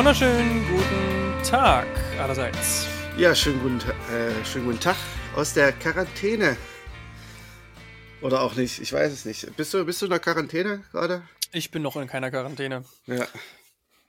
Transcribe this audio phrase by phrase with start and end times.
[0.00, 1.86] wunderschönen guten Tag
[2.18, 2.86] allerseits.
[3.18, 4.96] Ja, schönen guten, äh, schönen guten Tag
[5.36, 6.56] aus der Quarantäne.
[8.22, 9.54] Oder auch nicht, ich weiß es nicht.
[9.58, 11.22] Bist du, bist du in der Quarantäne gerade?
[11.52, 12.82] Ich bin noch in keiner Quarantäne.
[13.04, 13.28] Ja.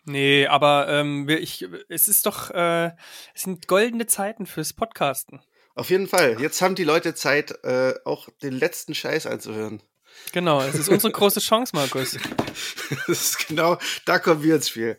[0.05, 2.91] Nee, aber ähm, ich, es ist doch, äh,
[3.35, 5.41] es sind goldene Zeiten fürs Podcasten.
[5.76, 6.40] Auf jeden Fall.
[6.40, 9.84] Jetzt haben die Leute Zeit, äh, auch den letzten Scheiß anzuhören.
[10.32, 12.18] Genau, es ist unsere große Chance, Markus.
[13.08, 14.98] das ist genau, da kommen wir ins Spiel.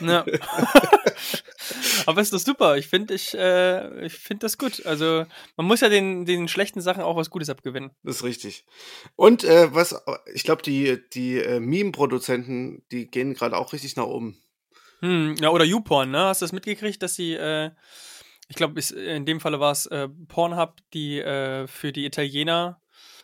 [0.00, 0.24] Ja.
[2.06, 2.76] Aber ist doch super.
[2.76, 4.84] Ich finde ich, äh, ich find das gut.
[4.86, 5.24] Also
[5.56, 7.90] man muss ja den, den schlechten Sachen auch was Gutes abgewinnen.
[8.02, 8.64] Das ist richtig.
[9.16, 9.94] Und äh, was,
[10.34, 14.40] ich glaube, die, die äh, Meme-Produzenten, die gehen gerade auch richtig nach oben.
[15.00, 16.26] Hm, ja, oder YouPorn, ne?
[16.26, 17.70] Hast du das mitgekriegt, dass sie, äh,
[18.48, 22.81] ich glaube, in dem Falle war es äh, Pornhub, die äh, für die Italiener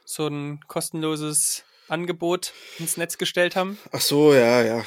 [0.09, 3.79] so ein kostenloses Angebot ins Netz gestellt haben.
[3.93, 4.83] Ach so, ja, ja.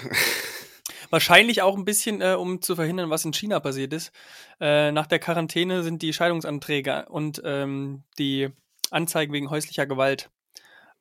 [1.12, 4.12] Wahrscheinlich auch ein bisschen, äh, um zu verhindern, was in China passiert ist.
[4.60, 8.50] Äh, nach der Quarantäne sind die Scheidungsanträge und ähm, die
[8.90, 10.32] Anzeigen wegen häuslicher Gewalt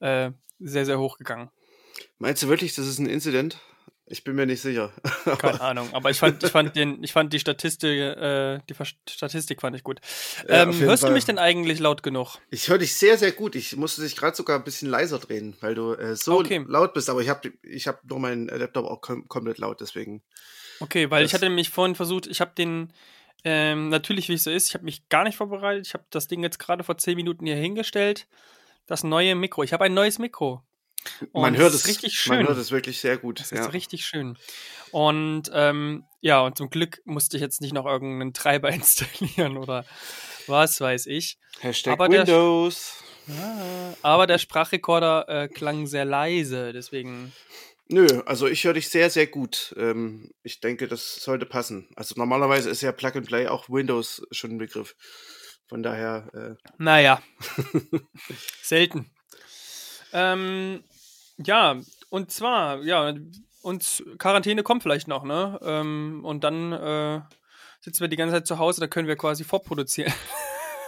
[0.00, 1.50] äh, sehr, sehr hoch gegangen.
[2.18, 3.58] Meinst du wirklich, das ist ein Incident?
[4.10, 4.92] Ich bin mir nicht sicher.
[5.38, 8.74] Keine Ahnung, aber ich fand, ich fand, den, ich fand die Statistik, äh, die
[9.08, 10.00] Statistik fand ich gut.
[10.48, 11.10] Ja, ähm, hörst Fall.
[11.10, 12.38] du mich denn eigentlich laut genug?
[12.50, 13.54] Ich höre dich sehr, sehr gut.
[13.54, 16.64] Ich musste dich gerade sogar ein bisschen leiser drehen, weil du äh, so okay.
[16.66, 17.08] laut bist.
[17.08, 20.24] Aber ich habe ich hab nur meinen Laptop auch kom komplett laut, deswegen.
[20.80, 22.92] Okay, weil ich hatte nämlich vorhin versucht, ich habe den,
[23.44, 25.86] ähm, natürlich wie es so ist, ich habe mich gar nicht vorbereitet.
[25.86, 28.26] Ich habe das Ding jetzt gerade vor zehn Minuten hier hingestellt.
[28.86, 29.62] Das neue Mikro.
[29.62, 30.64] Ich habe ein neues Mikro.
[31.32, 32.36] Und man hört es richtig schön.
[32.36, 33.40] Man hört es wirklich sehr gut.
[33.40, 33.60] Das ja.
[33.60, 34.36] ist richtig schön.
[34.90, 39.84] Und ähm, ja, und zum Glück musste ich jetzt nicht noch irgendeinen Treiber installieren oder
[40.46, 41.38] was weiß ich.
[41.60, 43.02] Hashtag aber Windows.
[43.28, 47.32] Der, ja, aber der Sprachrekorder äh, klang sehr leise, deswegen.
[47.88, 49.74] Nö, also ich höre dich sehr, sehr gut.
[49.76, 51.88] Ähm, ich denke, das sollte passen.
[51.96, 54.94] Also normalerweise ist ja Plug and Play auch Windows schon ein Begriff.
[55.66, 56.28] Von daher.
[56.34, 57.22] Äh naja.
[58.62, 59.10] Selten.
[60.12, 60.82] Ähm,
[61.44, 63.14] ja, und zwar, ja,
[63.62, 65.58] uns Quarantäne kommt vielleicht noch, ne?
[65.62, 67.20] Ähm, und dann äh,
[67.80, 70.12] sitzen wir die ganze Zeit zu Hause, da können wir quasi vorproduzieren.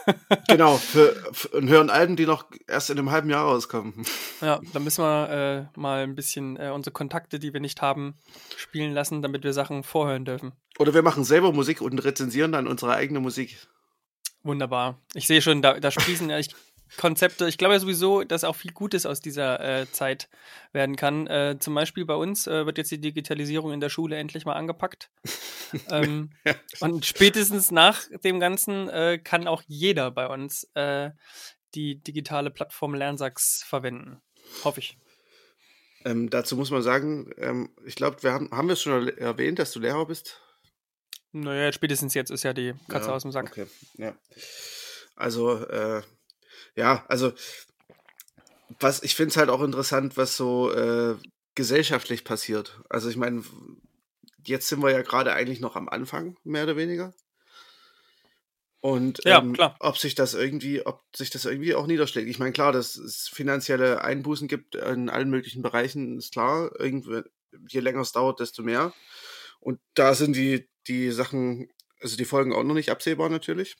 [0.49, 4.05] genau, für, für, und hören Alben, die noch erst in einem halben Jahr rauskommen.
[4.41, 8.15] Ja, da müssen wir äh, mal ein bisschen äh, unsere Kontakte, die wir nicht haben,
[8.57, 10.53] spielen lassen, damit wir Sachen vorhören dürfen.
[10.79, 13.69] Oder wir machen selber Musik und rezensieren dann unsere eigene Musik.
[14.43, 14.99] Wunderbar.
[15.15, 16.55] Ich sehe schon, da, da sprießen ja, ich
[16.97, 17.49] Konzepte.
[17.49, 20.29] Ich glaube ja sowieso, dass auch viel Gutes aus dieser äh, Zeit
[20.73, 21.27] werden kann.
[21.27, 24.55] Äh, zum Beispiel bei uns äh, wird jetzt die Digitalisierung in der Schule endlich mal
[24.55, 25.11] angepackt.
[25.91, 26.31] ähm,
[26.81, 31.11] und spätestens nach dem Ganzen äh, kann auch jeder bei uns äh,
[31.75, 34.21] die digitale Plattform Lernsachs verwenden.
[34.65, 34.99] Hoffe ich.
[36.05, 39.59] Ähm, dazu muss man sagen, ähm, ich glaube, wir haben, haben wir es schon erwähnt,
[39.59, 40.41] dass du Lehrer bist?
[41.33, 43.51] Naja, spätestens jetzt ist ja die Katze ja, aus dem Sack.
[43.51, 43.67] Okay.
[43.97, 44.15] Ja.
[45.17, 46.03] Also, äh,
[46.77, 47.33] ja, also
[48.81, 51.17] was ich finde es halt auch interessant, was so äh,
[51.55, 52.81] gesellschaftlich passiert.
[52.89, 53.43] Also ich meine,
[54.45, 57.13] jetzt sind wir ja gerade eigentlich noch am Anfang, mehr oder weniger.
[58.81, 62.29] Und ja, ähm, ob sich das irgendwie, ob sich das irgendwie auch niederschlägt.
[62.29, 66.73] Ich meine, klar, dass es finanzielle Einbußen gibt in allen möglichen Bereichen, ist klar.
[66.81, 67.23] Irgendwie,
[67.69, 68.93] je länger es dauert, desto mehr.
[69.61, 73.77] Und da sind die, die Sachen, also die Folgen auch noch nicht absehbar natürlich.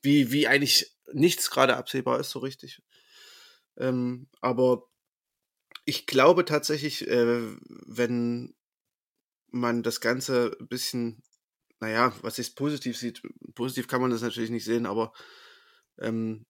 [0.00, 2.82] Wie, wie eigentlich nichts gerade absehbar ist, so richtig.
[3.76, 4.88] Ähm, aber
[5.84, 7.56] ich glaube tatsächlich, äh,
[7.86, 8.54] wenn
[9.50, 11.22] man das Ganze ein bisschen,
[11.80, 13.22] naja, was ist positiv sieht,
[13.54, 15.12] positiv kann man das natürlich nicht sehen, aber
[15.98, 16.46] ähm,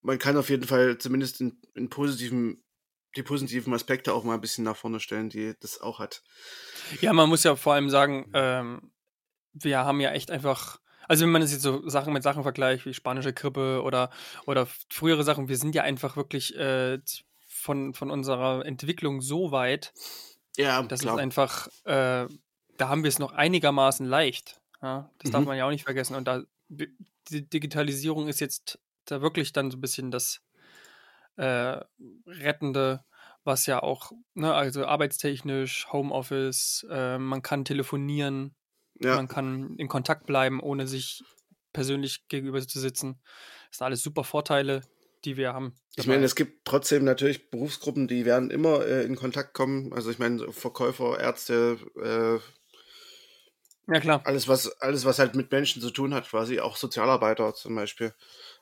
[0.00, 2.64] man kann auf jeden Fall zumindest in, in positiven,
[3.16, 6.22] die positiven Aspekte auch mal ein bisschen nach vorne stellen, die das auch hat.
[7.00, 8.92] Ja, man muss ja vor allem sagen, ähm,
[9.52, 12.86] wir haben ja echt einfach also wenn man das jetzt so Sachen mit Sachen vergleicht,
[12.86, 14.10] wie spanische Grippe oder,
[14.46, 17.00] oder frühere Sachen, wir sind ja einfach wirklich äh,
[17.46, 19.92] von, von unserer Entwicklung so weit,
[20.56, 21.14] ja, das klar.
[21.14, 22.26] ist einfach, äh,
[22.76, 24.60] da haben wir es noch einigermaßen leicht.
[24.82, 25.10] Ja?
[25.18, 25.32] Das mhm.
[25.32, 26.14] darf man ja auch nicht vergessen.
[26.14, 30.42] Und da die Digitalisierung ist jetzt da wirklich dann so ein bisschen das
[31.36, 31.80] äh,
[32.26, 33.04] Rettende,
[33.44, 38.54] was ja auch, ne, also arbeitstechnisch, Homeoffice, äh, man kann telefonieren,
[39.00, 39.16] ja.
[39.16, 41.22] Man kann in Kontakt bleiben, ohne sich
[41.72, 43.20] persönlich gegenüber zu sitzen.
[43.70, 44.82] Das sind alles super Vorteile,
[45.24, 45.74] die wir haben.
[45.96, 49.92] Ich meine, es gibt trotzdem natürlich Berufsgruppen, die werden immer äh, in Kontakt kommen.
[49.92, 52.38] Also ich meine, Verkäufer, Ärzte, äh,
[53.90, 54.20] ja klar.
[54.24, 58.14] Alles, was, alles, was halt mit Menschen zu tun hat, quasi, auch Sozialarbeiter zum Beispiel.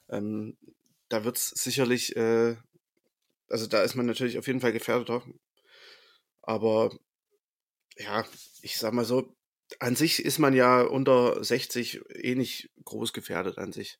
[0.08, 0.56] Ähm,
[1.08, 2.56] da wird es sicherlich, äh,
[3.48, 5.22] also da ist man natürlich auf jeden Fall gefährdeter.
[6.42, 6.96] Aber
[7.96, 8.24] ja,
[8.62, 9.35] ich sag mal so,
[9.80, 13.98] an sich ist man ja unter 60 eh nicht groß gefährdet an sich.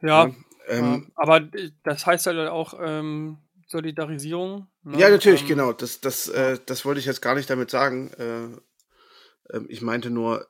[0.00, 0.34] Ja, ja
[0.68, 1.40] ähm, aber
[1.84, 4.66] das heißt halt auch ähm, Solidarisierung.
[4.82, 4.98] Ne?
[4.98, 5.72] Ja, natürlich, ähm, genau.
[5.72, 8.10] Das, das, äh, das wollte ich jetzt gar nicht damit sagen.
[8.18, 10.48] Äh, äh, ich meinte nur,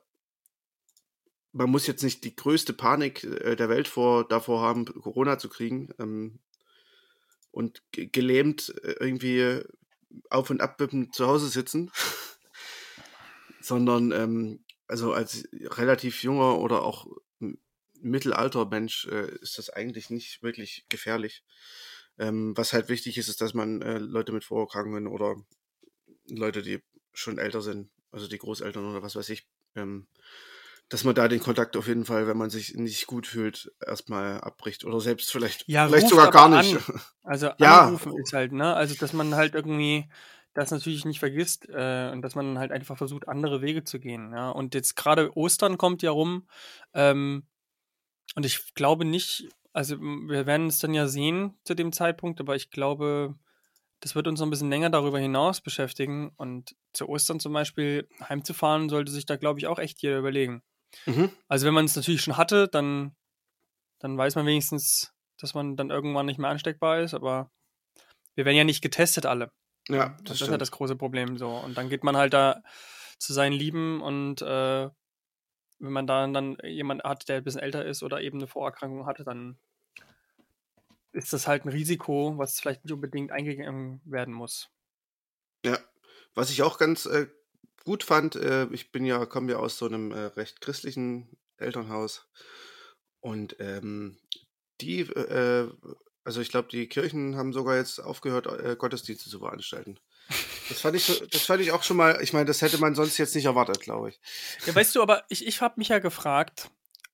[1.51, 5.49] man muss jetzt nicht die größte Panik äh, der Welt vor, davor haben, Corona zu
[5.49, 6.39] kriegen ähm,
[7.51, 9.61] und gelähmt äh, irgendwie
[10.29, 10.81] auf und ab
[11.11, 11.91] zu Hause sitzen,
[13.67, 17.07] sondern ähm, also als relativ junger oder auch
[18.01, 21.43] mittelalter Mensch äh, ist das eigentlich nicht wirklich gefährlich.
[22.19, 25.35] Ähm, was halt wichtig ist, ist, dass man äh, Leute mit Vorerkrankungen oder
[26.27, 26.81] Leute, die
[27.13, 30.07] schon älter sind, also die Großeltern oder was weiß ich, ähm,
[30.89, 34.39] dass man da den Kontakt auf jeden Fall, wenn man sich nicht gut fühlt, erstmal
[34.39, 36.75] abbricht oder selbst vielleicht, ja, vielleicht sogar gar nicht.
[36.89, 37.01] An.
[37.23, 37.81] Also ja.
[37.81, 38.73] anrufen ist halt, ne?
[38.73, 40.09] Also dass man halt irgendwie
[40.57, 44.31] das natürlich nicht vergisst äh, und dass man halt einfach versucht, andere Wege zu gehen.
[44.31, 44.49] Ja?
[44.49, 46.47] Und jetzt gerade Ostern kommt ja rum
[46.95, 47.45] ähm,
[48.33, 52.55] und ich glaube nicht, also wir werden es dann ja sehen zu dem Zeitpunkt, aber
[52.55, 53.35] ich glaube,
[53.99, 58.09] das wird uns noch ein bisschen länger darüber hinaus beschäftigen und zu Ostern zum Beispiel
[58.27, 60.63] heimzufahren, sollte sich da, glaube ich, auch echt jeder überlegen.
[61.05, 61.29] Mhm.
[61.47, 63.15] Also wenn man es natürlich schon hatte, dann,
[63.99, 67.51] dann weiß man wenigstens, dass man dann irgendwann nicht mehr ansteckbar ist, aber
[68.33, 69.51] wir werden ja nicht getestet alle.
[69.89, 71.49] Ja, das, das ist ja das große Problem so.
[71.49, 72.61] Und dann geht man halt da
[73.19, 74.89] zu seinen Lieben und äh,
[75.79, 79.05] wenn man da dann jemand hat, der ein bisschen älter ist oder eben eine Vorerkrankung
[79.05, 79.57] hatte, dann
[81.11, 84.69] ist das halt ein Risiko, was vielleicht nicht unbedingt eingegangen werden muss.
[85.65, 85.79] Ja,
[86.35, 87.27] was ich auch ganz äh,
[87.83, 92.29] gut fand, äh, ich bin ja, komme ja aus so einem äh, recht christlichen Elternhaus
[93.19, 94.19] und ähm,
[94.81, 95.71] die, äh,
[96.27, 99.97] also ich glaube, die Kirchen haben sogar jetzt aufgehört, äh, Gottesdienste zu veranstalten.
[100.67, 103.17] Das fand, ich, das fand ich auch schon mal, ich meine, das hätte man sonst
[103.17, 104.19] jetzt nicht erwartet, glaube ich.
[104.65, 106.69] Ja, weißt du, aber ich, ich habe mich ja gefragt,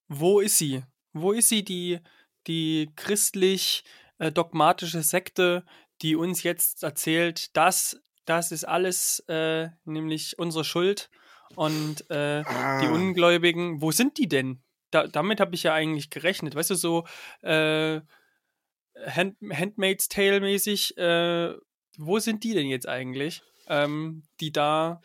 [0.08, 0.82] wo ist sie?
[1.12, 2.00] Wo ist sie, die,
[2.48, 5.64] die christlich-dogmatische äh, Sekte,
[6.02, 11.08] die uns jetzt erzählt, dass das ist alles äh, nämlich unsere Schuld.
[11.54, 12.80] Und äh, ah.
[12.80, 14.60] die Ungläubigen, wo sind die denn?
[14.90, 16.56] Da, damit habe ich ja eigentlich gerechnet.
[16.56, 17.06] Weißt du, so
[17.42, 18.00] äh,
[19.06, 21.54] Hand, Handmaid's Tale mäßig, äh,
[21.98, 25.00] wo sind die denn jetzt eigentlich, ähm, die da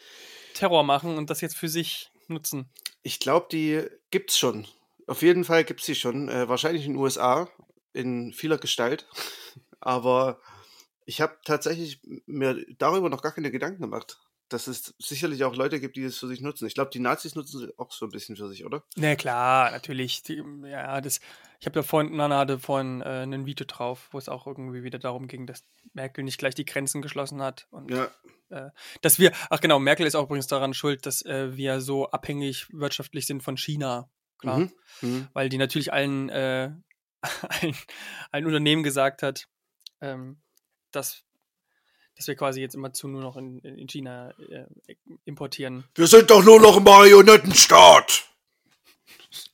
[0.53, 2.69] Terror machen und das jetzt für sich nutzen?
[3.01, 4.67] Ich glaube, die gibt's schon.
[5.07, 6.29] Auf jeden Fall gibt es sie schon.
[6.29, 7.49] Äh, wahrscheinlich in den USA
[7.93, 9.07] in vieler Gestalt.
[9.79, 10.41] Aber
[11.05, 15.79] ich habe tatsächlich mir darüber noch gar keine Gedanken gemacht, dass es sicherlich auch Leute
[15.79, 16.65] gibt, die es für sich nutzen.
[16.65, 18.83] Ich glaube, die Nazis nutzen es auch so ein bisschen für sich, oder?
[18.95, 20.23] Na klar, natürlich.
[20.23, 21.19] Die, ja, das,
[21.59, 24.83] ich habe da vorhin, Nana hatte vorhin äh, ein Video drauf, wo es auch irgendwie
[24.83, 25.63] wieder darum ging, dass
[25.93, 27.67] Merkel nicht gleich die Grenzen geschlossen hat.
[27.69, 28.09] Und, ja.
[28.49, 32.09] Äh, dass wir, ach genau, Merkel ist auch übrigens daran schuld, dass äh, wir so
[32.09, 34.09] abhängig wirtschaftlich sind von China.
[34.39, 34.59] Klar.
[34.59, 34.71] Mhm.
[35.01, 35.27] Mhm.
[35.33, 36.71] Weil die natürlich allen, äh,
[37.21, 37.75] allen,
[38.31, 39.47] allen Unternehmen gesagt hat,
[40.01, 40.41] ähm,
[40.91, 41.23] dass,
[42.19, 44.65] dass wir quasi jetzt immer zu nur noch in, in China äh,
[45.23, 45.85] importieren.
[45.95, 48.25] Wir sind doch nur noch ein Marionettenstaat.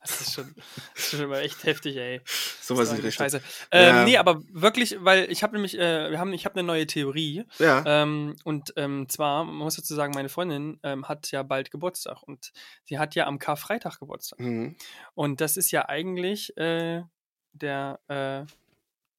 [0.01, 0.55] Das ist schon,
[0.95, 2.21] das ist schon immer echt heftig, ey.
[2.25, 3.15] So was ist richtig.
[3.15, 3.41] Scheiße.
[3.69, 4.03] Ähm, ja.
[4.03, 7.43] Nee, aber wirklich, weil ich habe nämlich, äh, wir haben, ich habe eine neue Theorie.
[7.59, 7.83] Ja.
[7.85, 12.23] Ähm, und ähm, zwar, man muss dazu sagen, meine Freundin ähm, hat ja bald Geburtstag
[12.23, 12.51] und
[12.85, 14.39] sie hat ja am Karfreitag Geburtstag.
[14.39, 14.75] Mhm.
[15.13, 17.03] Und das ist ja eigentlich äh,
[17.53, 18.45] der, äh,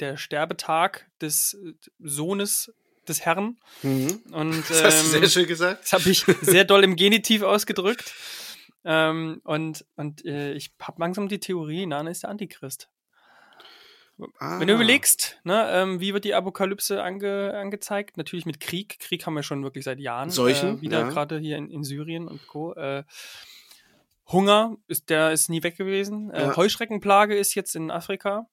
[0.00, 1.57] der Sterbetag des
[2.00, 2.73] Sohnes
[3.09, 3.59] des Herrn.
[3.83, 4.21] Mhm.
[4.33, 5.85] Und, das hast du sehr ähm, schön gesagt.
[5.85, 8.15] Das habe ich sehr doll im Genitiv ausgedrückt.
[8.85, 12.89] Ähm, und und äh, ich habe langsam die Theorie, Nana ist der Antichrist.
[14.39, 14.59] Ah.
[14.59, 14.77] Wenn du ah.
[14.77, 18.17] überlegst, ne, ähm, wie wird die Apokalypse ange, angezeigt?
[18.17, 18.99] Natürlich mit Krieg.
[19.01, 20.31] Krieg haben wir schon wirklich seit Jahren.
[20.31, 20.79] Solchen?
[20.79, 21.09] Äh, wieder ja.
[21.09, 22.75] gerade hier in, in, Syrien und Co.
[22.75, 23.05] Äh,
[24.29, 26.31] Hunger, ist, der ist nie weg gewesen.
[26.31, 26.57] Äh, ja.
[26.57, 28.49] Heuschreckenplage ist jetzt in Afrika.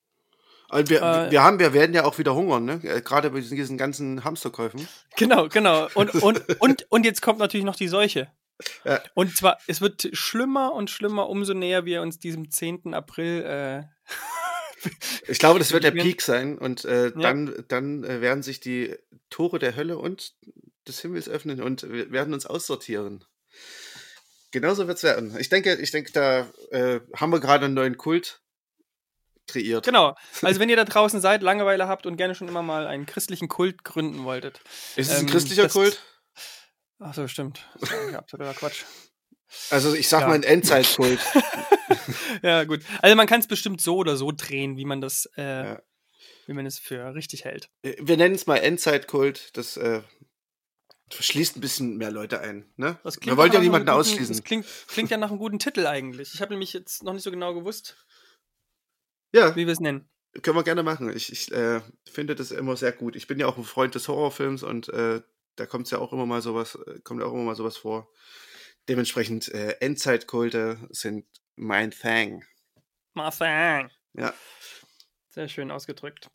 [0.74, 2.82] Also wir, äh, wir, haben, wir werden ja auch wieder hungern, ne?
[2.84, 4.88] Äh, gerade bei diesen ganzen Hamsterkäufen.
[5.18, 5.88] Genau, genau.
[5.94, 8.32] Und, und, und, und jetzt kommt natürlich noch die Seuche.
[8.86, 9.01] Ja.
[9.13, 12.94] Und zwar, es wird schlimmer und schlimmer, umso näher wir uns diesem 10.
[12.94, 13.44] April.
[13.44, 14.89] Äh,
[15.27, 17.53] ich glaube, das wird der Peak sein und äh, dann, ja.
[17.68, 18.96] dann äh, werden sich die
[19.30, 20.34] Tore der Hölle und
[20.88, 23.24] des Himmels öffnen und wir werden uns aussortieren.
[24.51, 25.36] Genauso wird es werden.
[25.39, 28.43] Ich denke, ich denke, da äh, haben wir gerade einen neuen Kult
[29.48, 29.86] kreiert.
[29.86, 30.16] Genau.
[30.42, 33.48] Also wenn ihr da draußen seid, Langeweile habt und gerne schon immer mal einen christlichen
[33.48, 34.60] Kult gründen wolltet.
[34.96, 36.02] Ist es ähm, ein christlicher Kult?
[37.00, 37.68] Ach so, stimmt.
[38.12, 38.84] Ja, absoluter Quatsch.
[39.70, 40.28] Also ich sag ja.
[40.28, 41.20] mal ein Endzeitkult.
[42.42, 42.82] ja, gut.
[43.02, 45.82] Also man kann es bestimmt so oder so drehen, wie man das, äh, ja.
[46.48, 47.70] wie man es für richtig hält.
[47.82, 49.56] Wir nennen es mal Endzeitkult.
[49.56, 50.02] Das äh,
[51.12, 52.72] schließt ein bisschen mehr Leute ein.
[52.78, 52.98] Ne?
[53.22, 54.36] Wir wollen ja niemanden guten- ausschließen.
[54.36, 56.34] Das klingt, klingt ja nach einem guten Titel eigentlich.
[56.34, 57.96] Ich habe nämlich jetzt noch nicht so genau gewusst,
[59.34, 60.08] Ja, wie wir es nennen.
[60.42, 61.16] können wir gerne machen.
[61.16, 63.16] Ich, ich äh, finde das immer sehr gut.
[63.16, 65.22] Ich bin ja auch ein Freund des Horrorfilms und äh,
[65.56, 68.10] da kommt ja auch immer mal sowas, äh, kommt ja auch immer mal sowas vor.
[68.90, 71.25] Dementsprechend äh, Endzeitkulte sind
[71.56, 72.44] mein Thing.
[73.13, 73.90] Marfang.
[74.13, 74.34] Ja.
[75.30, 76.30] Sehr schön ausgedrückt.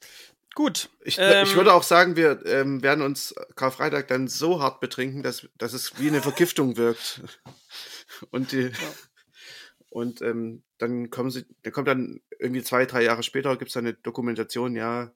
[0.55, 0.90] Gut.
[1.05, 5.23] Ich, ähm, ich würde auch sagen, wir ähm, werden uns Karfreitag dann so hart betrinken,
[5.23, 7.23] dass, dass es wie eine Vergiftung wirkt.
[8.31, 8.73] Und die,
[9.99, 13.76] und ähm, dann kommen sie, dann kommt dann irgendwie zwei, drei Jahre später gibt es
[13.76, 15.07] eine Dokumentation, ja,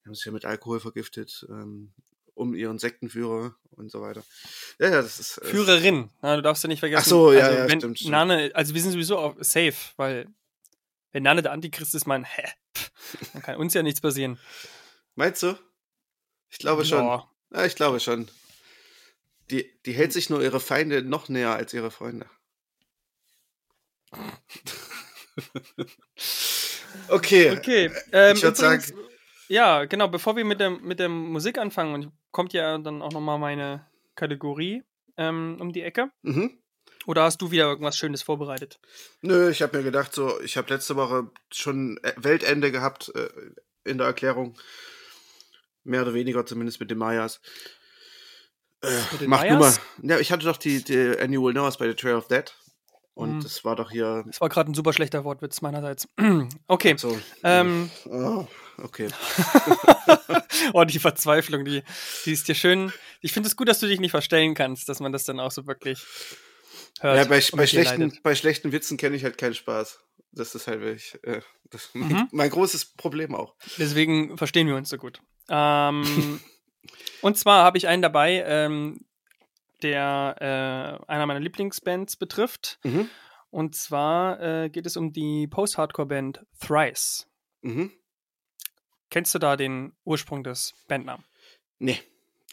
[0.00, 1.92] die haben sich ja mit Alkohol vergiftet, ähm,
[2.34, 4.24] um ihren Sektenführer und so weiter.
[4.78, 5.38] Ja, ja, das ist.
[5.38, 6.10] äh, Führerin.
[6.22, 7.02] Na, du darfst ja nicht vergessen.
[7.02, 8.12] Ach so, ja, also, ja, wenn stimmt, stimmt.
[8.12, 10.26] Nane, also wir sind sowieso auch safe, weil
[11.12, 12.90] wenn Nane der Antichrist ist, man, hä, pff,
[13.34, 14.38] dann kann uns ja nichts passieren.
[15.14, 15.56] Meinst du?
[16.50, 17.04] Ich glaube schon.
[17.04, 17.30] Ja.
[17.52, 18.28] Ja, ich glaube schon.
[19.50, 22.26] Die, die hält sich nur ihre Feinde noch näher als ihre Freunde.
[27.08, 27.50] okay.
[27.52, 27.90] Okay.
[28.12, 28.98] Ähm, ich würd übrigens- sagen-
[29.48, 33.12] Ja, genau, bevor wir mit der, mit der Musik anfangen, und kommt ja dann auch
[33.12, 34.82] nochmal meine Kategorie
[35.16, 36.10] ähm, um die Ecke.
[36.22, 36.58] Mhm.
[37.06, 38.78] Oder hast du wieder irgendwas Schönes vorbereitet?
[39.20, 43.28] Nö, ich habe mir gedacht, so, ich habe letzte Woche schon äh, Weltende gehabt äh,
[43.84, 44.58] in der Erklärung.
[45.82, 47.42] Mehr oder weniger, zumindest mit den Mayas.
[48.82, 49.66] Äh, Mit den macht nur mal.
[49.66, 49.80] Mayas?
[50.02, 52.54] Ja, ich hatte doch die, die Annual Knows bei The Trail of Dead.
[53.14, 53.42] Und Mhm.
[53.42, 54.24] das war doch hier.
[54.26, 56.08] Das war gerade ein super schlechter Wortwitz meinerseits.
[56.66, 56.96] okay.
[56.96, 57.16] So.
[57.44, 58.46] Ähm, Oh,
[58.82, 59.08] okay.
[60.72, 61.82] oh, die Verzweiflung, die,
[62.24, 62.92] die ist dir schön.
[63.20, 65.50] Ich finde es gut, dass du dich nicht verstellen kannst, dass man das dann auch
[65.52, 66.04] so wirklich
[67.00, 67.16] hört.
[67.16, 68.22] Ja, bei, bei, schlechten, leidet.
[68.22, 70.00] bei schlechten Witzen kenne ich halt keinen Spaß.
[70.32, 71.40] Das ist halt wirklich äh,
[71.70, 72.28] das mein, Mhm.
[72.32, 73.54] mein großes Problem auch.
[73.78, 75.20] Deswegen verstehen wir uns so gut.
[75.48, 76.40] Ähm,
[77.20, 79.04] und zwar habe ich einen dabei, ähm,
[79.84, 82.80] der äh, einer meiner Lieblingsbands betrifft.
[82.82, 83.08] Mhm.
[83.50, 87.28] Und zwar äh, geht es um die Post-Hardcore-Band Thrice.
[87.62, 87.92] Mhm.
[89.10, 91.24] Kennst du da den Ursprung des Bandnamen?
[91.78, 92.00] Nee,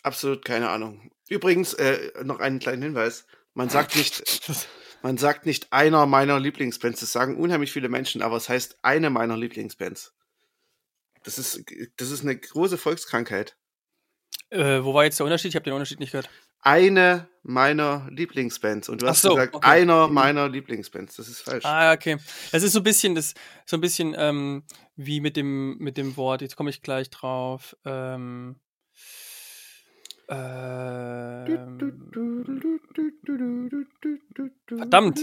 [0.03, 1.09] absolut keine Ahnung.
[1.27, 3.25] Übrigens, äh, noch einen kleinen Hinweis.
[3.55, 4.51] Man sagt nicht,
[5.01, 6.99] man sagt nicht einer meiner Lieblingsbands.
[6.99, 10.13] Das sagen unheimlich viele Menschen, aber es heißt eine meiner Lieblingsbands.
[11.23, 11.63] Das ist,
[11.97, 13.57] das ist eine große Volkskrankheit.
[14.49, 15.49] Äh, wo war jetzt der Unterschied?
[15.49, 16.29] Ich habe den Unterschied nicht gehört.
[16.61, 18.89] Eine meiner Lieblingsbands.
[18.89, 19.67] Und du hast so, gesagt, okay.
[19.67, 21.15] einer meiner Lieblingsbands.
[21.15, 21.65] Das ist falsch.
[21.65, 22.17] Ah, okay.
[22.51, 23.33] Das ist so ein bisschen, das,
[23.65, 24.63] so ein bisschen ähm,
[24.95, 27.75] wie mit dem, mit dem Wort, jetzt komme ich gleich drauf.
[27.85, 28.57] Ähm,
[30.29, 31.41] ähm,
[34.67, 35.19] Verdammt.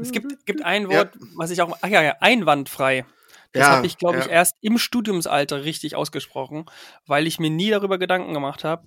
[0.00, 0.98] es gibt, gibt ein Ja.
[0.98, 3.04] Wort, was ich auch, ach ja, ja, einwandfrei.
[3.52, 4.30] Das Ja, habe ich, glaube ich, ja.
[4.30, 6.64] erst im Studiumsalter richtig ausgesprochen,
[7.06, 8.86] weil ich mir nie darüber Gedanken gemacht habe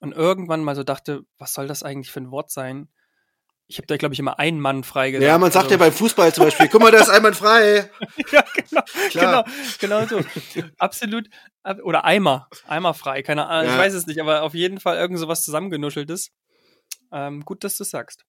[0.00, 2.88] und irgendwann mal so dachte, was soll das eigentlich für ein Wort sein?
[3.70, 5.26] Ich habe da, glaube ich, immer einen Mann frei gesagt.
[5.28, 7.90] Ja, man sagt Also- ja beim Fußball zum Beispiel, guck mal, der ist einwandfrei.
[8.32, 9.44] ja, genau, Klar.
[9.78, 10.20] genau, genau so.
[10.78, 11.28] Absolut.
[11.62, 12.48] ab- Oder Eimer.
[12.66, 13.82] Eimer frei, keine Ahnung, ich Ja.
[13.82, 16.30] weiß es nicht, aber auf jeden Fall irgend sowas zusammengenuscheltes.
[17.12, 18.24] Ähm, gut, dass du es sagst.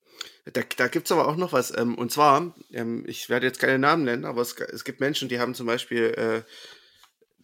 [0.51, 1.75] Da, da gibt es aber auch noch was.
[1.77, 5.29] Ähm, und zwar, ähm, ich werde jetzt keine Namen nennen, aber es, es gibt Menschen,
[5.29, 6.41] die haben zum Beispiel äh,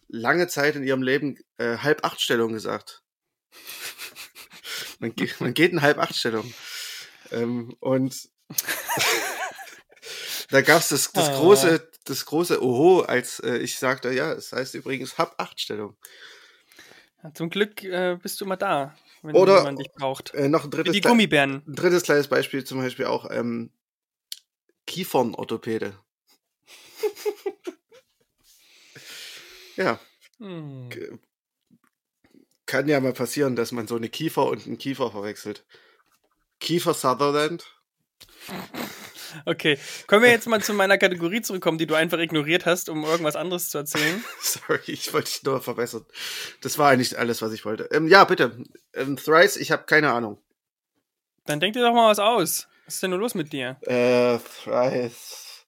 [0.08, 3.02] lange Zeit in ihrem Leben äh, halb acht Stellung gesagt.
[5.00, 6.52] man, ge man geht in halb acht Stellung.
[7.32, 8.28] Ähm, und
[10.50, 11.36] da gab es das, das Ah.
[11.38, 15.96] große, das große Oho, als äh, ich sagte, ja, es heißt übrigens halb acht Stellung.
[17.22, 20.32] Ja, zum Glück äh, bist du immer da, wenn Oder- man dich braucht.
[20.34, 21.62] Äh, noch ein Wie drittes, die Gummibären.
[21.66, 23.72] ein drittes kleines Beispiel zum Beispiel auch ähm,
[24.86, 25.98] Kiefernorthopäde.
[29.76, 29.98] ja,
[30.38, 30.90] Hm.
[32.66, 35.64] Kann ja mal passieren, dass man so eine Kiefer und einen Kiefer verwechselt.
[36.60, 37.64] Kiefer Sutherland.
[39.44, 43.04] Okay, können wir jetzt mal zu meiner Kategorie zurückkommen, die du einfach ignoriert hast, um
[43.04, 44.24] irgendwas anderes zu erzählen?
[44.40, 46.06] Sorry, ich wollte dich nur verbessern.
[46.62, 47.88] Das war eigentlich alles, was ich wollte.
[47.92, 48.56] Ähm, ja, bitte.
[48.94, 50.38] Ähm, Thrice, ich habe keine Ahnung.
[51.44, 52.66] Dann denk dir doch mal was aus.
[52.86, 53.76] Was ist denn nur los mit dir?
[53.82, 55.66] Äh, Thrice.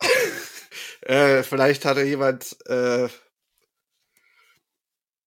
[1.02, 3.08] äh, vielleicht hatte jemand äh,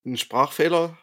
[0.04, 0.98] einen Sprachfehler.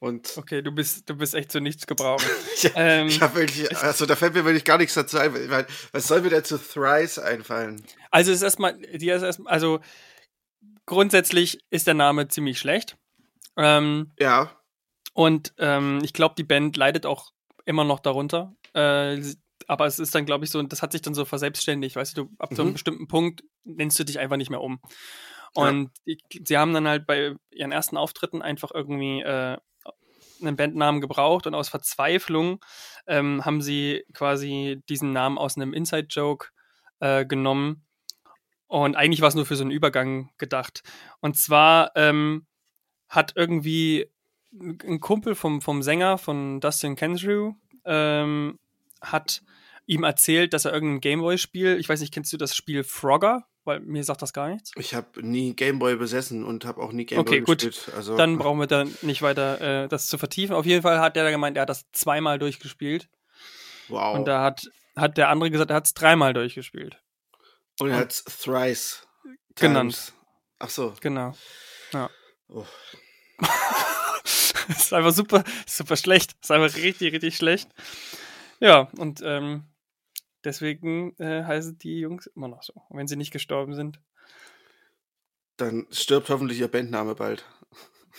[0.00, 2.28] Und Okay, du bist, du bist echt zu nichts gebrauchen.
[2.54, 5.32] ich, ähm, ich habe wirklich, also da fällt mir wirklich gar nichts dazu ein.
[5.48, 7.84] Mein, was soll mir denn zu Thrice einfallen?
[8.10, 9.80] Also es ist erstmal, die ist erstmal, also
[10.86, 12.96] grundsätzlich ist der Name ziemlich schlecht.
[13.56, 14.60] Ähm, Ja,
[15.14, 17.32] und ähm, ich glaube, die Band leidet auch
[17.64, 18.54] immer noch darunter.
[18.74, 19.22] Äh,
[19.68, 22.28] aber es ist dann, glaube ich, so, das hat sich dann so verselbstständigt, weißt du,
[22.38, 22.74] ab so einem Mhm.
[22.74, 24.80] bestimmten Punkt nennst du dich einfach nicht mehr um.
[25.56, 25.68] Ja.
[25.68, 29.56] Und die, sie haben dann halt bei ihren ersten Auftritten einfach irgendwie äh,
[30.40, 32.64] einen Bandnamen gebraucht und aus Verzweiflung
[33.06, 36.48] ähm, haben sie quasi diesen Namen aus einem Inside-Joke
[37.00, 37.84] äh, genommen.
[38.66, 40.82] Und eigentlich war es nur für so einen Übergang gedacht.
[41.20, 42.46] Und zwar ähm,
[43.08, 44.10] hat irgendwie
[44.52, 48.58] ein Kumpel vom, vom Sänger von Dustin Kensrew ähm,
[49.00, 49.42] hat
[49.86, 53.46] ihm erzählt, dass er irgendein Gameboy-Spiel, ich weiß nicht, kennst du das Spiel Frogger?
[53.64, 54.72] Weil mir sagt das gar nichts.
[54.76, 57.60] Ich habe nie Gameboy besessen und habe auch nie Gameboy okay, gut.
[57.60, 57.94] gespielt.
[57.96, 60.54] Also, Dann brauchen wir da nicht weiter äh, das zu vertiefen.
[60.54, 63.08] Auf jeden Fall hat der gemeint, er hat das zweimal durchgespielt.
[63.88, 64.16] wow.
[64.16, 67.00] Und da hat, hat der andere gesagt, er hat es dreimal durchgespielt.
[67.80, 69.06] und er hat es thrice
[69.54, 69.92] Genannt.
[69.94, 70.12] times.
[70.58, 70.94] Ach so.
[71.00, 71.34] Genau.
[72.48, 72.66] Oh.
[74.68, 76.34] ist einfach super, super schlecht.
[76.40, 77.68] Ist einfach richtig, richtig schlecht.
[78.60, 79.64] Ja, und ähm,
[80.44, 84.00] deswegen äh, heißen die Jungs immer noch so, wenn sie nicht gestorben sind.
[85.56, 87.44] Dann stirbt hoffentlich ihr Bandname bald.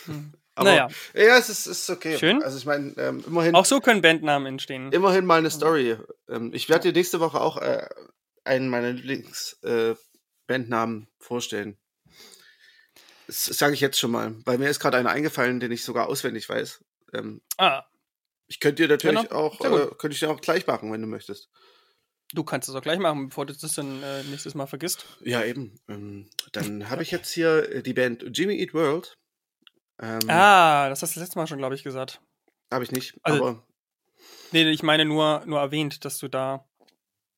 [0.04, 0.32] Hm.
[0.58, 2.16] Aber naja, ja, es ist, ist okay.
[2.16, 2.42] Schön.
[2.42, 4.90] Also ich meine, ähm, immerhin, auch so können Bandnamen entstehen.
[4.90, 5.98] immerhin mal eine Story.
[6.30, 7.86] Ähm, ich werde dir nächste Woche auch äh,
[8.44, 11.76] einen meiner Lieblings-Bandnamen äh, vorstellen.
[13.26, 14.30] Das sage ich jetzt schon mal.
[14.46, 16.82] Bei mir ist gerade einer eingefallen, den ich sogar auswendig weiß.
[17.12, 17.84] Ähm, Ah,
[18.46, 19.34] ich könnte dir natürlich Genau.
[19.34, 21.50] auch, äh, könnte ich dir auch gleich machen, wenn du möchtest.
[22.32, 25.06] Du kannst es auch gleich machen, bevor du das dann äh, nächstes Mal vergisst.
[25.20, 25.78] Ja, eben.
[25.88, 29.16] Ähm, dann habe ich jetzt hier äh, die Band Jimmy Eat World.
[30.00, 32.20] Ähm, Ah, das hast du letztes Mal schon, glaube ich, gesagt.
[32.72, 33.66] Habe ich nicht, also- aber
[34.52, 36.68] Nee, ich meine nur, nur erwähnt, dass du da,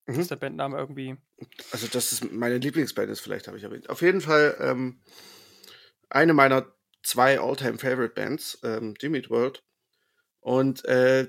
[0.07, 0.17] Mhm.
[0.19, 1.17] dass der Bandname irgendwie.
[1.73, 3.89] also das ist meine Lieblingsband ist, vielleicht habe ich erwähnt.
[3.91, 5.01] Auf jeden Fall ähm,
[6.11, 6.73] eine meiner
[7.03, 9.63] zwei All-Time Favorite Bands, ähm, Jimmy Eat World.
[10.41, 11.29] Und äh,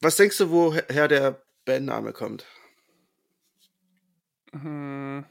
[0.00, 2.46] was denkst du, woher der Bandname kommt?
[4.52, 5.24] Hm,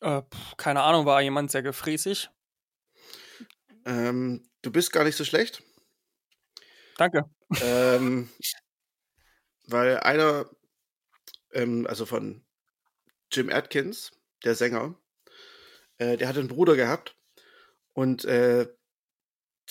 [0.00, 0.22] äh,
[0.56, 2.30] keine Ahnung, war jemand sehr gefräßig?
[3.84, 5.62] Ähm, du bist gar nicht so schlecht.
[6.96, 7.24] Danke.
[7.62, 8.30] ähm,
[9.66, 10.48] weil einer,
[11.52, 12.44] ähm, also von
[13.30, 14.12] Jim Atkins,
[14.44, 14.94] der Sänger,
[15.98, 17.16] äh, der hat einen Bruder gehabt
[17.92, 18.68] und äh,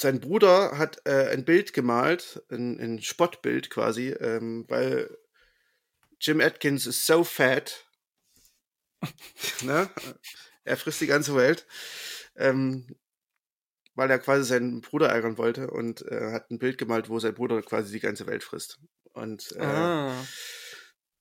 [0.02, 5.18] sein Bruder hat äh, ein Bild gemalt, ein, ein Spottbild quasi, ähm, weil
[6.20, 7.86] Jim Atkins ist so fat,
[9.64, 9.90] ne?
[10.64, 11.66] er frisst die ganze Welt,
[12.36, 12.96] ähm,
[13.96, 17.34] weil er quasi seinen Bruder ärgern wollte und äh, hat ein Bild gemalt, wo sein
[17.34, 18.80] Bruder quasi die ganze Welt frisst.
[19.14, 20.24] Und äh, Ah.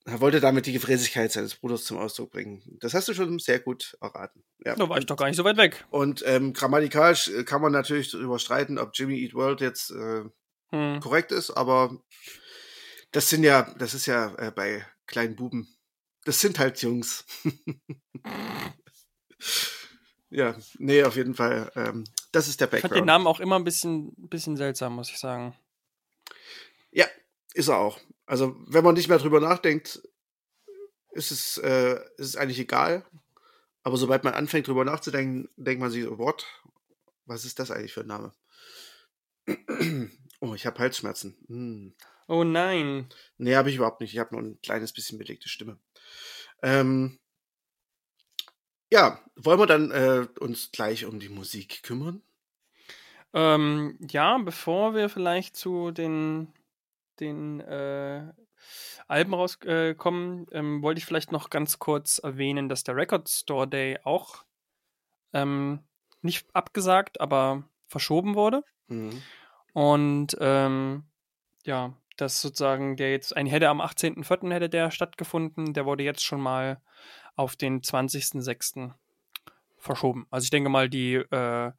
[0.05, 2.63] Er wollte damit die Gefräßigkeit seines Bruders zum Ausdruck bringen.
[2.79, 4.43] Das hast du schon sehr gut erraten.
[4.65, 4.75] Ja.
[4.75, 5.85] Da war ich doch gar nicht so weit weg.
[5.89, 10.23] Und ähm, grammatikalisch äh, kann man natürlich darüber streiten, ob Jimmy Eat World jetzt äh,
[10.71, 11.01] Hm.
[11.01, 12.01] korrekt ist, aber
[13.11, 15.67] das sind ja, das ist ja äh, bei kleinen Buben.
[16.23, 17.25] Das sind halt Jungs.
[20.29, 21.69] ja, nee, auf jeden Fall.
[21.75, 23.07] Ähm, das ist der Ich fand den Background.
[23.07, 25.53] Namen auch immer ein bisschen, bisschen seltsam, muss ich sagen.
[26.91, 27.05] Ja,
[27.53, 27.99] ist er auch.
[28.31, 30.01] Also, wenn man nicht mehr drüber nachdenkt,
[31.11, 33.05] ist es, äh, ist es eigentlich egal.
[33.83, 36.45] Aber sobald man anfängt, drüber nachzudenken, denkt man sich, so, what?
[37.25, 38.31] Was ist das eigentlich für ein Name?
[40.39, 41.35] Oh, ich habe Halsschmerzen.
[41.47, 41.93] Hm.
[42.29, 43.09] Oh nein.
[43.37, 44.13] Nee, habe ich überhaupt nicht.
[44.13, 45.77] Ich habe nur ein kleines bisschen belegte Stimme.
[46.63, 47.19] Ähm,
[48.89, 52.21] ja, wollen wir dann äh, uns gleich um die Musik kümmern?
[53.33, 56.53] Ähm, ja, bevor wir vielleicht zu den,
[57.21, 58.33] den äh,
[59.07, 63.67] Alben rauskommen, äh, ähm, wollte ich vielleicht noch ganz kurz erwähnen, dass der Record Store
[63.67, 64.43] Day auch
[65.33, 65.79] ähm,
[66.21, 68.63] nicht abgesagt, aber verschoben wurde.
[68.87, 69.21] Mhm.
[69.73, 71.03] Und ähm,
[71.65, 74.51] ja, das sozusagen, der jetzt, ein hätte am 18.04.
[74.51, 76.81] hätte der stattgefunden, der wurde jetzt schon mal
[77.35, 78.91] auf den 20.06.
[79.77, 80.27] verschoben.
[80.29, 81.71] Also ich denke mal, die, äh,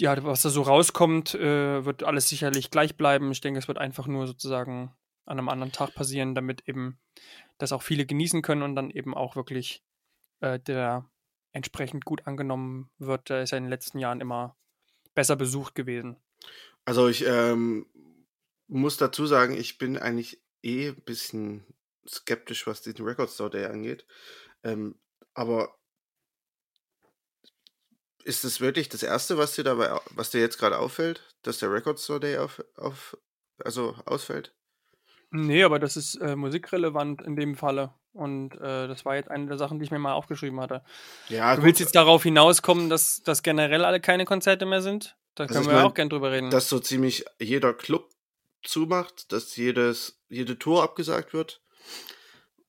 [0.00, 3.32] ja, was da so rauskommt, äh, wird alles sicherlich gleich bleiben.
[3.32, 4.94] Ich denke, es wird einfach nur sozusagen
[5.26, 6.98] an einem anderen Tag passieren, damit eben
[7.58, 9.82] das auch viele genießen können und dann eben auch wirklich
[10.40, 11.10] äh, der
[11.52, 13.28] entsprechend gut angenommen wird.
[13.28, 14.56] Der ist ja in den letzten Jahren immer
[15.14, 16.16] besser besucht gewesen.
[16.84, 17.86] Also ich ähm,
[18.68, 21.64] muss dazu sagen, ich bin eigentlich eh ein bisschen
[22.08, 24.06] skeptisch, was diesen Record Store Day angeht.
[24.62, 24.98] Ähm,
[25.34, 25.77] aber
[28.28, 31.72] ist es wirklich das Erste, was dir dabei, was dir jetzt gerade auffällt, dass der
[31.72, 33.16] Record Store Day auf, auf
[33.64, 34.54] also ausfällt?
[35.30, 37.94] Nee, aber das ist äh, musikrelevant in dem Falle.
[38.12, 40.82] Und äh, das war jetzt eine der Sachen, die ich mir mal aufgeschrieben hatte.
[41.28, 45.16] Ja, du willst jetzt darauf hinauskommen, dass, dass generell alle keine Konzerte mehr sind?
[45.34, 46.50] Da Also können ich wir mein, auch gern drüber reden.
[46.50, 48.10] dass so ziemlich jeder Club
[48.62, 51.62] zumacht, dass jedes, jede Tour abgesagt wird.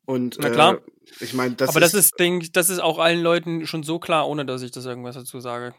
[0.09, 0.73] Und Na klar.
[0.73, 3.83] Äh, ich meine, das aber ist, das ist, ich, das ist auch allen Leuten schon
[3.83, 5.75] so klar, ohne dass ich das irgendwas dazu sage.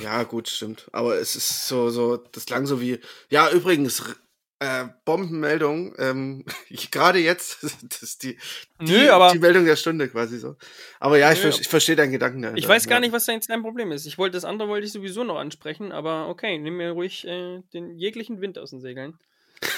[0.00, 0.88] Ja, gut, stimmt.
[0.90, 2.98] Aber es ist so, so, das klang so wie,
[3.30, 4.02] ja, übrigens,
[4.58, 6.44] äh, Bombenmeldung, ähm,
[6.90, 8.36] gerade jetzt, das ist die,
[8.80, 10.56] die, Nö, aber die Meldung der Stunde quasi so.
[10.98, 11.52] Aber ja, ich, Nö.
[11.52, 12.58] ver- ich verstehe deinen Gedanken dahinter.
[12.58, 13.00] ich weiß gar ja.
[13.02, 14.06] nicht, was da jetzt dein Problem ist.
[14.06, 17.60] Ich wollte das andere wollte ich sowieso noch ansprechen, aber okay, nimm mir ruhig äh,
[17.72, 19.20] den jeglichen Wind aus den Segeln.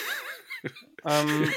[1.04, 1.52] ähm,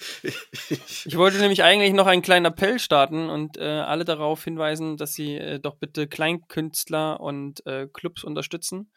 [1.04, 5.14] ich wollte nämlich eigentlich noch einen kleinen Appell starten und äh, alle darauf hinweisen, dass
[5.14, 8.90] sie äh, doch bitte Kleinkünstler und äh, Clubs unterstützen,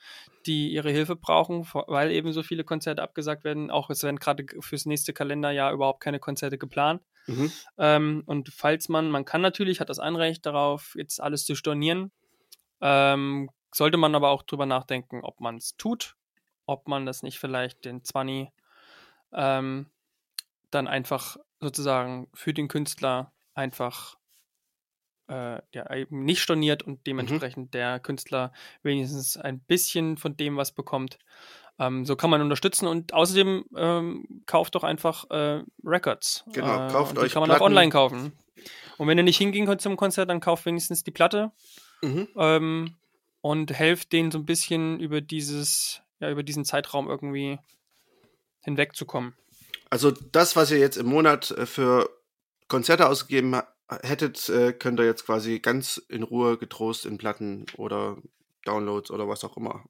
[0.45, 3.71] die ihre Hilfe brauchen, weil eben so viele Konzerte abgesagt werden.
[3.71, 7.01] Auch es werden gerade fürs nächste Kalenderjahr überhaupt keine Konzerte geplant.
[7.27, 7.51] Mhm.
[7.77, 12.11] Ähm, und falls man, man kann natürlich, hat das Anrecht darauf, jetzt alles zu stornieren,
[12.81, 16.15] ähm, sollte man aber auch drüber nachdenken, ob man es tut,
[16.65, 18.49] ob man das nicht vielleicht den 20
[19.33, 19.87] ähm,
[20.71, 24.17] dann einfach sozusagen für den Künstler einfach
[25.27, 28.51] äh, ja, eben nicht storniert und dementsprechend der Künstler
[28.83, 31.19] wenigstens ein bisschen von dem was bekommt.
[31.79, 36.43] Ähm, so kann man unterstützen und außerdem ähm, kauft doch einfach äh, Records.
[36.51, 37.71] Genau, äh, kauft und die euch kann man auch Platten.
[37.73, 38.33] online kaufen.
[38.97, 41.51] Und wenn ihr nicht hingehen könnt zum Konzert, dann kauft wenigstens die Platte
[42.03, 42.27] Mhm.
[42.35, 42.95] ähm,
[43.41, 47.59] und helft denen so ein bisschen über dieses, ja, über diesen Zeitraum irgendwie
[48.61, 49.35] hinwegzukommen.
[49.91, 52.09] Also das, was ihr jetzt im Monat äh, für
[52.69, 53.61] Konzerte ausgegeben
[54.01, 58.17] hättet, äh, könnt ihr jetzt quasi ganz in Ruhe getrost in Platten oder
[58.63, 59.83] Downloads oder was auch immer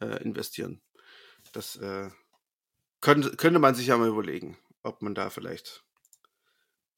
[0.00, 0.80] äh, investieren.
[1.52, 2.10] Das äh,
[3.00, 5.82] könnte, könnte man sich ja mal überlegen, ob man da vielleicht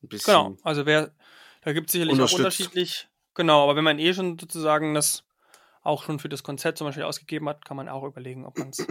[0.03, 0.35] ein bisschen.
[0.35, 1.15] Genau, also wer,
[1.63, 5.25] da gibt es sicherlich auch unterschiedlich, genau, aber wenn man eh schon sozusagen das
[5.81, 8.69] auch schon für das Konzert zum Beispiel ausgegeben hat, kann man auch überlegen, ob man
[8.69, 8.87] es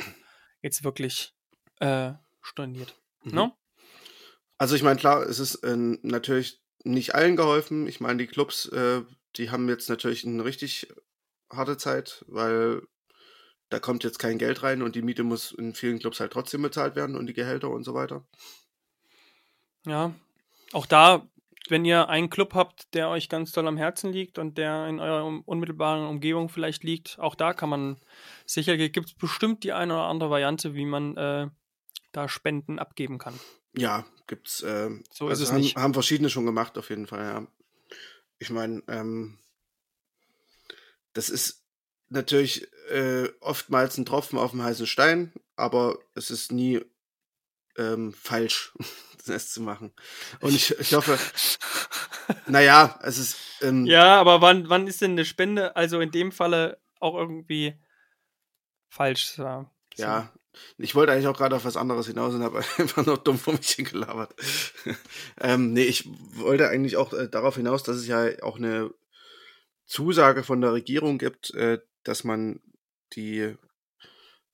[0.63, 1.35] jetzt wirklich
[1.79, 2.95] äh, storniert.
[3.23, 3.33] Mhm.
[3.33, 3.53] Ne?
[4.57, 7.87] Also ich meine, klar, es ist äh, natürlich nicht allen geholfen.
[7.87, 9.01] Ich meine, die Clubs, äh,
[9.35, 10.87] die haben jetzt natürlich eine richtig
[11.51, 12.81] harte Zeit, weil
[13.69, 16.61] da kommt jetzt kein Geld rein und die Miete muss in vielen Clubs halt trotzdem
[16.61, 18.25] bezahlt werden und die Gehälter und so weiter.
[19.85, 20.13] Ja,
[20.71, 21.27] auch da,
[21.69, 24.99] wenn ihr einen Club habt, der euch ganz doll am Herzen liegt und der in
[24.99, 27.97] eurer unmittelbaren Umgebung vielleicht liegt, auch da kann man
[28.45, 31.47] sicher, gibt es bestimmt die eine oder andere Variante, wie man äh,
[32.13, 33.37] da Spenden abgeben kann.
[33.75, 34.61] Ja, gibt's.
[34.61, 35.75] Äh, So ist es haben, nicht.
[35.75, 37.47] haben verschiedene schon gemacht, auf jeden Fall, ja.
[38.39, 39.39] Ich meine, ähm,
[41.13, 41.63] das ist
[42.09, 46.81] natürlich äh, oftmals ein Tropfen auf dem heißen Stein, aber es ist nie
[47.77, 48.73] ähm, falsch,
[49.25, 49.93] das zu machen.
[50.39, 51.17] Und ich, ich hoffe,
[52.47, 53.37] naja, es ist.
[53.61, 57.79] Ähm, Ja, aber wann, wann ist denn eine Spende, also in dem Falle auch irgendwie
[58.89, 59.37] falsch?
[59.37, 60.33] Ja, Ja,
[60.77, 63.53] ich wollte eigentlich auch gerade auf was anderes hinaus und habe einfach nur dumm vor
[63.53, 64.33] mich hingelabert.
[65.41, 68.93] ähm, nee, ich wollte eigentlich auch äh, darauf hinaus, dass es ja auch eine
[69.85, 72.61] Zusage von der Regierung gibt, äh, dass man
[73.13, 73.55] die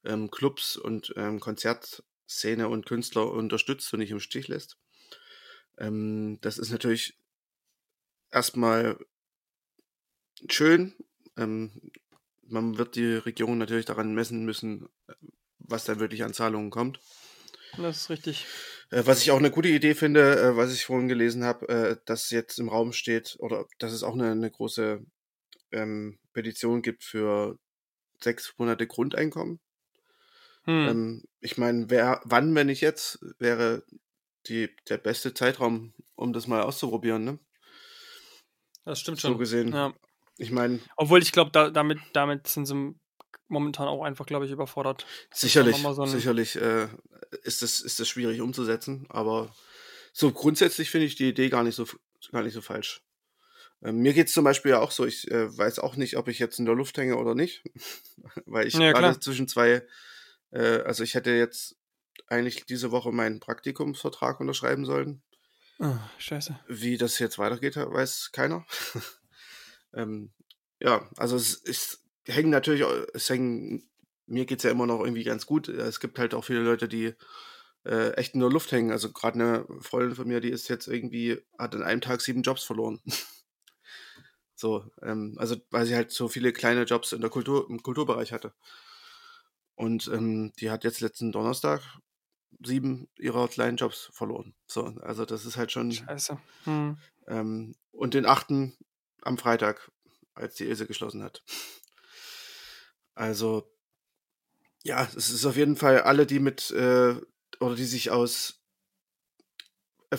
[0.03, 4.77] ähm, Clubs und ähm, Konzertszene und Künstler unterstützt und nicht im Stich lässt.
[5.77, 7.17] Ähm, das ist natürlich
[8.31, 8.97] erstmal
[10.49, 10.93] schön.
[11.37, 11.91] Ähm,
[12.43, 14.89] man wird die Regierung natürlich daran messen müssen,
[15.69, 16.99] was da wirklich an Zahlungen kommt.
[17.77, 18.45] Das ist richtig.
[18.91, 21.97] Äh, was ich auch eine gute Idee finde, äh, was ich vorhin gelesen habe, äh,
[22.05, 25.01] dass jetzt im Raum steht, oder dass es auch eine, eine große
[25.71, 27.57] ähm, Petition gibt für
[28.21, 29.59] sechs Monate Grundeinkommen.
[30.65, 30.87] Hm.
[30.87, 33.83] Ähm, ich meine, wer, wann, wenn nicht jetzt, wäre
[34.47, 37.39] die, der beste Zeitraum, um das mal auszuprobieren, ne?
[38.85, 39.37] das stimmt So schon.
[39.37, 39.73] gesehen.
[39.73, 39.93] Ja.
[40.37, 42.95] Ich meine, Obwohl ich glaube, da, damit, damit sind sie
[43.49, 45.05] momentan auch einfach, glaube ich, überfordert.
[45.33, 46.87] sicherlich, so sicherlich äh,
[47.43, 49.53] ist, das, ist das schwierig umzusetzen, aber
[50.13, 51.85] so grundsätzlich finde ich die Idee gar nicht so,
[52.31, 53.01] gar nicht so falsch.
[53.81, 56.27] Ähm, mir geht es zum Beispiel ja auch so, ich äh, weiß auch nicht, ob
[56.27, 57.63] ich jetzt in der Luft hänge oder nicht,
[58.45, 59.85] weil ich Ja, gerade zwischen zwei,
[60.51, 61.75] äh, also ich hätte jetzt
[62.27, 65.21] eigentlich diese Woche meinen Praktikumsvertrag unterschreiben sollen.
[65.79, 66.59] Ah, scheiße.
[66.67, 68.65] Wie das jetzt weitergeht, weiß keiner.
[69.93, 70.33] ähm,
[70.81, 73.89] ja, also es, es hängen natürlich, es hängen,
[74.25, 75.67] mir geht's ja immer noch irgendwie ganz gut.
[75.67, 77.13] Es gibt halt auch viele Leute, die
[77.85, 78.91] äh, echt in der Luft hängen.
[78.91, 82.41] Also gerade eine Freundin von mir, die ist jetzt irgendwie, hat in einem Tag sieben
[82.41, 83.01] Jobs verloren.
[84.55, 88.31] so, ähm, also weil sie halt so viele kleine Jobs in der Kultur, im Kulturbereich
[88.31, 88.53] hatte.
[89.75, 91.81] Und ähm, die hat jetzt letzten Donnerstag
[92.63, 94.53] sieben ihrer kleinen Jobs verloren.
[94.67, 95.91] So, also das ist halt schon.
[95.91, 96.37] Scheiße.
[96.65, 96.97] Hm.
[97.27, 98.75] Ähm, und den achten
[99.21, 99.91] am Freitag,
[100.33, 101.43] als die Ilse geschlossen hat.
[103.19, 103.69] Also,
[104.81, 107.15] ja, es ist auf jeden Fall alle, die mit, äh,
[107.59, 108.63] oder die sich aus,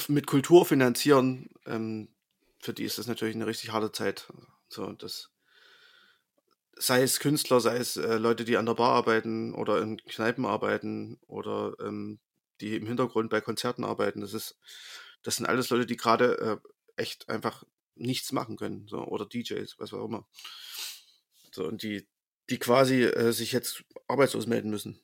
[0.08, 2.14] mit Kultur finanzieren, ähm,
[2.58, 4.30] für die ist das natürlich eine richtig harte Zeit.
[4.68, 5.30] So, das
[6.76, 10.44] sei es Künstler, sei es äh, Leute, die an der Bar arbeiten oder in Kneipen
[10.44, 12.20] arbeiten oder ähm,
[12.60, 14.20] die im Hintergrund bei Konzerten arbeiten.
[14.20, 14.58] Das ist,
[15.22, 18.88] das sind alles Leute, die gerade äh, echt einfach nichts machen können.
[18.88, 20.26] So, oder DJs, was auch immer.
[21.50, 22.06] So, und die,
[22.50, 25.00] die quasi äh, sich jetzt arbeitslos melden müssen.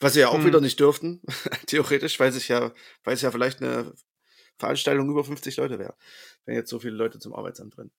[0.00, 0.46] Was sie ja auch hm.
[0.46, 1.22] wieder nicht dürften,
[1.66, 3.92] theoretisch, weil sich ja, weil es ja vielleicht eine
[4.58, 5.94] Veranstaltung über 50 Leute wäre,
[6.44, 7.90] wenn jetzt so viele Leute zum Arbeitsamt drin.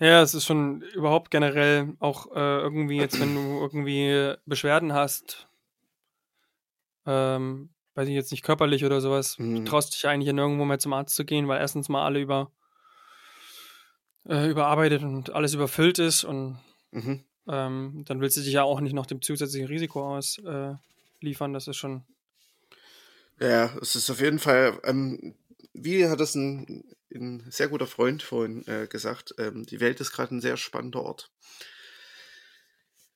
[0.00, 5.46] Ja, es ist schon überhaupt generell auch äh, irgendwie jetzt, wenn du irgendwie Beschwerden hast,
[7.06, 9.56] ähm, weiß ich jetzt nicht körperlich oder sowas, mhm.
[9.56, 12.50] du traust dich eigentlich nirgendwo mehr zum Arzt zu gehen, weil erstens mal alle über
[14.28, 16.58] äh, überarbeitet und alles überfüllt ist und
[16.92, 17.24] mhm.
[17.46, 21.68] ähm, dann willst du dich ja auch nicht noch dem zusätzlichen Risiko ausliefern, äh, das
[21.68, 22.04] ist schon.
[23.40, 25.34] Ja, es ist auf jeden Fall, ähm,
[25.72, 30.12] wie hat das ein, ein, sehr guter Freund vorhin äh, gesagt, ähm, die Welt ist
[30.12, 31.30] gerade ein sehr spannender Ort.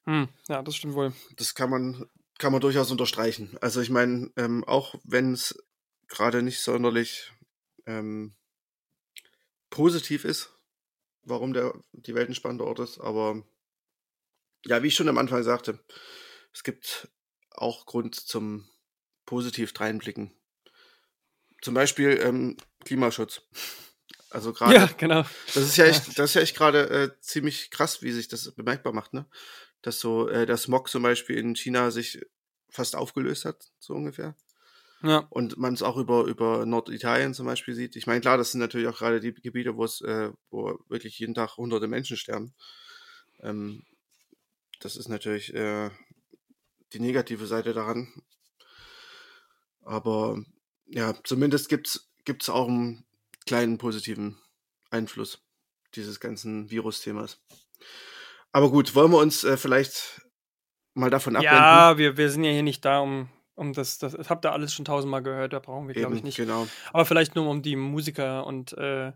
[0.07, 1.13] Hm, ja, das stimmt wohl.
[1.37, 2.07] Das kann man,
[2.39, 3.57] kann man durchaus unterstreichen.
[3.61, 5.57] Also ich meine, ähm, auch wenn es
[6.09, 7.33] gerade nicht sonderlich
[7.87, 8.35] ähm,
[9.71, 10.58] positiv ist,
[11.29, 12.99] warum der, die Welt ein spannender Ort ist.
[12.99, 13.43] Aber
[14.65, 15.79] ja, wie ich schon am Anfang sagte,
[16.53, 17.09] es gibt
[17.51, 18.69] auch Grund zum
[19.27, 20.33] positiv dreinblicken.
[21.61, 23.43] Zum Beispiel ähm, Klimaschutz.
[24.31, 24.75] Also gerade.
[24.75, 25.25] Ja, genau.
[25.55, 28.51] Das ist ja echt, das ist ja echt gerade äh, ziemlich krass, wie sich das
[28.53, 29.27] bemerkbar macht, ne?
[29.83, 32.21] Dass so äh, der Smog zum Beispiel in China sich
[32.71, 34.37] fast aufgelöst hat, so ungefähr.
[35.03, 35.27] Ja.
[35.31, 37.95] Und man es auch über, über Norditalien zum Beispiel sieht.
[37.97, 41.19] Ich meine, klar, das sind natürlich auch gerade die Gebiete, wo es, äh, wo wirklich
[41.19, 42.55] jeden Tag hunderte Menschen sterben.
[43.41, 43.85] Ähm,
[44.81, 45.91] das ist natürlich äh,
[46.93, 48.13] die negative Seite daran.
[49.83, 50.43] Aber
[50.87, 51.89] ja, zumindest gibt
[52.27, 53.05] es auch einen
[53.47, 54.39] kleinen positiven
[54.91, 55.43] Einfluss
[55.95, 57.41] dieses ganzen Virus-Themas.
[58.53, 60.23] Aber gut, wollen wir uns äh, vielleicht
[60.95, 61.55] mal davon abwenden?
[61.55, 64.53] Ja, wir, wir sind ja hier nicht da, um um das, das, das habt ihr
[64.53, 66.37] alles schon tausendmal gehört, da brauchen wir, glaube ich, nicht.
[66.37, 66.69] Genau.
[66.93, 69.13] Aber vielleicht nur um die Musiker- und äh,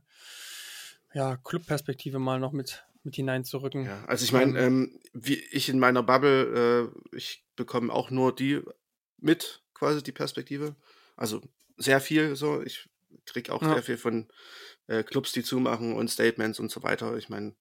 [1.14, 3.84] ja, Clubperspektive mal noch mit, mit hineinzurücken.
[3.84, 8.34] Ja, also ich meine, ähm, wie ich in meiner Bubble, äh, ich bekomme auch nur
[8.34, 8.60] die
[9.18, 10.74] mit, quasi die Perspektive.
[11.16, 11.40] Also
[11.76, 12.62] sehr viel so.
[12.62, 12.88] Ich
[13.26, 13.74] kriege auch ja.
[13.74, 14.28] sehr viel von
[14.88, 17.16] äh, Clubs, die zumachen und Statements und so weiter.
[17.16, 17.54] Ich meine,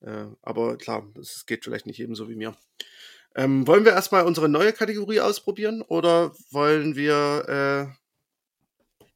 [0.00, 2.56] äh, aber klar, es geht vielleicht nicht eben so wie mir.
[3.34, 7.88] Ähm, wollen wir erstmal unsere neue Kategorie ausprobieren oder wollen wir.
[9.00, 9.06] Äh,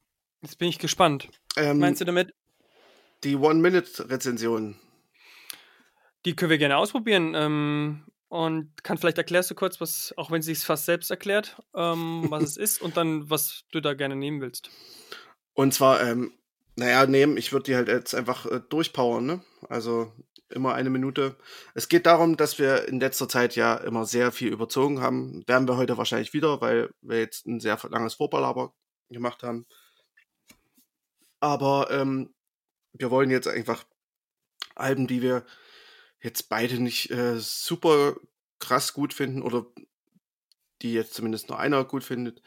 [0.41, 1.29] Jetzt bin ich gespannt.
[1.55, 2.33] Ähm, Meinst du damit?
[3.23, 4.79] Die One-Minute-Rezension.
[6.25, 7.33] Die können wir gerne ausprobieren.
[7.35, 11.61] Ähm, und kann vielleicht erklärst du kurz, was, auch wenn sie es fast selbst erklärt,
[11.73, 14.69] ähm, was es ist und dann, was du da gerne nehmen willst.
[15.53, 16.33] Und zwar, ähm,
[16.75, 19.41] naja, nehmen, ich würde die halt jetzt einfach äh, durchpowern, ne?
[19.69, 20.11] Also
[20.49, 21.35] immer eine Minute.
[21.73, 25.43] Es geht darum, dass wir in letzter Zeit ja immer sehr viel überzogen haben.
[25.47, 28.73] Werden wir heute wahrscheinlich wieder, weil wir jetzt ein sehr langes Vorbalaber
[29.09, 29.65] gemacht haben.
[31.39, 32.33] Aber ähm,
[32.93, 33.85] wir wollen jetzt einfach
[34.75, 35.45] Alben, die wir
[36.21, 38.15] jetzt beide nicht äh, super
[38.59, 39.65] krass gut finden oder
[40.81, 42.41] die jetzt zumindest nur einer gut findet,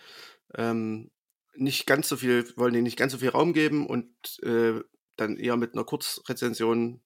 [0.54, 1.10] ähm,
[1.54, 4.08] nicht ganz so viel, wollen denen nicht ganz so viel Raum geben und
[4.42, 4.80] äh,
[5.16, 7.02] dann eher mit einer Kurzrezension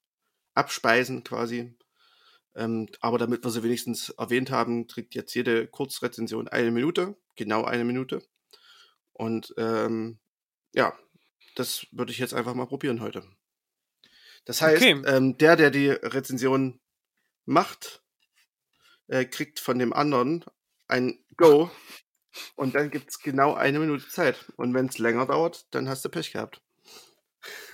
[0.55, 1.75] abspeisen quasi.
[2.55, 7.65] Ähm, aber damit wir sie wenigstens erwähnt haben, kriegt jetzt jede Kurzrezension eine Minute, genau
[7.65, 8.23] eine Minute.
[9.11, 10.19] Und ähm,
[10.73, 10.97] ja,
[11.55, 13.23] das würde ich jetzt einfach mal probieren heute.
[14.45, 15.01] Das heißt, okay.
[15.05, 16.79] ähm, der, der die Rezension
[17.45, 18.03] macht,
[19.07, 20.45] äh, kriegt von dem anderen
[20.87, 21.69] ein Go
[22.55, 24.51] und dann gibt es genau eine Minute Zeit.
[24.55, 26.61] Und wenn es länger dauert, dann hast du Pech gehabt.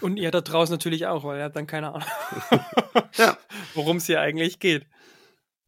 [0.02, 2.08] Und ihr da draußen natürlich auch, weil er hat dann keine Ahnung,
[3.16, 3.38] ja.
[3.74, 4.88] worum es hier eigentlich geht.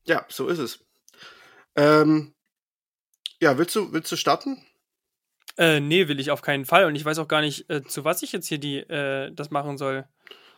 [0.05, 0.83] Ja, so ist es.
[1.75, 2.33] Ähm,
[3.39, 4.65] ja, willst du, willst du starten?
[5.57, 6.85] Äh, nee, will ich auf keinen Fall.
[6.85, 9.51] Und ich weiß auch gar nicht, äh, zu was ich jetzt hier die, äh, das
[9.51, 10.05] machen soll.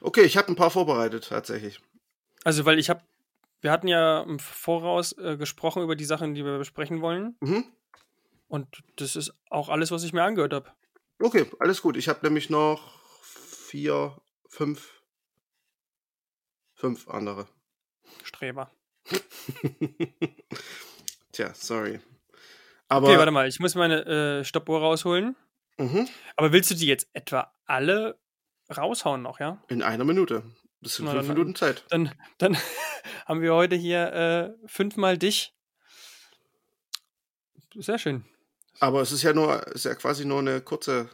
[0.02, 1.80] Okay, ich habe ein paar vorbereitet, tatsächlich.
[2.44, 3.02] Also, weil ich habe,
[3.62, 7.36] wir hatten ja im Voraus äh, gesprochen über die Sachen, die wir besprechen wollen.
[7.42, 7.66] Mhm.
[8.48, 10.72] Und das ist auch alles, was ich mir angehört habe.
[11.20, 11.98] Okay, alles gut.
[11.98, 13.00] Ich habe nämlich noch
[13.76, 14.16] vier,
[14.48, 15.04] fünf,
[16.76, 17.46] fünf andere.
[18.24, 18.72] Streber.
[21.34, 22.00] Tja, sorry.
[22.88, 25.36] Aber okay, warte mal, ich muss meine äh, Stoppuhr rausholen.
[25.78, 26.08] Mhm.
[26.38, 28.18] Aber willst du die jetzt etwa alle
[28.74, 29.62] raushauen noch, ja?
[29.68, 30.44] In einer Minute.
[30.80, 31.84] Das sind Na, fünf dann, Minuten Zeit.
[31.90, 32.56] Dann, dann
[33.26, 35.54] haben wir heute hier äh, fünfmal dich.
[37.76, 38.24] Sehr schön.
[38.80, 41.10] Aber es ist ja nur, ist ja quasi nur eine kurze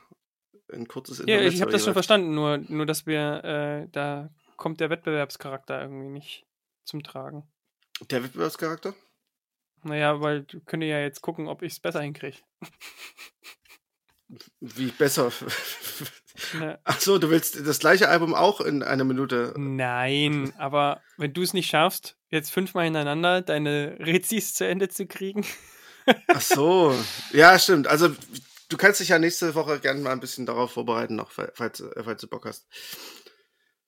[0.73, 1.43] ein kurzes Internet.
[1.43, 5.81] Ja, ich habe das schon verstanden, nur, nur dass wir äh, da kommt der Wettbewerbscharakter
[5.81, 6.45] irgendwie nicht
[6.83, 7.43] zum Tragen.
[8.09, 8.93] Der Wettbewerbscharakter?
[9.83, 12.37] Naja, weil du könntest ja jetzt gucken, ob ich es besser hinkriege.
[14.59, 15.31] Wie besser?
[16.57, 16.79] Ne.
[16.83, 19.53] Ach so, du willst das gleiche Album auch in einer Minute?
[19.57, 25.05] Nein, aber wenn du es nicht schaffst, jetzt fünfmal hintereinander deine Rezis zu Ende zu
[25.07, 25.45] kriegen.
[26.27, 26.95] Ach so,
[27.33, 27.87] ja, stimmt.
[27.87, 28.15] Also
[28.71, 32.21] du kannst dich ja nächste Woche gerne mal ein bisschen darauf vorbereiten, noch, falls, falls
[32.21, 32.67] du Bock hast.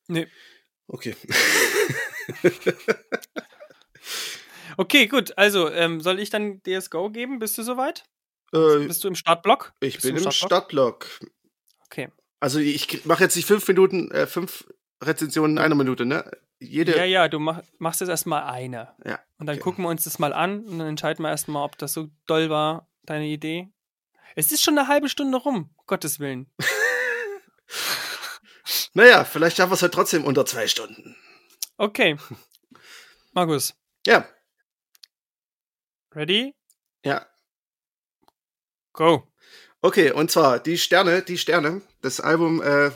[0.07, 0.27] Nee.
[0.87, 1.15] Okay.
[4.77, 5.37] okay, gut.
[5.37, 7.39] Also, ähm, soll ich dann DSGO geben?
[7.39, 8.03] Bist du soweit?
[8.53, 9.73] Äh, Bist du im Startblock?
[9.79, 11.07] Ich Bist bin im im Startblock.
[11.85, 12.09] Okay.
[12.39, 14.65] Also ich mache jetzt nicht fünf Minuten, äh, fünf
[15.01, 16.29] Rezensionen in einer Minute, ne?
[16.59, 18.93] Jede ja, ja, du mach, machst jetzt erstmal eine.
[19.05, 19.19] Ja.
[19.37, 19.63] Und dann okay.
[19.63, 22.49] gucken wir uns das mal an und dann entscheiden wir erstmal, ob das so doll
[22.49, 23.69] war, deine Idee.
[24.35, 26.51] Es ist schon eine halbe Stunde rum, Gottes Willen.
[28.93, 31.15] naja, vielleicht schaffen wir es halt trotzdem unter zwei Stunden.
[31.77, 32.17] Okay.
[33.33, 33.73] Markus.
[34.05, 34.27] Ja.
[36.15, 36.55] Ready?
[37.03, 37.27] Ja.
[38.93, 39.27] Go.
[39.81, 41.81] Okay, und zwar die Sterne, die Sterne.
[42.01, 42.91] Das Album äh,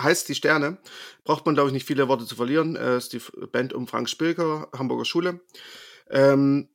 [0.00, 0.78] heißt Die Sterne.
[1.24, 2.76] Braucht man, glaube ich, nicht viele Worte zu verlieren.
[2.76, 5.40] Äh, ist die Band um Frank Spilker, Hamburger Schule.
[6.10, 6.68] Ähm,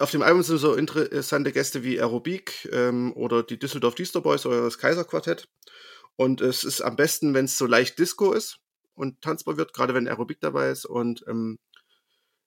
[0.00, 4.44] auf dem Album sind so interessante Gäste wie Aerobik ähm, oder die Düsseldorf Düster Boys
[4.46, 5.48] oder das Kaiserquartett.
[6.16, 8.58] Und es ist am besten, wenn es so leicht Disco ist
[8.94, 10.84] und tanzbar wird, gerade wenn Aerobik dabei ist.
[10.84, 11.58] Und ähm,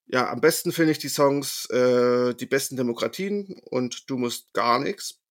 [0.08, 4.80] ja, am besten finde ich die Songs äh, Die besten Demokratien und Du musst gar
[4.80, 5.22] nichts.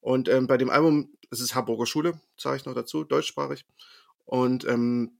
[0.00, 3.64] Und ähm, bei dem Album, es ist Hamburger Schule, sage ich noch dazu, deutschsprachig.
[4.24, 5.17] Und ähm,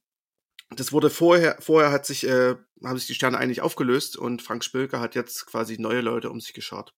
[0.71, 4.65] das wurde vorher, vorher hat sich, äh, haben sich die Sterne eigentlich aufgelöst und Frank
[4.65, 6.95] Spilker hat jetzt quasi neue Leute um sich geschart.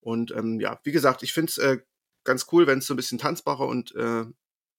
[0.00, 1.78] Und ähm, ja, wie gesagt, ich finde es äh,
[2.24, 4.24] ganz cool, wenn es so ein bisschen tanzbarer und äh,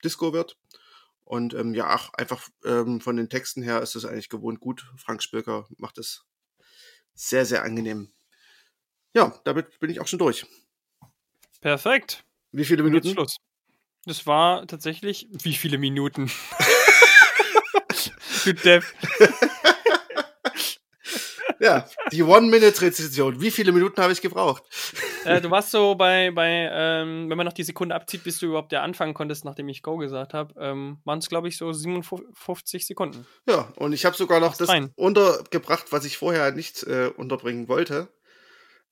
[0.03, 0.57] Disco wird.
[1.23, 4.85] Und ähm, ja, ach, einfach ähm, von den Texten her ist es eigentlich gewohnt gut.
[4.95, 6.23] Frank Spilker macht es
[7.15, 8.13] sehr, sehr angenehm.
[9.13, 10.45] Ja, damit bin ich auch schon durch.
[11.59, 12.23] Perfekt.
[12.51, 13.09] Wie viele Minuten?
[13.09, 13.37] Schluss.
[14.05, 15.27] Das war tatsächlich.
[15.31, 16.31] Wie viele Minuten?
[18.47, 18.83] du Depp.
[21.59, 23.41] ja, die One-Minute-Rezession.
[23.41, 24.63] Wie viele Minuten habe ich gebraucht?
[25.25, 28.47] Äh, du warst so bei, bei ähm, wenn man noch die Sekunde abzieht, bis du
[28.47, 31.71] überhaupt ja anfangen konntest, nachdem ich Go gesagt habe, ähm, waren es, glaube ich, so
[31.71, 33.25] 57 Sekunden.
[33.47, 34.91] Ja, und ich habe sogar noch das rein.
[34.95, 38.09] untergebracht, was ich vorher nicht äh, unterbringen wollte,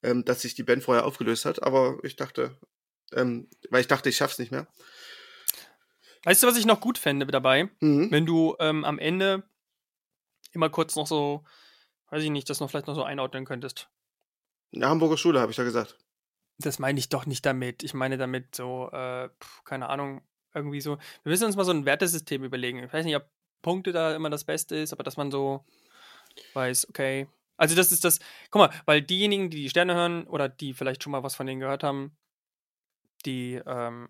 [0.04, 1.63] ähm, dass sich die Band vorher aufgelöst hat.
[1.63, 2.58] Aber ich dachte,
[3.13, 4.68] ähm, weil ich dachte, ich schaff's nicht mehr.
[6.26, 7.70] Weißt du, was ich noch gut fände dabei?
[7.80, 8.10] Mhm.
[8.12, 9.44] Wenn du ähm, am Ende
[10.54, 11.44] immer kurz noch so,
[12.10, 13.90] weiß ich nicht, das noch vielleicht noch so einordnen könntest.
[14.74, 15.98] Eine Hamburger Schule, habe ich ja gesagt.
[16.58, 17.84] Das meine ich doch nicht damit.
[17.84, 19.30] Ich meine damit so, äh,
[19.66, 20.22] keine Ahnung,
[20.54, 20.98] irgendwie so.
[21.24, 22.84] Wir müssen uns mal so ein Wertesystem überlegen.
[22.84, 23.30] Ich weiß nicht, ob
[23.62, 25.64] Punkte da immer das Beste ist, aber dass man so
[26.54, 27.28] weiß, okay.
[27.58, 31.04] Also das ist das, guck mal, weil diejenigen, die die Sterne hören oder die vielleicht
[31.04, 32.18] schon mal was von denen gehört haben,
[33.26, 34.10] die, ähm,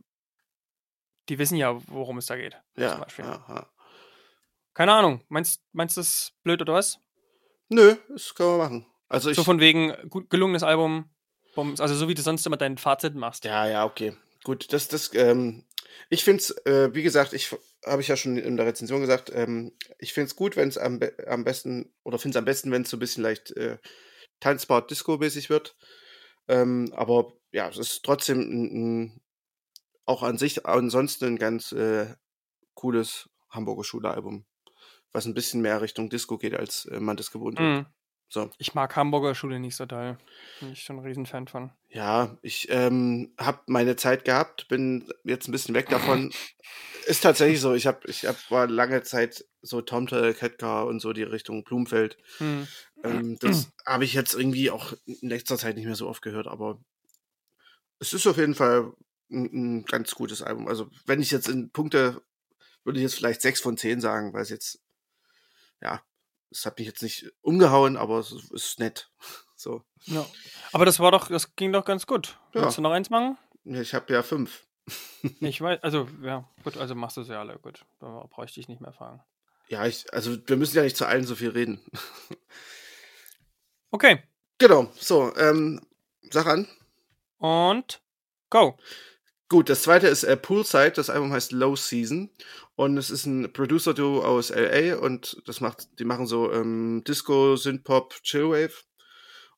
[1.29, 2.57] die wissen ja, worum es da geht.
[2.75, 3.69] Ja, ja, ja.
[4.73, 5.21] Keine Ahnung.
[5.29, 6.99] Meinst, meinst du das blöd oder was?
[7.69, 8.85] Nö, das kann man machen.
[9.07, 11.09] Also ich, so von wegen gut gelungenes Album,
[11.55, 13.45] also so wie du sonst immer dein Fazit machst.
[13.45, 14.15] Ja, ja, okay.
[14.43, 15.63] Gut, das, das, ähm,
[16.09, 19.31] ich finde es, äh, wie gesagt, ich habe ich ja schon in der Rezension gesagt,
[19.33, 22.45] ähm, ich finde es gut, wenn es am, be am besten, oder finde es am
[22.45, 23.77] besten, wenn es so ein bisschen leicht äh,
[24.39, 25.75] tanzbar Disco-mäßig wird.
[26.47, 29.21] Ähm, aber ja, es ist trotzdem ein, ein,
[30.05, 32.15] auch an sich ansonsten ein ganz äh,
[32.73, 34.45] cooles Hamburger Schule-Album,
[35.11, 37.79] was ein bisschen mehr Richtung Disco geht, als äh, man das gewohnt mhm.
[37.79, 37.85] ist.
[38.27, 38.49] So.
[38.57, 40.17] Ich mag Hamburger Schule nicht so doll.
[40.59, 41.71] Bin ich schon ein Riesenfan von.
[41.89, 46.31] Ja, ich ähm, habe meine Zeit gehabt, bin jetzt ein bisschen weg davon.
[47.05, 47.75] Ist tatsächlich so.
[47.75, 52.17] Ich habe, ich hab, war lange Zeit so Tomte, Ketka und so die Richtung Blumfeld.
[52.39, 52.67] Hm.
[53.03, 56.47] Ähm, das habe ich jetzt irgendwie auch in letzter Zeit nicht mehr so oft gehört,
[56.47, 56.79] aber
[57.99, 58.91] es ist auf jeden Fall
[59.29, 60.67] ein, ein ganz gutes Album.
[60.67, 62.21] Also, wenn ich jetzt in Punkte,
[62.83, 64.81] würde ich jetzt vielleicht sechs von zehn sagen, weil es jetzt,
[65.81, 66.01] ja,
[66.51, 69.11] es hat mich jetzt nicht umgehauen, aber es ist nett.
[69.57, 69.85] So.
[70.03, 70.25] Ja.
[70.73, 72.37] Aber das war doch, das ging doch ganz gut.
[72.53, 72.63] Ja.
[72.63, 73.37] Willst du noch eins machen?
[73.63, 74.67] Ich habe ja fünf.
[75.39, 77.85] ich weiß, also ja, gut, also machst du sie alle, gut.
[77.99, 79.23] Da bräuchte ich nicht mehr fragen.
[79.69, 81.81] Ja, ich, also wir müssen ja nicht zu allen so viel reden.
[83.91, 84.23] okay.
[84.57, 85.79] Genau, so, ähm,
[86.21, 86.67] sag an.
[87.37, 88.01] Und
[88.49, 88.77] go.
[89.47, 92.31] Gut, das zweite ist äh, Poolside, das Album heißt Low Season
[92.75, 97.55] und es ist ein Producer-Duo aus LA und das macht, die machen so ähm, Disco,
[97.55, 98.73] Synthpop, Chillwave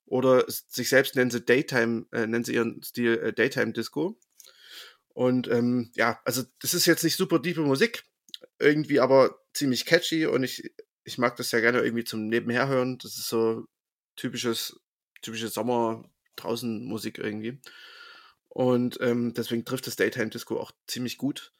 [0.05, 4.19] oder sich selbst nennen sie Daytime, äh, nennen sie ihren Stil äh, Daytime Disco.
[5.13, 8.03] Und ähm, ja, also das ist jetzt nicht super tiefe Musik,
[8.59, 10.69] irgendwie aber ziemlich catchy und ich,
[11.05, 12.97] ich mag das ja gerne irgendwie zum Nebenherhören.
[12.99, 13.65] Das ist so
[14.17, 14.79] typisches,
[15.21, 16.03] typische Sommer
[16.35, 17.59] draußen Musik irgendwie.
[18.57, 21.53] Und ähm, deswegen trifft das Daytime Disco auch ziemlich gut.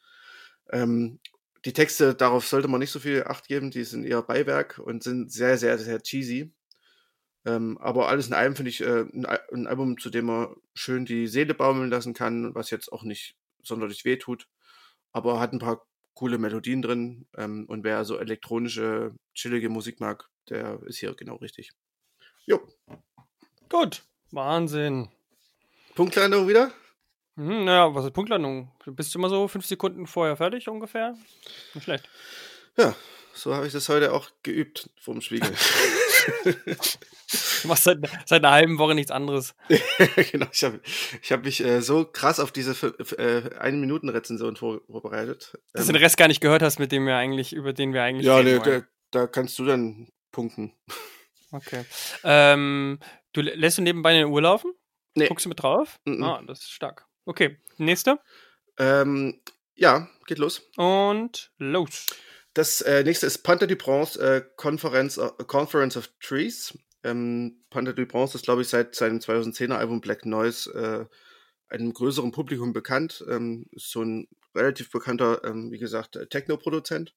[0.72, 1.20] Ähm,
[1.64, 5.04] die Texte, darauf sollte man nicht so viel Acht geben, die sind eher Beiwerk und
[5.04, 6.52] sind sehr, sehr, sehr cheesy.
[7.44, 11.04] Ähm, aber alles in allem finde ich äh, ein, ein, Album, zu dem man schön
[11.04, 14.48] die Seele baumeln lassen kann, was jetzt auch nicht sonderlich weh tut,
[15.12, 17.28] aber hat ein paar coole Melodien drin.
[17.36, 21.70] Ähm, und wer so elektronische, chillige Musik mag, der ist hier genau richtig.
[22.44, 22.60] Jo.
[23.68, 24.02] Gut.
[24.32, 25.10] Wahnsinn.
[25.94, 26.72] Punktlandung wieder?
[27.38, 28.72] Hm, naja, was ist Punktlandung?
[28.84, 31.14] Du bist immer so fünf Sekunden vorher fertig ungefähr.
[31.72, 32.08] Nicht schlecht.
[32.76, 32.96] Ja,
[33.32, 35.48] so habe ich das heute auch geübt vorm Spiegel.
[36.44, 39.54] du machst seit, seit, einer halben Woche nichts anderes.
[40.32, 40.80] genau, ich habe
[41.22, 42.72] ich hab mich äh, so krass auf diese
[43.16, 45.52] äh, eine Minuten Rezension vor, vorbereitet.
[45.72, 47.92] Dass ähm, du den Rest gar nicht gehört hast, mit dem wir eigentlich, über den
[47.92, 48.26] wir eigentlich.
[48.26, 48.82] Ja, nee, da,
[49.12, 50.74] da, kannst du dann punkten.
[51.52, 51.84] Okay.
[52.24, 52.98] Ähm,
[53.32, 54.72] du lässt du nebenbei in die Uhr laufen?
[55.14, 55.28] Nee.
[55.28, 56.00] Guckst du mit drauf?
[56.04, 56.24] Mm -mm.
[56.24, 57.07] Ah, das ist stark.
[57.28, 58.18] Okay, nächste.
[58.78, 59.38] Ähm,
[59.74, 60.62] ja, geht los.
[60.78, 62.06] Und los.
[62.54, 66.78] Das äh, nächste ist Panther du Prince äh, Conference, uh, Conference of Trees.
[67.04, 70.72] Ähm, Panther du Prince ist, glaube ich, seit seinem 2010er Album Black Noise
[71.70, 73.22] äh, einem größeren Publikum bekannt.
[73.28, 77.14] Ähm, ist so ein relativ bekannter, ähm, wie gesagt, äh, Techno-Produzent.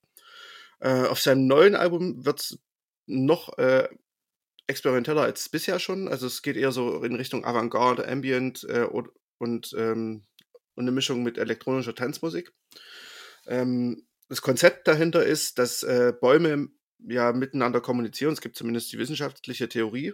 [0.82, 2.60] Äh, auf seinem neuen Album wird es
[3.06, 3.58] noch
[4.68, 6.10] experimenteller als bisher schon.
[6.10, 8.84] Also es geht eher so in Richtung Avantgarde, Ambient äh,
[9.42, 10.24] und, ähm,
[10.76, 12.54] und eine Mischung mit elektronischer Tanzmusik.
[13.48, 16.70] Ähm, das Konzept dahinter ist, dass äh, Bäume
[17.00, 18.34] ja miteinander kommunizieren.
[18.34, 20.14] Es gibt zumindest die wissenschaftliche Theorie,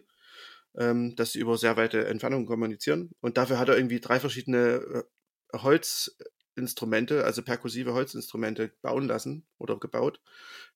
[0.78, 3.12] ähm, dass sie über sehr weite Entfernungen kommunizieren.
[3.20, 5.06] Und dafür hat er irgendwie drei verschiedene
[5.54, 10.22] äh, Holzinstrumente, also perkussive Holzinstrumente, bauen lassen oder gebaut,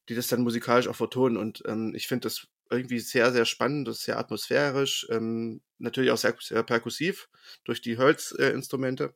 [0.10, 1.38] die das dann musikalisch auch vertonen.
[1.38, 6.12] Und ähm, ich finde das irgendwie sehr, sehr spannend, das ist sehr atmosphärisch, ähm, natürlich
[6.12, 7.30] auch sehr, sehr perkussiv
[7.64, 9.04] durch die Holzinstrumente.
[9.04, 9.14] Äh,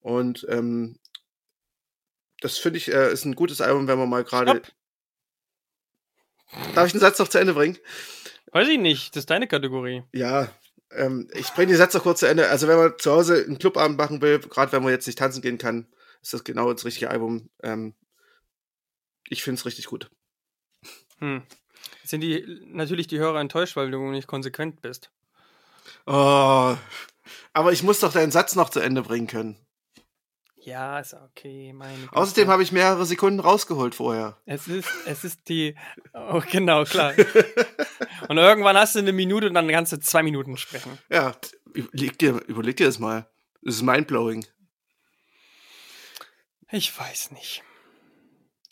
[0.00, 0.98] und ähm,
[2.40, 4.62] das finde ich, äh, ist ein gutes Album, wenn man mal gerade.
[6.74, 7.78] Darf ich den Satz noch zu Ende bringen?
[8.52, 10.04] Weiß ich nicht, das ist deine Kategorie.
[10.12, 10.52] Ja,
[10.90, 12.48] ähm, ich bringe den Satz noch kurz zu Ende.
[12.48, 15.42] Also, wenn man zu Hause einen Clubabend machen will, gerade wenn man jetzt nicht tanzen
[15.42, 15.86] gehen kann,
[16.22, 17.50] ist das genau das richtige Album.
[17.62, 17.94] Ähm,
[19.28, 20.10] ich finde es richtig gut.
[21.18, 21.42] Hm.
[22.04, 25.10] Sind die natürlich die Hörer enttäuscht, weil du nicht konsequent bist.
[26.06, 26.76] Oh,
[27.52, 29.58] aber ich muss doch deinen Satz noch zu Ende bringen können.
[30.64, 34.38] Ja, ist okay, meine Außerdem habe ich mehrere Sekunden rausgeholt vorher.
[34.46, 35.76] Es ist, es ist die.
[36.14, 37.12] Oh, genau, klar.
[38.28, 40.98] und irgendwann hast du eine Minute und dann kannst du zwei Minuten sprechen.
[41.10, 41.36] Ja,
[41.74, 43.28] überleg dir, überleg dir das mal.
[43.60, 44.46] Das ist mindblowing.
[46.70, 47.62] Ich weiß nicht.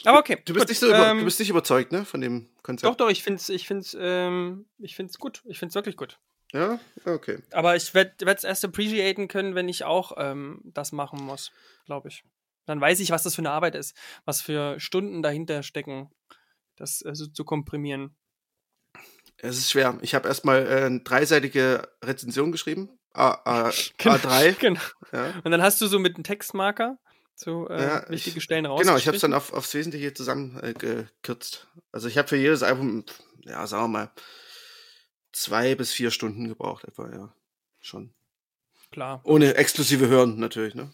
[0.05, 0.39] Aber okay.
[0.45, 2.91] Du bist, nicht, so über, ähm, du bist nicht überzeugt, ne, von dem Konzept?
[2.91, 5.43] Doch, doch, ich finde es ich find's, ähm, ich find's gut.
[5.47, 6.19] Ich finde es wirklich gut.
[6.53, 7.39] Ja, okay.
[7.53, 11.51] Aber ich werde es erst appreciaten können, wenn ich auch ähm, das machen muss,
[11.87, 12.25] glaube ich.
[12.67, 16.11] Dann weiß ich, was das für eine Arbeit ist, was für Stunden dahinter stecken,
[16.77, 18.17] das äh, so zu komprimieren.
[19.39, 19.99] Es ist schwer.
[20.03, 22.91] Ich habe erstmal äh, eine dreiseitige Rezension geschrieben.
[23.13, 24.53] A, A, genau, A3.
[24.59, 24.81] Genau.
[25.13, 25.41] Ja.
[25.43, 26.99] Und dann hast du so mit einem Textmarker
[27.35, 28.81] so äh, ja, wichtige ich, Stellen raus.
[28.81, 31.69] Genau, ich habe es dann auf, aufs Wesentliche zusammengekürzt.
[31.77, 33.05] Äh, also ich habe für jedes Album,
[33.41, 34.11] ja, sagen wir mal,
[35.33, 37.35] zwei bis vier Stunden gebraucht, etwa, ja.
[37.81, 38.15] Schon.
[38.93, 39.21] Klar.
[39.25, 40.93] Ohne exklusive Hören natürlich, ne?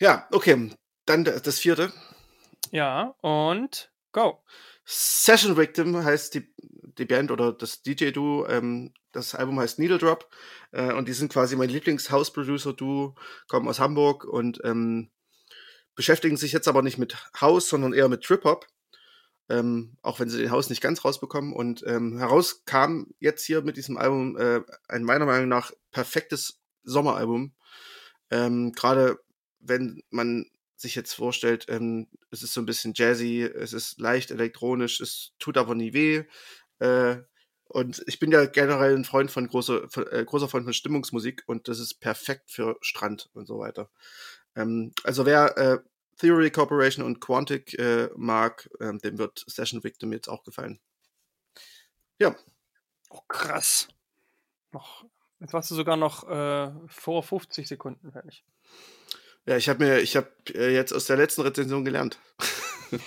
[0.00, 0.70] Ja, okay.
[1.04, 1.92] Dann das vierte.
[2.70, 4.42] Ja, und go.
[4.90, 6.52] Session Victim heißt die,
[6.98, 8.46] die Band oder das DJ-Duo.
[8.48, 10.28] Ähm, das Album heißt Needle Drop.
[10.72, 13.14] Äh, und die sind quasi mein Lieblings-House-Producer-Duo,
[13.48, 15.10] kommen aus Hamburg und ähm,
[15.94, 18.66] beschäftigen sich jetzt aber nicht mit House, sondern eher mit Trip-Hop
[19.48, 21.52] ähm, auch wenn sie den Haus nicht ganz rausbekommen.
[21.52, 26.60] Und ähm, heraus kam jetzt hier mit diesem Album äh, ein meiner Meinung nach perfektes
[26.84, 27.54] Sommeralbum.
[28.30, 29.18] Ähm, Gerade
[29.60, 30.46] wenn man
[30.80, 35.32] sich jetzt vorstellt, ähm, es ist so ein bisschen jazzy, es ist leicht elektronisch, es
[35.38, 36.24] tut aber nie weh.
[36.78, 37.18] Äh,
[37.64, 41.42] und ich bin ja generell ein Freund von großer, von, äh, großer Freund von Stimmungsmusik
[41.46, 43.90] und das ist perfekt für Strand und so weiter.
[44.56, 45.78] Ähm, also wer äh,
[46.18, 50.80] Theory Corporation und Quantic äh, mag, ähm, dem wird Session Victim jetzt auch gefallen.
[52.18, 52.34] Ja.
[53.10, 53.88] Oh, krass.
[54.72, 55.04] Noch,
[55.40, 58.44] jetzt warst du sogar noch äh, vor 50 Sekunden fertig.
[59.48, 62.18] Ja, ich habe mir, ich habe äh, jetzt aus der letzten Rezension gelernt.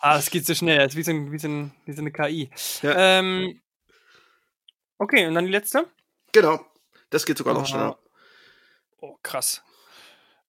[0.00, 2.00] ah, es geht so schnell, das ist wie so, ein, wie so, ein, wie so
[2.00, 2.50] eine KI.
[2.82, 3.20] Ja.
[3.20, 3.62] Ähm,
[4.98, 5.86] okay, und dann die letzte?
[6.32, 6.58] Genau,
[7.10, 7.66] das geht sogar noch oh.
[7.66, 7.98] schneller.
[8.98, 9.62] Oh, krass.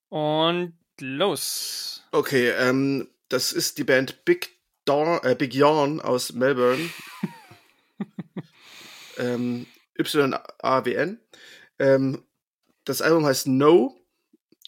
[0.10, 2.04] Und los.
[2.12, 6.90] Okay, ähm, das ist die Band Big, Dawn, äh, Big Yawn aus Melbourne.
[9.18, 9.68] ähm,
[10.00, 11.20] Y-A-W-N.
[11.78, 12.26] Ähm,
[12.86, 14.02] das Album heißt No.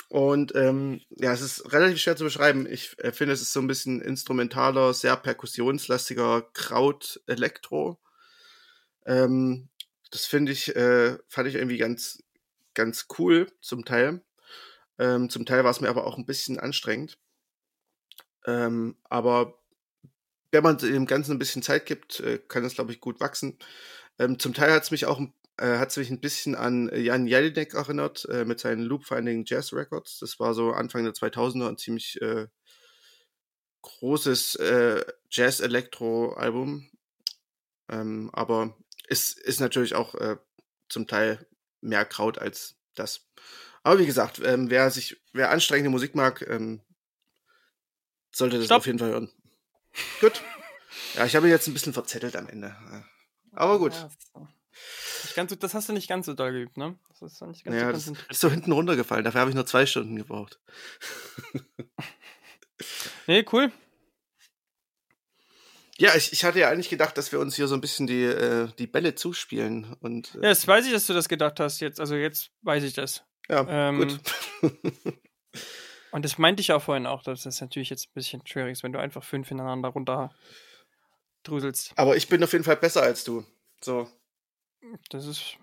[0.09, 2.65] Und ähm, ja, es ist relativ schwer zu beschreiben.
[2.65, 7.99] Ich äh, finde, es ist so ein bisschen instrumentaler, sehr perkussionslastiger Kraut-Elektro.
[9.05, 9.69] Ähm,
[10.11, 12.23] das finde ich, äh, fand ich irgendwie ganz,
[12.73, 14.21] ganz cool zum Teil.
[14.97, 17.17] Ähm, zum Teil war es mir aber auch ein bisschen anstrengend.
[18.45, 19.59] Ähm, aber
[20.51, 23.59] wenn man dem Ganzen ein bisschen Zeit gibt, äh, kann es, glaube ich, gut wachsen.
[24.19, 25.19] Ähm, zum Teil hat es mich auch
[25.58, 30.20] äh, hat mich ein bisschen an Jan Jelinek erinnert äh, mit seinen Loop-Finding Jazz Records.
[30.20, 32.47] Das war so Anfang der 2000er ein ziemlich äh,
[33.82, 36.89] großes äh, Jazz-Elektro-Album.
[37.89, 38.78] Ähm, aber
[39.08, 40.38] es ist natürlich auch äh,
[40.89, 41.45] zum Teil
[41.82, 43.28] mehr Kraut als das.
[43.84, 46.82] Aber wie gesagt, ähm, wer sich, wer anstrengende Musik mag, ähm,
[48.32, 48.80] sollte das Stopp.
[48.80, 49.32] auf jeden Fall hören.
[50.20, 50.43] gut.
[51.16, 52.76] Ja, ich habe mich jetzt ein bisschen verzettelt am Ende.
[53.53, 53.93] Aber gut.
[53.93, 54.47] Ja, so.
[55.36, 56.97] Ganz, das hast du nicht ganz so doll geübt, ne?
[57.09, 59.24] Das ist nicht ganz ja, so das ist so hinten runtergefallen.
[59.24, 60.59] Dafür habe ich nur zwei Stunden gebraucht.
[63.28, 63.72] nee, cool.
[65.99, 68.24] Ja, ich, ich hatte ja eigentlich gedacht, dass wir uns hier so ein bisschen die,
[68.24, 69.95] äh, die Bälle zuspielen.
[69.99, 71.80] Und, äh, ja, jetzt weiß ich, dass du das gedacht hast.
[71.80, 73.24] Jetzt, also jetzt weiß ich das.
[73.49, 74.20] Ja, ähm, gut.
[76.11, 78.84] und das meinte ich auch vorhin auch, dass das natürlich jetzt ein bisschen schwierig ist,
[78.84, 80.36] wenn du einfach fünf ineinander runter
[81.43, 81.93] druselst.
[81.95, 83.43] Aber ich bin auf jeden Fall besser als du.
[83.82, 84.07] So.
[85.09, 85.57] Das ist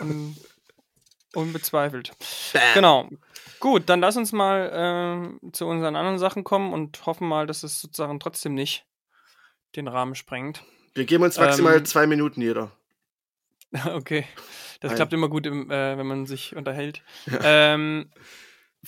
[0.00, 0.36] un
[1.34, 2.12] unbezweifelt.
[2.52, 2.62] Bam.
[2.74, 3.08] Genau.
[3.60, 7.62] Gut, dann lass uns mal äh, zu unseren anderen Sachen kommen und hoffen mal, dass
[7.62, 8.86] es sozusagen trotzdem nicht
[9.76, 10.62] den Rahmen sprengt.
[10.94, 12.72] Wir geben uns maximal ähm, zwei Minuten jeder.
[13.84, 14.24] Okay.
[14.80, 14.96] Das Nein.
[14.96, 17.02] klappt immer gut, im, äh, wenn man sich unterhält.
[17.26, 17.40] Ja.
[17.74, 18.10] Ähm,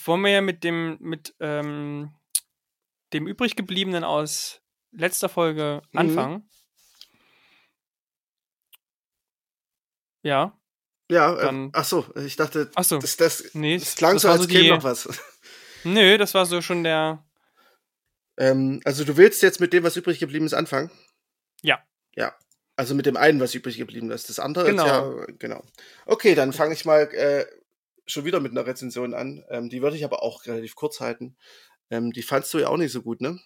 [0.05, 2.14] wollen wir ja mit dem, mit ähm,
[3.12, 4.61] dem übrig gebliebenen aus
[4.93, 5.99] letzter Folge mhm.
[5.99, 6.51] anfangen.
[10.23, 10.59] Ja.
[11.11, 14.14] Ja, äh, dann, äh, ach so, ich dachte, ach so, das, das, nee, das klang
[14.14, 15.09] das so, als so käme noch was.
[15.85, 17.25] Nö, das war so schon der.
[18.37, 20.91] Ähm, also du willst jetzt mit dem, was übrig geblieben ist, anfangen?
[21.62, 21.83] Ja.
[22.14, 22.35] Ja.
[22.77, 24.29] Also mit dem einen, was übrig geblieben ist.
[24.29, 24.85] Das andere genau.
[24.85, 25.64] ist ja, genau.
[26.07, 27.47] Okay, dann fange ich mal äh,
[28.07, 29.45] schon wieder mit einer Rezension an.
[29.49, 31.37] Ähm, die würde ich aber auch relativ kurz halten.
[31.91, 33.41] Ähm, die fandst du ja auch nicht so gut, ne?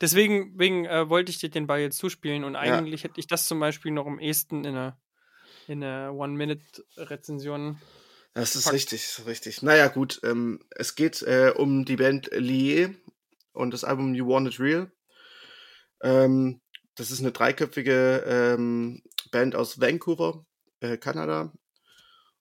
[0.00, 3.08] Deswegen wegen, äh, wollte ich dir den Ball jetzt zuspielen und eigentlich ja.
[3.08, 5.00] hätte ich das zum Beispiel noch am ehesten in einer
[5.68, 7.78] in eine One-Minute-Rezension.
[8.34, 9.62] Das ist richtig, richtig.
[9.62, 10.20] Naja, gut.
[10.22, 12.94] Ähm, es geht äh, um die Band Lié
[13.52, 14.90] und das Album You Want It Real.
[16.02, 16.60] Ähm,
[16.94, 20.44] das ist eine dreiköpfige ähm, Band aus Vancouver,
[20.80, 21.52] äh, Kanada.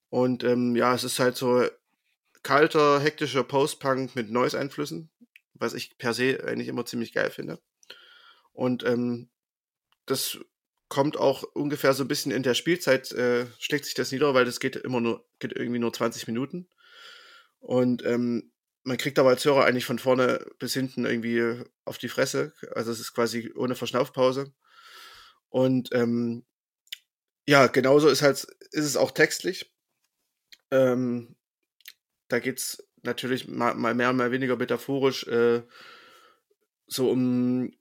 [0.09, 1.65] Und ähm, ja, es ist halt so
[2.43, 5.09] kalter, hektischer Post-Punk mit Noise-Einflüssen
[5.55, 7.59] was ich per se eigentlich immer ziemlich geil finde.
[8.51, 9.29] Und ähm,
[10.05, 10.39] das
[10.87, 14.45] kommt auch ungefähr so ein bisschen in der Spielzeit, äh, schlägt sich das nieder, weil
[14.45, 16.69] das geht immer nur, geht irgendwie nur 20 Minuten.
[17.59, 18.51] Und ähm,
[18.83, 22.53] man kriegt aber als Hörer eigentlich von vorne bis hinten irgendwie auf die Fresse.
[22.75, 24.53] Also es ist quasi ohne Verschnaufpause.
[25.49, 26.45] Und ähm,
[27.47, 29.73] ja, genauso ist halt, ist es auch textlich.
[30.69, 31.35] Ähm,
[32.27, 35.63] da geht's natürlich mal, mal mehr, mal weniger metaphorisch äh,
[36.87, 37.71] so um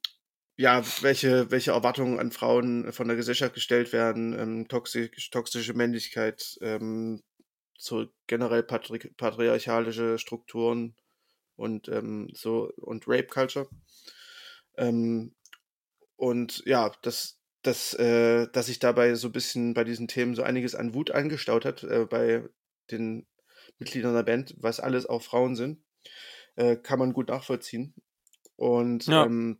[0.57, 6.57] ja, welche, welche Erwartungen an Frauen von der Gesellschaft gestellt werden, ähm, toxisch, toxische Männlichkeit,
[6.61, 7.23] ähm,
[7.77, 10.95] so generell patri patriarchalische Strukturen
[11.57, 13.69] und ähm, so und Rape Culture.
[14.77, 15.35] Ähm,
[16.17, 20.43] und ja, das, das, äh, dass sich dabei so ein bisschen bei diesen Themen so
[20.43, 22.49] einiges an Wut angestaut hat, äh, bei
[22.91, 23.27] den
[23.79, 25.83] Mitgliedern der Band, was alles auch Frauen sind,
[26.55, 27.95] äh, kann man gut nachvollziehen.
[28.57, 29.25] Und ja.
[29.25, 29.59] ähm,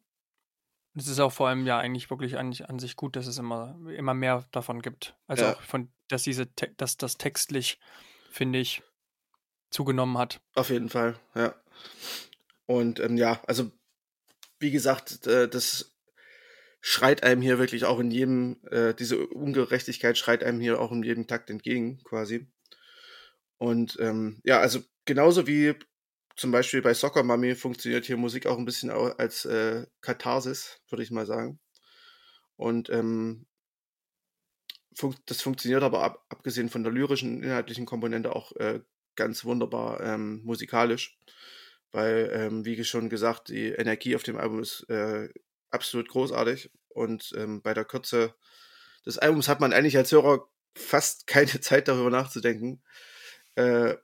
[0.95, 3.77] es ist auch vor allem ja eigentlich wirklich an, an sich gut, dass es immer,
[3.97, 5.17] immer mehr davon gibt.
[5.27, 5.55] Also ja.
[5.55, 7.81] auch von, dass diese, dass das textlich,
[8.31, 8.83] finde ich,
[9.71, 10.41] zugenommen hat.
[10.55, 11.55] Auf jeden Fall, ja.
[12.67, 13.71] Und ähm, ja, also
[14.61, 15.95] wie gesagt, äh, das
[16.81, 21.03] schreit einem hier wirklich auch in jedem, äh, diese Ungerechtigkeit schreit einem hier auch in
[21.03, 22.47] jedem Takt entgegen, quasi.
[23.59, 25.75] Und ähm, ja, also genauso wie
[26.37, 31.03] zum Beispiel bei Soccer Mummy funktioniert hier Musik auch ein bisschen als äh, Katharsis, würde
[31.03, 31.61] ich mal sagen.
[32.57, 33.47] Und ähm,
[34.95, 38.81] fun das funktioniert aber ab abgesehen von der lyrischen, inhaltlichen Komponente auch äh,
[39.17, 41.19] ganz wunderbar ähm, musikalisch.
[41.93, 45.29] Weil, ähm, wie schon gesagt, die Energie auf dem Album ist äh,
[45.71, 46.73] absolut großartig.
[46.89, 48.35] Und ähm, bei der Kürze
[49.07, 52.83] des Albums hat man eigentlich als Hörer fast keine Zeit darüber nachzudenken,
[53.55, 53.95] äh,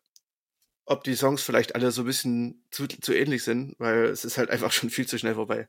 [0.90, 4.38] ob die Songs vielleicht alle so ein bisschen zu, zu ähnlich sind, weil es ist
[4.38, 5.68] halt einfach schon viel zu schnell vorbei.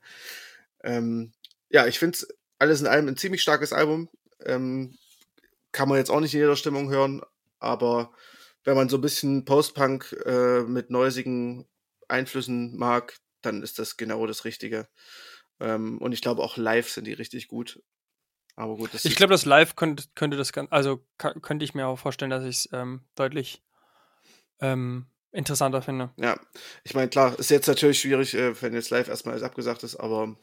[0.82, 1.32] Ähm,
[1.70, 4.08] ja, ich finde es alles in allem ein ziemlich starkes Album.
[4.44, 4.98] Ähm,
[5.70, 7.22] kann man jetzt auch nicht in jeder Stimmung hören,
[7.60, 8.12] aber
[8.64, 11.68] wenn man so ein bisschen Post-Punk äh, mit neusigen
[12.08, 14.88] Einflüssen mag, dann ist das genau das Richtige.
[15.60, 17.80] Ähm, und ich glaube auch live sind die richtig gut.
[18.56, 22.30] Aber gut, ich glaube, das Live könnte, könnte das also könnte ich mir auch vorstellen,
[22.30, 23.62] dass ich es ähm, deutlich
[24.60, 26.10] ähm, interessanter finde.
[26.16, 26.38] Ja,
[26.84, 29.96] ich meine, klar, ist jetzt natürlich schwierig, äh, wenn jetzt live erstmal alles abgesagt ist,
[29.96, 30.36] aber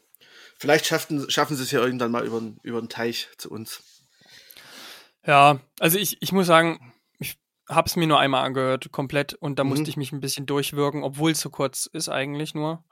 [0.57, 3.83] vielleicht schaffen, schaffen sie es ja irgendwann mal über, über den Teich zu uns.
[5.25, 7.37] Ja, also ich, ich muss sagen, ich
[7.67, 9.69] habe es mir nur einmal angehört, komplett, und da mhm.
[9.69, 12.83] musste ich mich ein bisschen durchwirken, obwohl es so kurz ist eigentlich nur.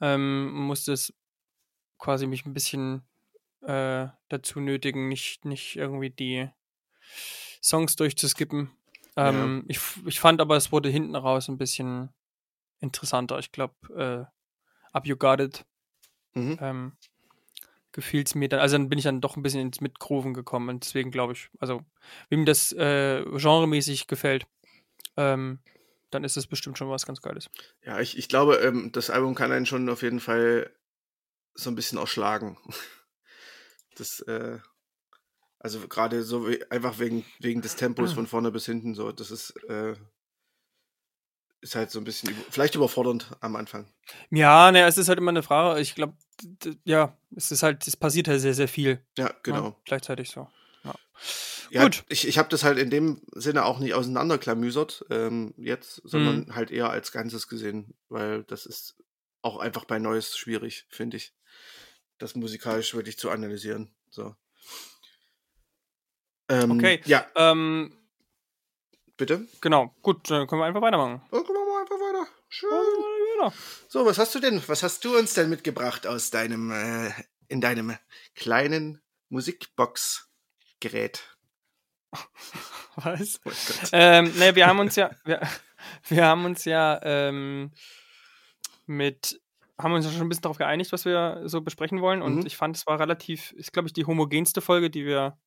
[0.00, 1.14] Ähm, musste es
[1.98, 3.02] quasi mich ein bisschen
[3.62, 6.48] äh, dazu nötigen, nicht, nicht irgendwie die
[7.62, 8.70] Songs durchzuskippen.
[9.18, 9.74] Ähm, ja.
[9.74, 12.10] ich, ich fand aber, es wurde hinten raus ein bisschen
[12.78, 13.40] interessanter.
[13.40, 15.66] Ich glaube, äh, Up You Got It
[16.34, 16.56] mhm.
[16.60, 16.92] ähm,
[17.90, 18.60] gefiel es mir dann.
[18.60, 21.50] Also dann bin ich dann doch ein bisschen ins Mitgrooven gekommen und deswegen glaube ich,
[21.58, 21.84] also
[22.28, 24.46] wem das äh, genremäßig gefällt,
[25.16, 25.58] ähm,
[26.10, 27.50] dann ist das bestimmt schon was ganz Geiles.
[27.82, 30.72] Ja, ich, ich glaube, ähm, das Album kann einen schon auf jeden Fall
[31.54, 32.56] so ein bisschen erschlagen.
[33.96, 34.60] Das, äh,
[35.58, 39.54] also gerade so einfach wegen, wegen des Tempos von vorne bis hinten so, das ist,
[39.68, 39.94] äh,
[41.60, 43.92] ist halt so ein bisschen vielleicht überfordernd am Anfang.
[44.30, 45.80] Ja, ne, es ist halt immer eine Frage.
[45.80, 46.14] Ich glaube,
[46.84, 49.04] ja, es ist halt, es passiert halt sehr, sehr viel.
[49.16, 49.64] Ja, ne, genau.
[49.64, 50.48] Ja, gleichzeitig so.
[50.84, 50.94] Ja.
[51.70, 52.04] Ja, Gut.
[52.08, 56.54] Ich, ich habe das halt in dem Sinne auch nicht auseinanderklamüsert ähm, jetzt, sondern mhm.
[56.54, 58.96] halt eher als Ganzes gesehen, weil das ist
[59.42, 61.34] auch einfach bei Neues schwierig, finde ich
[62.18, 63.94] das musikalisch wirklich zu analysieren.
[64.10, 64.34] So.
[66.48, 67.00] Ähm, okay.
[67.04, 67.26] Ja.
[67.36, 67.92] Ähm,
[69.18, 69.46] Bitte?
[69.60, 69.92] Genau.
[70.00, 71.20] Gut, dann können wir einfach weitermachen.
[71.32, 72.28] Dann können wir einfach weiter.
[72.48, 72.70] Schön.
[73.88, 74.62] So, was hast du denn?
[74.68, 77.10] Was hast du uns denn mitgebracht aus deinem, äh,
[77.48, 77.96] in deinem
[78.36, 81.36] kleinen Musikbox-Gerät?
[82.96, 83.40] Was?
[83.44, 83.50] Oh
[83.92, 85.40] ähm, ne, wir haben uns ja, wir,
[86.08, 87.72] wir haben uns ja ähm,
[88.86, 89.40] mit
[89.80, 92.22] haben uns ja schon ein bisschen darauf geeinigt, was wir so besprechen wollen.
[92.22, 92.46] Und mhm.
[92.46, 95.38] ich fand, es war relativ, ist, glaube ich, die homogenste Folge, die wir,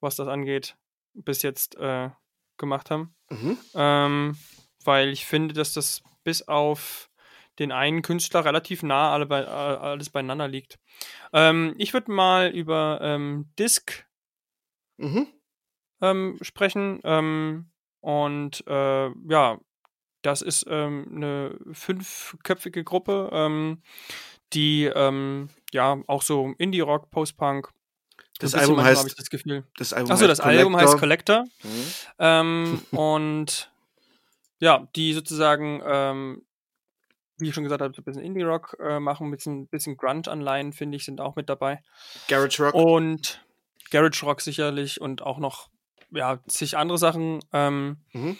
[0.00, 0.76] was das angeht,
[1.14, 2.10] bis jetzt äh,
[2.56, 3.14] gemacht haben.
[3.30, 3.58] Mhm.
[3.74, 4.36] Ähm,
[4.84, 7.10] weil ich finde, dass das bis auf
[7.58, 10.78] den einen Künstler relativ nah alle bei, alles beieinander liegt.
[11.32, 14.06] Ähm, ich würde mal über ähm, Disc
[14.98, 15.26] mhm.
[16.02, 17.00] ähm, sprechen.
[17.04, 17.70] Ähm,
[18.00, 19.58] und äh, ja,
[20.22, 23.82] das ist ähm, eine fünfköpfige Gruppe, ähm,
[24.52, 24.90] die
[25.72, 27.72] ja auch so Indie-Rock, Post-Punk.
[28.38, 29.64] Das, Album heißt, ich das Gefühl.
[29.76, 30.58] Das Album Achso, das Collector.
[30.58, 31.44] Album heißt Collector.
[31.62, 31.92] Mhm.
[32.18, 33.70] Ähm, und
[34.58, 36.42] ja, die sozusagen, ähm,
[37.38, 40.72] wie ich schon gesagt habe, so ein bisschen Indie-Rock äh, machen, ein bisschen, bisschen Grunge-Anleihen,
[40.72, 41.82] finde ich, sind auch mit dabei.
[42.28, 42.74] Garage Rock.
[42.74, 43.44] Und
[43.90, 45.68] Garage Rock sicherlich und auch noch,
[46.10, 47.40] ja, zig andere Sachen.
[47.52, 48.38] Ähm, mhm.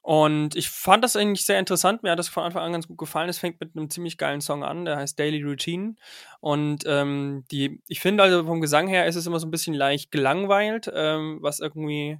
[0.00, 2.02] Und ich fand das eigentlich sehr interessant.
[2.02, 3.28] Mir hat das von Anfang an ganz gut gefallen.
[3.28, 5.96] Es fängt mit einem ziemlich geilen Song an, der heißt Daily Routine.
[6.40, 9.74] Und ähm, die, ich finde also vom Gesang her ist es immer so ein bisschen
[9.74, 12.18] leicht gelangweilt, ähm, was irgendwie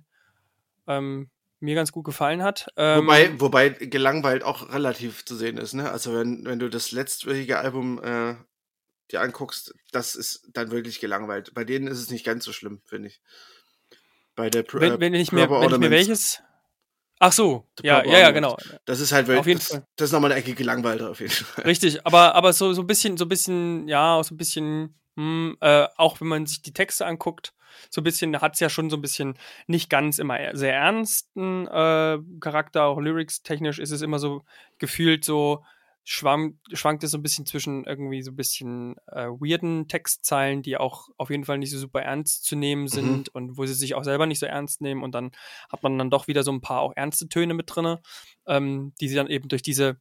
[0.87, 2.69] ähm, mir ganz gut gefallen hat.
[2.77, 5.91] wobei, ähm, wobei gelangweilt auch relativ zu sehen ist, ne?
[5.91, 8.35] Also wenn, wenn du das letztwöchige Album äh,
[9.11, 11.55] dir anguckst, das ist dann wirklich gelangweilt.
[11.55, 13.21] Bei denen ist es nicht ganz so schlimm, finde ich.
[14.37, 16.43] Bei der Pr wenn, wenn ich mir, wenn ich mir welches
[17.21, 18.57] Ach so, ja, ja, ja, genau.
[18.85, 19.85] Das ist halt, auf jeden das, Fall.
[19.97, 21.65] das ist nochmal eine Ecke gelangweilter auf jeden Fall.
[21.65, 25.57] Richtig, aber, aber so, so ein bisschen, so ein bisschen, ja, so ein bisschen, hm,
[25.61, 27.55] äh, auch wenn man sich die Texte anguckt,
[27.91, 31.67] so ein bisschen, hat es ja schon so ein bisschen nicht ganz immer sehr ernsten
[31.67, 34.45] äh, Charakter, auch lyrics-technisch ist es immer so
[34.79, 35.65] gefühlt so,
[36.11, 40.79] schwankt, schwankt es so ein bisschen zwischen irgendwie so ein bisschen äh, weirden Textzeilen, die
[40.79, 42.89] auch auf jeden Fall nicht so super ernst zu nehmen mhm.
[42.89, 43.31] sind mhm.
[43.35, 45.33] und wo sie sich auch selber nicht so ernst nehmen und dann
[45.71, 47.99] hat man dann doch wieder so ein paar auch ernste Töne mit drin,
[48.47, 50.01] ähm, die sie dann eben durch diese,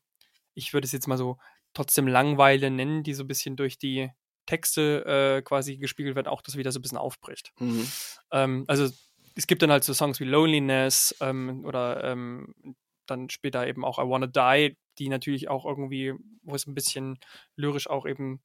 [0.53, 1.39] ich würde es jetzt mal so
[1.73, 4.09] trotzdem Langweile nennen, die so ein bisschen durch die
[4.45, 7.51] Texte äh, quasi gespiegelt werden, auch das wieder so ein bisschen aufbricht.
[7.59, 7.85] Mhm.
[8.31, 8.89] Ähm, also
[9.35, 12.53] es gibt dann halt so Songs wie Loneliness ähm, oder ähm,
[13.07, 17.19] dann später eben auch I Wanna Die, die natürlich auch irgendwie, wo es ein bisschen
[17.55, 18.41] lyrisch auch eben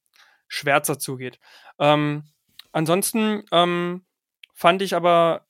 [0.47, 1.39] schwärzer zugeht.
[1.79, 2.23] Ähm,
[2.71, 4.05] ansonsten ähm,
[4.53, 5.47] fand ich aber,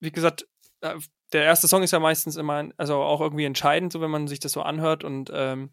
[0.00, 0.48] wie gesagt,
[0.80, 0.94] äh,
[1.32, 4.40] der erste Song ist ja meistens immer, also auch irgendwie entscheidend, so wenn man sich
[4.40, 5.70] das so anhört und ähm,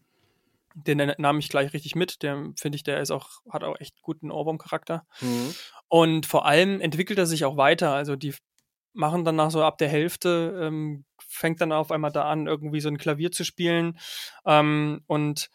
[0.74, 2.22] den nahm ich gleich richtig mit.
[2.22, 5.06] Der finde ich, der ist auch, hat auch echt guten Ohrwurm-Charakter.
[5.20, 5.54] Mhm.
[5.88, 7.94] Und vor allem entwickelt er sich auch weiter.
[7.94, 8.34] Also die
[8.94, 12.80] machen dann nach so ab der Hälfte, ähm, fängt dann auf einmal da an, irgendwie
[12.80, 13.98] so ein Klavier zu spielen
[14.46, 15.50] ähm, und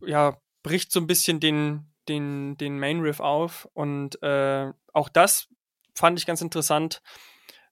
[0.00, 5.48] ja, bricht so ein bisschen den, den, den Main Riff auf und äh, auch das
[5.94, 7.02] fand ich ganz interessant.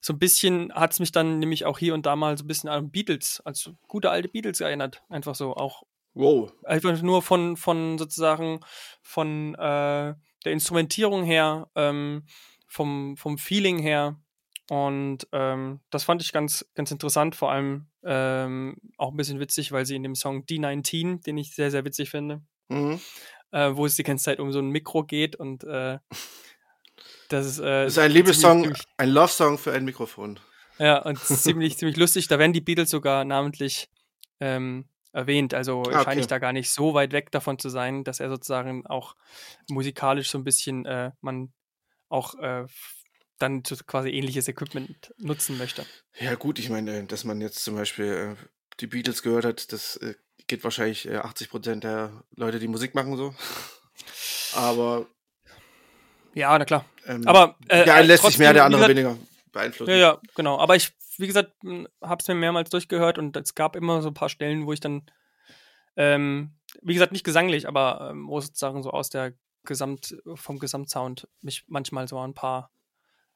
[0.00, 2.46] So ein bisschen hat es mich dann nämlich auch hier und da mal so ein
[2.46, 5.02] bisschen an Beatles, als gute alte Beatles erinnert.
[5.08, 5.82] Einfach so, auch
[6.14, 6.52] Wow.
[6.64, 8.60] einfach nur von, von sozusagen
[9.02, 10.14] von äh,
[10.44, 12.26] der Instrumentierung her, ähm,
[12.74, 14.16] vom, vom Feeling her.
[14.70, 19.72] Und ähm, das fand ich ganz, ganz interessant, vor allem ähm, auch ein bisschen witzig,
[19.72, 22.98] weil sie in dem Song D19, den ich sehr, sehr witzig finde, Mhm.
[23.52, 25.98] äh, wo es die ganze Zeit um so ein Mikro geht und äh,
[27.28, 30.40] das ist, äh, Das ist ein Liebessong, ein Love-Song für ein Mikrofon.
[30.78, 32.26] Ja, und ziemlich, ziemlich lustig.
[32.28, 33.90] Da werden die Beatles sogar namentlich
[34.40, 35.52] ähm, erwähnt.
[35.54, 36.30] Also Ah, scheine ich okay.
[36.34, 39.14] da gar nicht so weit weg davon zu sein, dass er sozusagen auch
[39.68, 41.52] musikalisch so ein bisschen äh, man
[42.14, 42.66] auch äh,
[43.38, 45.84] dann quasi ähnliches Equipment nutzen möchte.
[46.18, 48.46] Ja, gut, ich meine, dass man jetzt zum Beispiel äh,
[48.80, 50.14] die Beatles gehört hat, das äh,
[50.46, 53.34] geht wahrscheinlich äh, 80 Prozent der Leute, die Musik machen, so.
[54.54, 55.06] Aber,
[56.34, 56.84] Ja, na klar.
[57.06, 59.18] ähm, Aber äh, der eine äh, lässt sich mehr, der andere gesagt, weniger
[59.52, 59.90] beeinflussen.
[59.90, 60.58] Ja, ja, genau.
[60.58, 61.52] Aber ich, wie gesagt,
[62.00, 64.80] habe es mir mehrmals durchgehört und es gab immer so ein paar Stellen, wo ich
[64.80, 65.10] dann,
[65.96, 69.34] ähm, wie gesagt, nicht gesanglich, aber ähm, wo sozusagen so aus der
[69.64, 72.70] Gesamt, vom Gesamtsound mich manchmal so an ein paar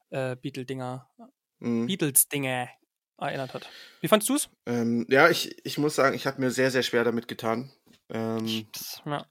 [0.09, 1.09] äh, Beatle-Dinger,
[1.59, 1.87] Mhm.
[1.87, 2.69] Beatles-Dinge
[3.17, 3.69] erinnert hat.
[4.01, 4.49] Wie fandst du es?
[4.65, 7.71] Ähm, ja, ich, ich muss sagen, ich habe mir sehr, sehr schwer damit getan.
[8.09, 8.67] Ähm,
[9.05, 9.25] Ja.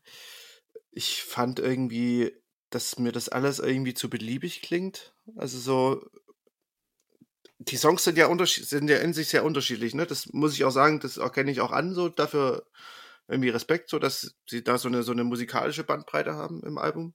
[0.92, 2.32] ich fand irgendwie,
[2.70, 5.14] dass mir das alles irgendwie zu beliebig klingt.
[5.36, 6.06] Also so,
[7.58, 10.06] die Songs sind ja, sind ja in sich sehr unterschiedlich, ne?
[10.06, 12.66] Das muss ich auch sagen, das erkenne ich auch an, so dafür
[13.28, 17.14] irgendwie Respekt, so dass sie da so eine, so eine musikalische Bandbreite haben im Album.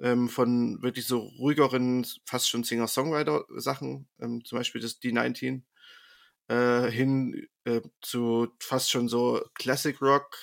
[0.00, 5.62] Ähm, von wirklich so ruhigeren, fast schon Singer-Songwriter-Sachen, ähm, zum Beispiel das D19,
[6.48, 10.36] äh, hin äh, zu fast schon so Classic Rock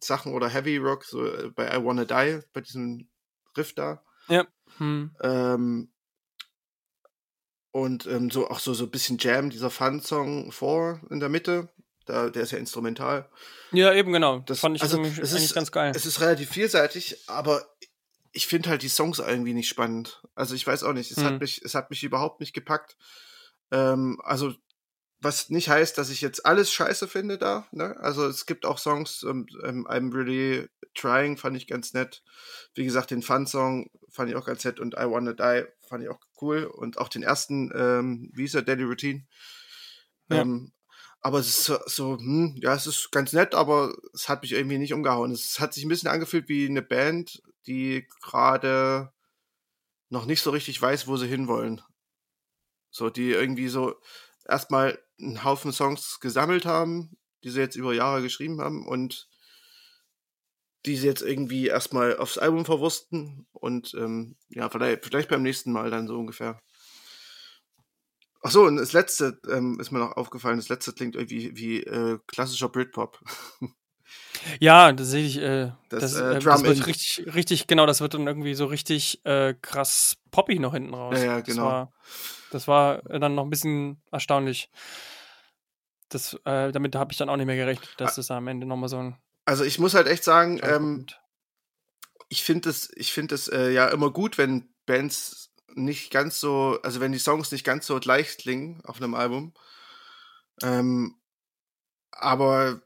[0.00, 3.08] Sachen oder Heavy Rock, so äh, bei I Wanna Die, bei diesem
[3.56, 4.02] Riff da.
[4.76, 5.14] Hm.
[5.20, 5.92] Ähm,
[7.70, 11.68] und ähm, so auch so, so ein bisschen Jam, dieser Fun-Song vor in der Mitte.
[12.08, 13.28] Da, der ist ja instrumental.
[13.72, 14.38] ja, eben genau.
[14.40, 15.92] Das fand ich also, es eigentlich ist- ganz geil.
[15.94, 17.66] Es ist relativ vielseitig, aber
[18.32, 20.22] ich finde halt die Songs irgendwie nicht spannend.
[20.34, 21.24] Also ich weiß auch nicht, es Hm.
[21.24, 22.96] hat mich, es hat mich überhaupt nicht gepackt.
[23.70, 24.54] Ähm, also
[25.20, 27.66] was nicht heißt, dass ich jetzt alles scheiße finde da.
[27.72, 27.94] Ne?
[27.98, 32.22] Also es gibt auch Songs, ähm, ähm, I'm Really Trying fand ich ganz nett.
[32.74, 36.08] Wie gesagt, den Fun-Song fand ich auch ganz nett und I Wanna Die fand ich
[36.08, 36.64] auch cool.
[36.64, 39.26] Und auch den ersten, ähm, der, Daily Routine.
[40.30, 40.40] Ja.
[40.42, 40.72] Ähm,
[41.20, 44.78] aber es ist so, hm, ja, es ist ganz nett, aber es hat mich irgendwie
[44.78, 45.32] nicht umgehauen.
[45.32, 49.12] Es hat sich ein bisschen angefühlt wie eine Band, die gerade
[50.10, 51.82] noch nicht so richtig weiß, wo sie hinwollen.
[52.90, 53.96] So, die irgendwie so
[54.46, 59.28] erstmal einen Haufen Songs gesammelt haben, die sie jetzt über Jahre geschrieben haben und
[60.86, 65.72] die sie jetzt irgendwie erstmal aufs Album verwursten und ähm, ja, vielleicht, vielleicht beim nächsten
[65.72, 66.60] Mal dann so ungefähr.
[68.42, 70.58] Ach so, und das letzte ähm, ist mir noch aufgefallen.
[70.58, 73.18] Das letzte klingt irgendwie wie äh, klassischer Britpop.
[74.60, 75.36] Ja, das sehe ich.
[75.36, 78.64] Äh, Das, das, äh, äh, das wird richtig, richtig, genau, das wird dann irgendwie so
[78.64, 81.18] richtig äh, krass poppig noch hinten raus.
[81.18, 81.64] Ja, ja, Das genau.
[81.66, 81.92] war,
[82.50, 84.70] das war äh, dann noch ein bisschen erstaunlich.
[86.08, 88.16] Das, äh, damit habe ich dann auch nicht mehr gerechnet, dass Ah.
[88.16, 89.16] das am Ende nochmal so ein.
[89.44, 91.04] Also ich muss halt echt sagen, ähm,
[92.30, 97.00] ich finde es, ich finde es ja immer gut, wenn Bands nicht ganz so, also
[97.00, 99.52] wenn die Songs nicht ganz so leicht klingen auf einem Album.
[100.62, 101.16] Ähm,
[102.12, 102.82] aber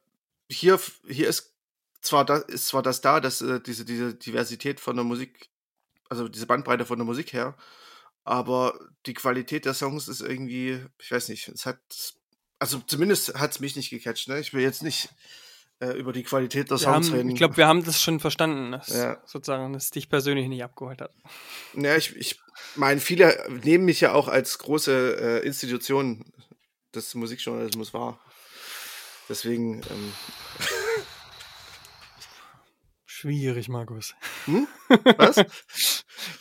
[0.51, 1.55] hier, hier ist
[2.03, 5.49] zwar das, ist zwar das da, dass äh, diese, diese Diversität von der Musik,
[6.09, 7.57] also diese Bandbreite von der Musik her,
[8.24, 11.80] aber die Qualität der Songs ist irgendwie, ich weiß nicht, es hat,
[12.59, 14.39] also zumindest hat es mich nicht gecatcht, ne?
[14.41, 15.09] Ich will jetzt nicht
[15.83, 17.30] äh, über die Qualität der Wir haben, reden.
[17.30, 19.20] ich glaube, wir haben das schon verstanden, dass Ja.
[19.26, 21.12] sozusagen, dass es dich persönlich nicht abgeholt hat.
[21.74, 22.39] Ja, ich, ich
[22.76, 26.24] meine, viele nehmen mich ja auch als große äh, Institution
[26.95, 28.20] des Musikjournalismus wahr.
[29.28, 30.12] Deswegen, ähm,
[33.05, 34.14] Schwierig, Markus.
[34.47, 34.66] hm?
[35.16, 35.45] Was?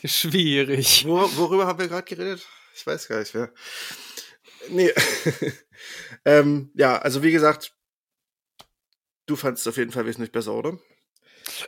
[0.03, 1.05] Schwierig.
[1.05, 2.47] Wor worüber haben wir gerade geredet?
[2.75, 3.51] Ich weiß gar nicht mehr.
[4.69, 4.91] Nee.
[6.25, 7.73] ähm, ja, also wie gesagt,
[9.31, 10.77] du fandest es auf jeden Fall wesentlich besser, oder?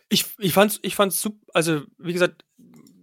[0.10, 2.46] Ich, ich fand's, ich fand's super, also wie gesagt,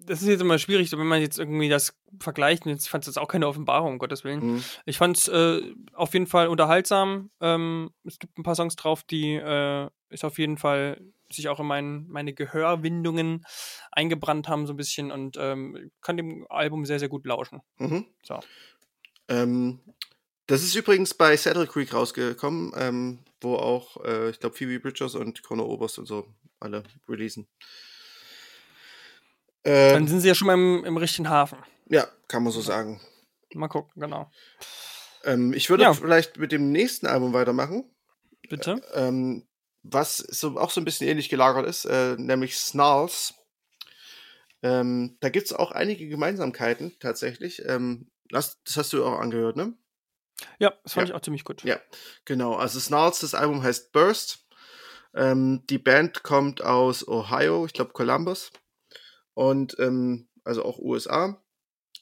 [0.07, 3.19] das ist jetzt immer schwierig, wenn man jetzt irgendwie das vergleicht, jetzt fand es jetzt
[3.19, 4.55] auch keine Offenbarung, um Gottes Willen.
[4.55, 4.65] Mhm.
[4.85, 5.61] Ich fand's äh,
[5.95, 7.31] auf jeden Fall unterhaltsam.
[7.41, 11.01] Ähm, es gibt ein paar Songs drauf, die, äh, ist auf jeden Fall
[11.33, 13.47] sich auch in mein, meine Gehörwindungen
[13.93, 17.61] eingebrannt haben, so ein bisschen und ähm, kann dem Album sehr, sehr gut lauschen.
[17.79, 18.07] Mhm.
[18.23, 18.41] So.
[19.29, 19.79] Ähm,
[20.51, 25.15] das ist übrigens bei Saddle Creek rausgekommen, ähm, wo auch, äh, ich glaube, Phoebe Bridgers
[25.15, 26.27] und Conor Oberst und so
[26.61, 27.49] alle releasen.
[29.63, 31.59] Dann Ähm, sind sie ja schon mal im, im richtigen Hafen.
[31.87, 33.01] ja, kann man so sagen.
[33.55, 34.31] Mal gucken, genau.
[35.25, 35.93] Ähm, ich würde Ja.
[35.93, 37.85] vielleicht mit dem nächsten Album weitermachen,
[38.49, 38.81] Bitte.
[38.95, 39.47] ähm,
[39.83, 43.35] was so, auch so ein bisschen ähnlich gelagert ist, äh, nämlich Snarls.
[44.63, 47.63] Ähm, da gibt es auch einige Gemeinsamkeiten tatsächlich.
[47.67, 49.75] Ähm, das, das hast du auch angehört, ne?
[50.59, 51.15] Ja, das fand Ja.
[51.15, 51.63] ich auch ziemlich gut.
[51.65, 51.81] Ja,
[52.25, 52.55] genau.
[52.55, 54.47] Also Snarls, das Album heißt Burst.
[55.15, 58.51] Ähm, die Band kommt aus Ohio, ich glaube Columbus.
[59.35, 61.43] Und ähm, also auch USA.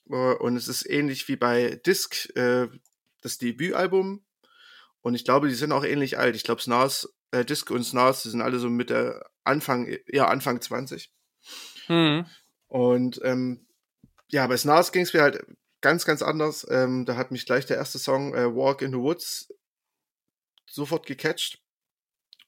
[0.07, 2.68] Und es ist ähnlich wie bei Disc, äh,
[3.20, 4.24] das Debütalbum.
[5.03, 6.34] Und ich glaube, die sind auch ähnlich alt.
[6.34, 10.28] Ich glaube, Snars, äh, Disc und Snars, die sind alle so mit der Anfang, ja,
[10.28, 11.12] Anfang 20.
[11.89, 12.26] Mhm.
[12.68, 13.66] Und ähm,
[14.28, 15.45] ja, bei Snars ging es mir halt
[15.81, 16.66] ganz, ganz anders.
[16.70, 19.53] Ähm, da hat mich gleich der erste Song äh, Walk in the Woods
[20.66, 21.62] sofort gecatcht.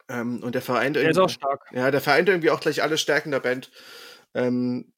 [0.09, 3.31] Ähm, und der vereint Der ist irgendwie, ja, der vereint irgendwie auch gleich alle Stärken
[3.31, 3.71] der Band.
[4.35, 4.93] Ähm,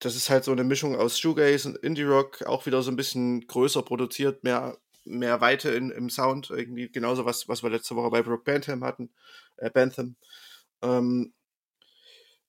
[0.00, 2.96] das ist halt so eine Mischung aus Shoegaze und Indie Rock, auch wieder so ein
[2.96, 7.94] bisschen größer produziert, mehr, mehr Weite in, im Sound, irgendwie genauso was, was wir letzte
[7.94, 9.10] Woche bei Brook Bantham hatten,
[9.58, 10.16] äh, Bantham.
[10.82, 11.32] Ähm,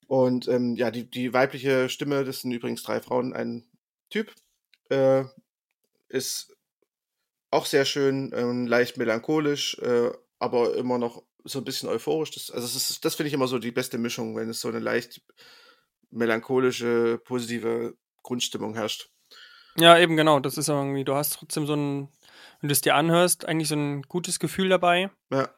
[0.07, 3.66] und ähm, ja, die, die weibliche Stimme, das sind übrigens drei Frauen, ein
[4.09, 4.34] Typ,
[4.90, 5.24] äh,
[6.10, 6.56] ist
[7.52, 12.32] auch sehr schön, ähm, leicht melancholisch, äh, aber immer noch so ein bisschen euphorisch.
[12.32, 14.70] Das, also das, ist- das finde ich immer so die beste Mischung, wenn es so
[14.70, 15.22] eine leicht
[16.12, 19.10] melancholische, positive Grundstimmung herrscht.
[19.78, 20.40] Ja, eben genau.
[20.40, 22.10] Das ist irgendwie, du hast trotzdem so ein,
[22.62, 25.10] wenn du es dir anhörst, eigentlich so ein gutes Gefühl dabei.
[25.32, 25.50] Ja,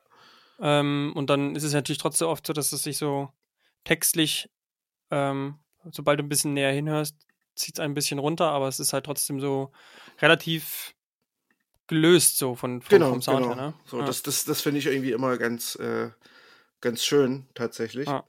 [0.59, 3.29] Ähm, und dann ist es natürlich trotzdem oft so, dass es sich so
[3.83, 4.49] textlich,
[5.11, 5.59] ähm,
[5.91, 7.24] sobald du ein bisschen näher hinhörst,
[7.55, 9.71] zieht es ein bisschen runter, aber es ist halt trotzdem so
[10.21, 10.93] relativ
[11.87, 13.55] gelöst so von, von genau, vom Sound genau.
[13.55, 13.65] her.
[13.67, 13.73] Ne?
[13.85, 14.05] So, ja.
[14.05, 16.09] Das, das, das finde ich irgendwie immer ganz, äh,
[16.81, 18.07] ganz schön, tatsächlich.
[18.07, 18.23] Ja.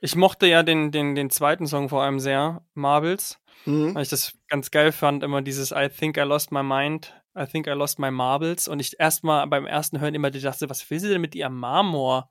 [0.00, 3.94] Ich mochte ja den, den, den zweiten Song vor allem sehr, Marbles, Mhm.
[3.94, 7.46] weil ich das ganz geil fand, immer dieses I think I lost my mind, I
[7.46, 10.98] think I lost my marbles und ich erstmal beim ersten Hören immer dachte, was will
[11.00, 12.30] sie denn mit ihrem Marmor?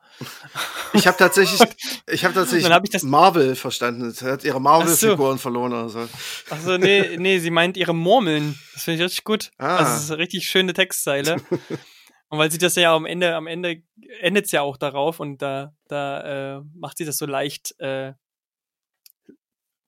[0.94, 1.62] Ich habe tatsächlich,
[2.10, 4.12] ich habe tatsächlich hab ich Marvel verstanden.
[4.12, 6.08] Sie hat ihre Marvel-Figuren verloren oder so.
[6.50, 8.58] Achso, nee, nee, sie meint ihre Murmeln.
[8.74, 9.52] Das finde ich richtig gut.
[9.58, 9.78] Ah.
[9.78, 11.36] Also, das ist eine richtig schöne Textzeile.
[12.30, 13.84] und weil sie das ja am Ende, am Ende
[14.22, 18.14] endet es ja auch darauf und da, da äh, macht sie das so leicht, äh,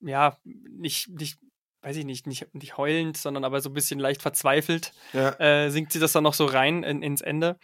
[0.01, 1.39] ja, nicht, nicht,
[1.81, 5.39] weiß ich nicht, nicht, nicht heulend, sondern aber so ein bisschen leicht verzweifelt, Ja.
[5.39, 7.57] äh, singt sie das dann noch so rein in, ins Ende.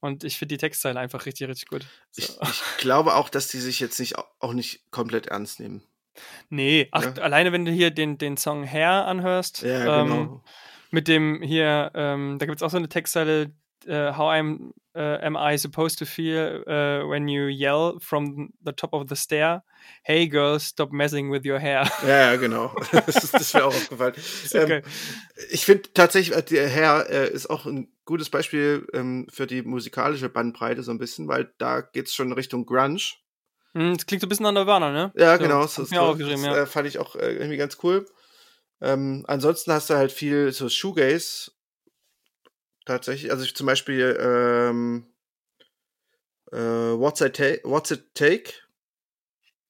[0.00, 1.86] Und ich finde die Textzeile einfach richtig, richtig gut.
[2.10, 2.22] So.
[2.22, 5.82] Ich, ich glaube auch, dass die sich jetzt nicht auch nicht komplett ernst nehmen.
[6.50, 7.22] Nee, ach, Ja.
[7.22, 10.44] alleine wenn du hier den, den Song Hair anhörst, Ja, ähm, genau.
[10.90, 13.52] mit dem hier, ähm, da gibt es auch so eine Textzeile,
[13.86, 18.72] äh, how I'm, äh, am I supposed to feel uh, when you yell from the
[18.72, 19.62] top of the stair,
[20.02, 21.88] hey girl, stop messing with your hair.
[22.02, 22.74] Ja, ja, genau.
[23.06, 24.14] Das, ist- das wäre auch aufgefallen.
[24.46, 24.82] so ähm,
[25.50, 29.62] ich finde tatsächlich, äh, der Herr äh, ist auch ein gutes Beispiel ähm, für die
[29.62, 33.00] musikalische Bandbreite so ein bisschen, weil da geht's schon Richtung Grunge.
[33.74, 35.12] Hm, Das klingt so ein bisschen an Nirvana, ne?
[35.14, 35.66] Ja, so, genau.
[35.66, 36.62] So, ich so, mir aufgeschrieben, das ja.
[36.62, 38.06] äh, fand ich auch äh, irgendwie ganz cool.
[38.80, 41.50] Ähm, ansonsten hast du halt viel so Shoegaze.
[42.88, 43.30] Tatsächlich.
[43.30, 45.06] Also ich zum Beispiel ähm,
[46.50, 48.54] äh, What's, It Ta What's It Take?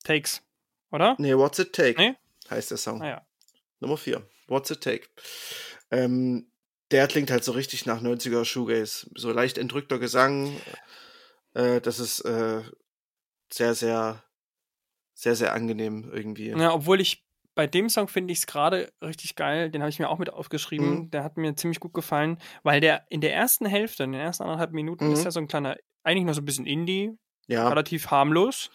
[0.04, 0.40] Takes,
[0.92, 1.16] oder?
[1.18, 2.14] Nee, What's It Take Nee?
[2.48, 3.00] heißt der Song.
[3.00, 3.26] Naja.
[3.80, 4.24] Nummer 4.
[4.46, 5.08] What's It Take?
[5.90, 6.52] Ähm,
[6.92, 9.10] der klingt halt so richtig nach 90er Shoegaze.
[9.16, 10.56] So leicht entrückter Gesang.
[11.54, 12.62] Äh, das ist äh,
[13.52, 14.22] sehr, sehr,
[15.14, 16.50] sehr, sehr angenehm irgendwie.
[16.50, 17.27] Ja, obwohl ich
[17.58, 19.68] bei dem Song finde ich es gerade richtig geil.
[19.68, 20.90] Den habe ich mir auch mit aufgeschrieben.
[20.90, 21.10] Mhm.
[21.10, 24.44] Der hat mir ziemlich gut gefallen, weil der in der ersten Hälfte, in den ersten
[24.44, 25.12] anderthalb Minuten, Mhm.
[25.14, 27.10] ist ja so ein kleiner, eigentlich noch so ein bisschen Indie,
[27.48, 28.70] Ja, relativ harmlos.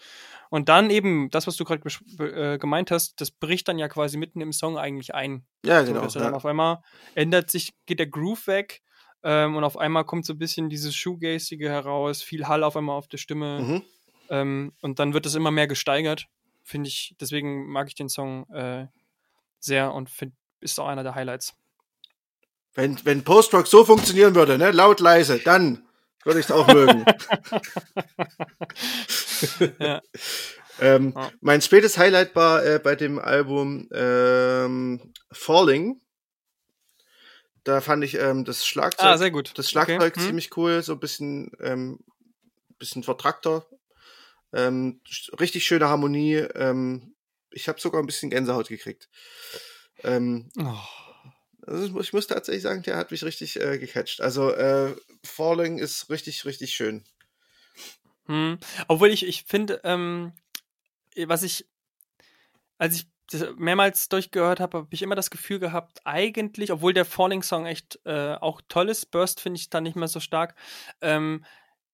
[0.50, 1.80] Und dann eben, das, was du gerade
[2.20, 5.46] äh, gemeint hast, das bricht dann ja quasi mitten im Song eigentlich ein.
[5.64, 6.02] ja genau.
[6.02, 6.36] dass er dann Ja.
[6.36, 6.82] auf einmal
[7.14, 8.82] ändert sich, geht der Groove weg
[9.22, 12.96] ähm, und auf einmal kommt so ein bisschen dieses Shoegazige heraus, viel Hall auf einmal
[12.98, 13.60] auf der Stimme.
[13.60, 13.82] Mhm.
[14.28, 16.26] Ähm, und dann wird es immer mehr gesteigert.
[16.64, 18.86] Finde ich, deswegen mag ich den Song äh,
[19.60, 21.54] sehr und find, ist auch einer der Highlights.
[22.74, 25.86] Wenn, wenn Post-Rock so funktionieren würde, ne, laut, leise, dann
[26.24, 27.04] würde ich es auch mögen.
[29.78, 30.00] Ja.
[30.80, 31.30] ähm, Ja.
[31.40, 36.00] Mein spätes Highlight war äh, bei dem Album ähm, Falling.
[37.64, 39.52] Da fand ich ähm, das Schlagzeug, Ah, sehr gut.
[39.56, 40.20] das Schlagzeug Okay.
[40.20, 40.26] Hm?
[40.26, 41.98] ziemlich cool, so ein bisschen, ähm,
[42.78, 43.66] bisschen vertrackter.
[44.54, 45.00] Ähm,
[45.38, 46.36] richtig schöne Harmonie.
[46.36, 47.14] Ähm,
[47.50, 49.08] ich habe sogar ein bisschen Gänsehaut gekriegt.
[50.02, 50.76] Ähm, oh.
[51.66, 54.20] also ich muss tatsächlich sagen, der hat mich richtig äh, gecatcht.
[54.20, 54.94] Also äh,
[55.24, 57.04] Falling ist richtig, richtig schön.
[58.26, 58.58] Hm.
[58.88, 60.32] Obwohl ich, ich finde, ähm,
[61.26, 61.66] was ich,
[62.78, 63.06] als ich
[63.56, 67.98] mehrmals durchgehört habe, habe ich immer das Gefühl gehabt, eigentlich, obwohl der Falling Song echt
[68.04, 70.54] äh, auch toll ist, Burst finde ich da nicht mehr so stark,
[71.00, 71.44] ähm,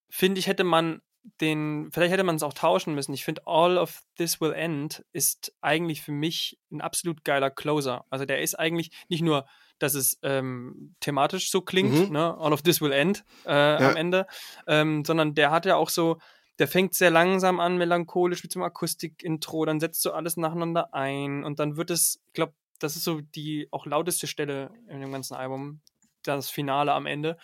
[0.09, 1.01] finde ich, hätte man
[1.41, 3.13] den, vielleicht hätte man es auch tauschen müssen.
[3.13, 8.05] Ich finde, All of This Will End ist eigentlich für mich ein absolut geiler Closer.
[8.11, 9.47] Also der ist eigentlich nicht nur,
[9.79, 12.13] dass es ähm, thematisch so klingt, mhm.
[12.13, 12.37] ne?
[12.39, 13.91] All of This Will End äh, ja.
[13.91, 14.27] am Ende,
[14.67, 16.19] ähm, sondern der hat ja auch so,
[16.59, 20.93] der fängt sehr langsam an, melancholisch mit so einem Akustik-Intro, dann setzt du alles nacheinander
[20.95, 25.01] ein und dann wird es, ich glaube, das ist so die auch lauteste Stelle in
[25.01, 25.81] dem ganzen Album,
[26.23, 27.39] das Finale am Ende.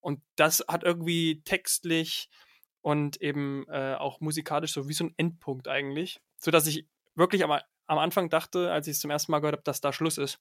[0.00, 2.28] Und das hat irgendwie textlich
[2.88, 6.86] und eben äh, auch musikalisch so wie so ein Endpunkt eigentlich, so dass ich
[7.16, 9.92] wirklich am, am Anfang dachte, als ich es zum ersten Mal gehört habe, dass da
[9.92, 10.40] Schluss ist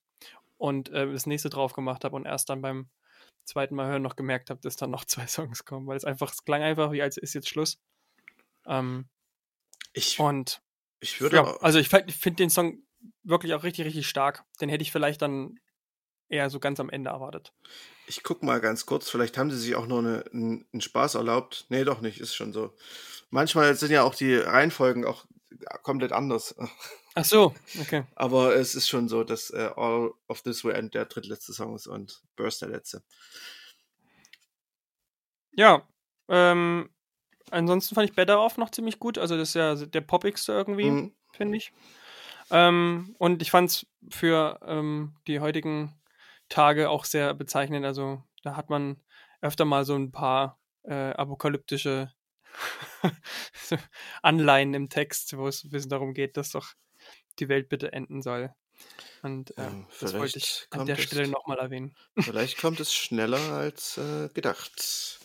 [0.55, 2.89] und äh, das nächste drauf gemacht habe und erst dann beim
[3.43, 6.31] zweiten Mal hören noch gemerkt habe, dass dann noch zwei Songs kommen, weil es einfach,
[6.31, 7.81] es klang einfach wie als ist jetzt Schluss.
[8.65, 9.09] Ähm,
[9.91, 10.61] ich und
[11.01, 12.81] ich würde ja, also ich finde den Song
[13.23, 14.45] wirklich auch richtig richtig stark.
[14.61, 15.59] Den hätte ich vielleicht dann
[16.29, 17.51] eher so ganz am Ende erwartet.
[18.07, 21.15] Ich guck mal ganz kurz, vielleicht haben sie sich auch noch eine, einen, einen Spaß
[21.15, 21.65] erlaubt.
[21.69, 22.73] Nee, doch nicht, ist schon so.
[23.29, 25.25] Manchmal sind ja auch die Reihenfolgen auch
[25.83, 26.55] komplett anders.
[27.15, 28.03] Ach so, okay.
[28.15, 31.75] Aber es ist schon so, dass äh, All of This Will End der drittletzte Song
[31.75, 33.03] ist und Burst der letzte.
[35.51, 35.87] Ja,
[36.29, 36.89] ähm,
[37.49, 39.17] ansonsten fand ich Better Off noch ziemlich gut.
[39.17, 41.15] Also das ist ja der poppigste irgendwie, mhm.
[41.33, 41.73] finde ich.
[42.51, 45.93] Ähm, und ich fand es für ähm, die heutigen
[46.49, 47.85] Tage auch sehr bezeichnend.
[47.85, 49.01] Also da hat man
[49.41, 52.11] öfter mal so ein paar äh, apokalyptische
[54.21, 56.73] Anleihen im Text, wo es ein bisschen darum geht, dass doch
[57.39, 58.53] die Welt bitte enden soll.
[59.21, 61.95] Und äh, ähm, das wollte ich an der Stelle nochmal erwähnen.
[62.19, 65.19] Vielleicht kommt es schneller als äh, gedacht.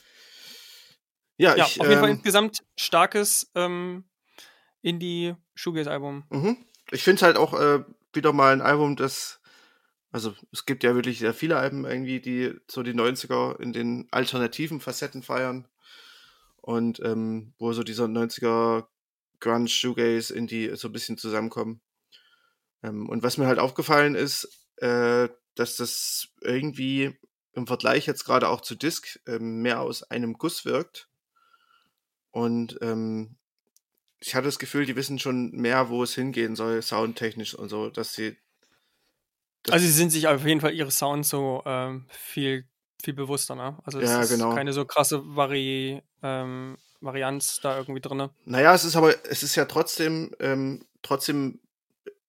[1.36, 4.04] Ja, ja ich, auf jeden ähm, Fall insgesamt starkes ähm,
[4.82, 6.24] Indie-Shoegaze-Album.
[6.30, 6.66] Mhm.
[6.90, 9.40] Ich finde es halt auch äh, wieder mal ein Album, das
[10.12, 14.06] also es gibt ja wirklich sehr viele Alben irgendwie, die so die 90er in den
[14.10, 15.66] alternativen Facetten feiern.
[16.60, 18.86] Und ähm, wo so dieser 90er
[19.40, 21.80] Grunge, Shoegaze, Indie so ein bisschen zusammenkommen.
[22.82, 27.18] Ähm, und was mir halt aufgefallen ist, äh, dass das irgendwie
[27.54, 31.08] im Vergleich jetzt gerade auch zu Disc ähm, mehr aus einem Guss wirkt.
[32.30, 33.36] Und ähm,
[34.20, 37.90] ich hatte das Gefühl, die wissen schon mehr, wo es hingehen soll, soundtechnisch und so,
[37.90, 38.36] dass sie
[39.70, 42.66] also sie sind sich auf jeden Fall ihre Sounds so ähm, viel,
[43.02, 43.78] viel bewusster, ne?
[43.84, 44.54] Also es ja, ist genau.
[44.54, 48.28] keine so krasse Vari ähm, Varianz da irgendwie drin.
[48.44, 51.60] Naja, es ist aber, es ist ja trotzdem, ähm, trotzdem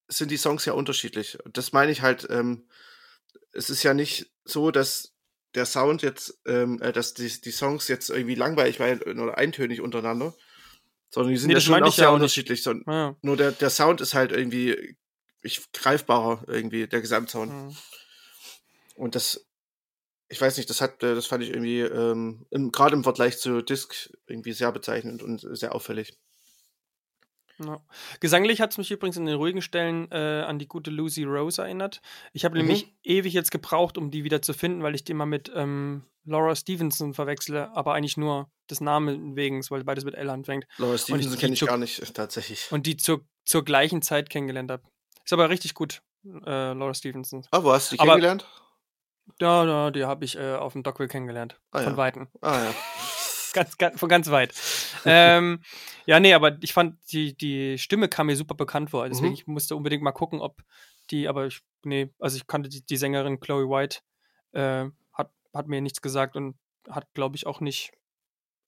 [0.08, 1.38] sind die Songs ja unterschiedlich.
[1.52, 2.68] Das meine ich halt, ähm,
[3.52, 5.14] es ist ja nicht so, dass
[5.56, 9.82] der Sound jetzt, ähm, äh, dass die, die Songs jetzt irgendwie langweilig waren oder eintönig
[9.82, 10.34] untereinander,
[11.10, 12.64] sondern die sind nee, ja schon auch sehr ja unterschiedlich.
[12.64, 13.16] So, ja.
[13.22, 14.98] Nur der, der Sound ist halt irgendwie
[15.44, 17.52] ich, greifbarer irgendwie, der Gesamtsound.
[17.52, 17.76] Mhm.
[18.96, 19.46] Und das,
[20.30, 23.62] ich weiß nicht, das hat, äh, das fand ich irgendwie, ähm, gerade im Vergleich zu
[23.62, 26.18] Disc irgendwie sehr bezeichnend und sehr auffällig.
[27.60, 27.86] Ja.
[28.20, 31.62] Gesanglich hat es mich übrigens in den ruhigen Stellen äh, an die gute Lucy Rose
[31.62, 32.02] erinnert.
[32.32, 32.66] Ich habe mhm.
[32.66, 36.04] nämlich ewig jetzt gebraucht, um die wieder zu finden, weil ich die mal mit ähm,
[36.26, 40.66] Laura Stevenson verwechsle, aber eigentlich nur des Namen wegen, weil beides mit L anfängt.
[40.78, 42.72] Laura Stevenson kenne ich gar nicht, tatsächlich.
[42.72, 44.84] Und die zur, zur gleichen Zeit kennengelernt habe.
[45.24, 47.46] Ist aber richtig gut, äh, Laura Stevenson.
[47.52, 48.46] Ah, wo hast du die aber, kennengelernt?
[49.40, 51.60] Ja, ja, die habe ich äh, auf dem Dockville kennengelernt.
[51.72, 51.98] Ah, von ja.
[51.98, 52.28] Weitem.
[52.42, 52.74] Ah ja.
[53.54, 54.54] ganz, ganz, von ganz weit.
[55.06, 55.62] ähm,
[56.06, 59.08] ja, nee, aber ich fand, die, die Stimme kam mir super bekannt vor.
[59.08, 59.34] Deswegen mhm.
[59.34, 60.62] ich musste unbedingt mal gucken, ob
[61.12, 64.00] die, aber ich, nee, also ich kannte die, die Sängerin Chloe White,
[64.52, 66.58] äh, hat, hat mir nichts gesagt und
[66.90, 67.92] hat, glaube ich, auch nicht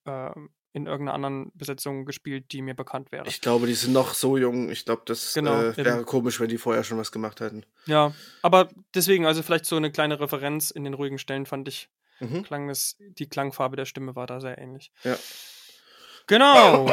[0.05, 0.31] äh,
[0.75, 3.25] in irgendeiner anderen Besetzung gespielt, die mir bekannt wäre.
[3.27, 4.69] Ich glaube, die sind noch so jung.
[4.69, 7.65] Ich glaube, das genau, äh, wäre komisch, wenn die vorher schon was gemacht hätten.
[7.85, 11.87] Ja, aber deswegen, also vielleicht so eine kleine Referenz in den ruhigen Stellen fand ich,
[12.19, 12.43] mhm.
[12.43, 14.91] klang es, die Klangfarbe der Stimme war da sehr ähnlich.
[15.05, 15.17] Ja.
[16.27, 16.89] Genau.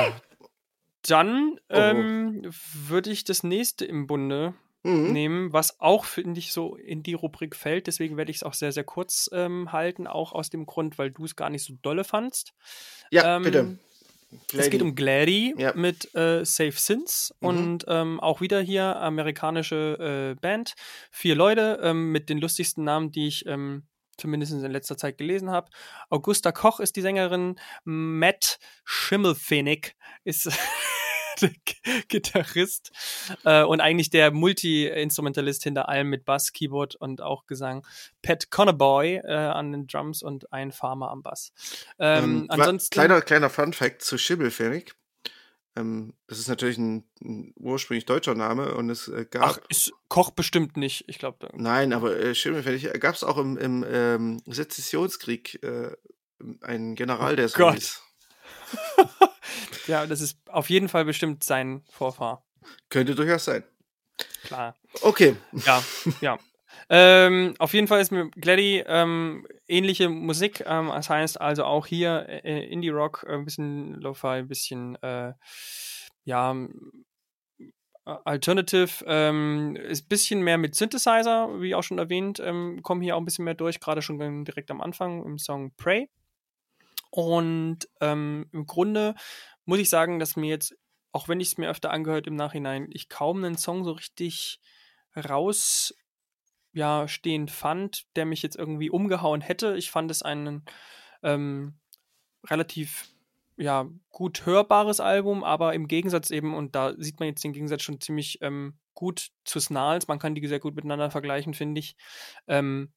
[1.09, 2.49] Dann ähm,
[2.87, 5.12] würde ich das nächste im Bunde mhm.
[5.12, 7.87] nehmen, was auch, finde ich, so in die Rubrik fällt.
[7.87, 11.11] Deswegen werde ich es auch sehr, sehr kurz ähm, halten, auch aus dem Grund, weil
[11.11, 12.55] du es gar nicht so dolle fandst.
[13.11, 13.78] Ja, ähm, bitte.
[14.49, 14.64] Glady.
[14.64, 15.74] Es geht um Glady ja.
[15.74, 17.49] mit äh, Safe Sins mhm.
[17.49, 20.74] und ähm, auch wieder hier amerikanische äh, Band.
[21.11, 23.83] Vier Leute ähm, mit den lustigsten Namen, die ich ähm,
[24.16, 25.70] zumindest in letzter Zeit gelesen habe.
[26.09, 27.57] Augusta Koch ist die Sängerin.
[27.85, 30.49] Matt Schimmelfenig ist
[32.09, 32.93] Gitarrist
[33.45, 37.87] äh, und eigentlich der Multi-Instrumentalist hinter allem mit Bass, Keyboard und auch Gesang.
[38.22, 41.53] Pat Connerboy äh, an den Drums und ein Farmer am Bass.
[41.99, 42.93] Ähm, Ähm, ansonsten.
[42.93, 44.95] kleiner, kleiner Fun-Fact zu Schimmelfennig.
[45.74, 49.43] Ähm, das ist natürlich ein, ein ursprünglich deutscher Name und es äh, gab.
[49.45, 51.05] Ach, ist Koch bestimmt nicht.
[51.09, 51.49] Ich glaube.
[51.55, 55.97] Nein, aber äh, Schimmelfennig gab es auch im, im ähm, Sezessionskrieg äh,
[56.61, 58.03] einen General, der so Gott.
[59.87, 62.45] Ja, das ist auf jeden Fall bestimmt sein Vorfahr.
[62.89, 63.64] Könnte durchaus sein.
[64.45, 64.76] Klar.
[65.03, 65.37] Okay.
[65.53, 65.83] Ja,
[66.20, 66.39] ja.
[66.89, 70.62] Ähm, auf jeden Fall ist mir Gladdy ähm, ähnliche Musik.
[70.66, 75.33] Ähm, das heißt also auch hier äh, Indie-Rock, äh, ein bisschen Lo-Fi, ein bisschen äh,
[76.24, 77.72] ja, äh,
[78.05, 83.16] Alternative, ähm, ist ein bisschen mehr mit Synthesizer, wie auch schon erwähnt, ähm, kommen hier
[83.16, 86.09] auch ein bisschen mehr durch, gerade schon direkt am Anfang im Song Pray.
[87.11, 89.14] Und ähm, im Grunde
[89.65, 90.77] muss ich sagen, dass mir jetzt,
[91.13, 94.61] auch wenn ich es mir öfter angehört im Nachhinein, ich kaum einen Song so richtig
[95.17, 95.95] raus
[96.73, 99.77] ja, stehend fand, der mich jetzt irgendwie umgehauen hätte.
[99.77, 100.65] Ich fand es einen
[101.23, 101.79] ähm,
[102.47, 103.09] relativ
[103.57, 107.83] ja, gut hörbares Album, aber im Gegensatz eben, und da sieht man jetzt den Gegensatz
[107.83, 111.97] schon ziemlich ähm, gut zu Snarls, man kann die sehr gut miteinander vergleichen, finde ich,
[112.49, 112.93] ähm,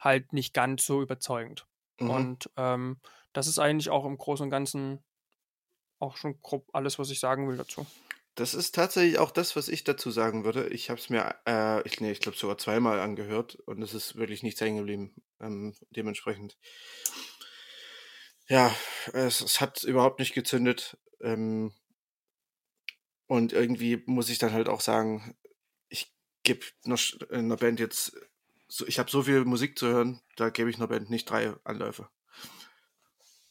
[0.00, 1.66] halt nicht ganz so überzeugend.
[2.00, 2.10] Mhm.
[2.10, 3.00] Und ähm,
[3.32, 5.04] das ist eigentlich auch im Großen und Ganzen
[6.00, 7.86] auch schon grob alles, was ich sagen will dazu.
[8.34, 10.68] Das ist tatsächlich auch das, was ich dazu sagen würde.
[10.68, 14.16] Ich habe es mir, äh, ich, nee, ich glaube sogar zweimal angehört und es ist
[14.16, 15.14] wirklich nichts hängen geblieben.
[15.40, 16.56] Ähm, dementsprechend.
[18.48, 18.74] Ja,
[19.12, 20.96] es, es hat überhaupt nicht gezündet.
[21.20, 21.72] Ähm,
[23.26, 25.36] und irgendwie muss ich dann halt auch sagen,
[25.88, 28.16] ich gebe einer, Band jetzt,
[28.68, 31.54] so, ich habe so viel Musik zu hören, da gebe ich einer Band nicht drei
[31.64, 32.08] Anläufe.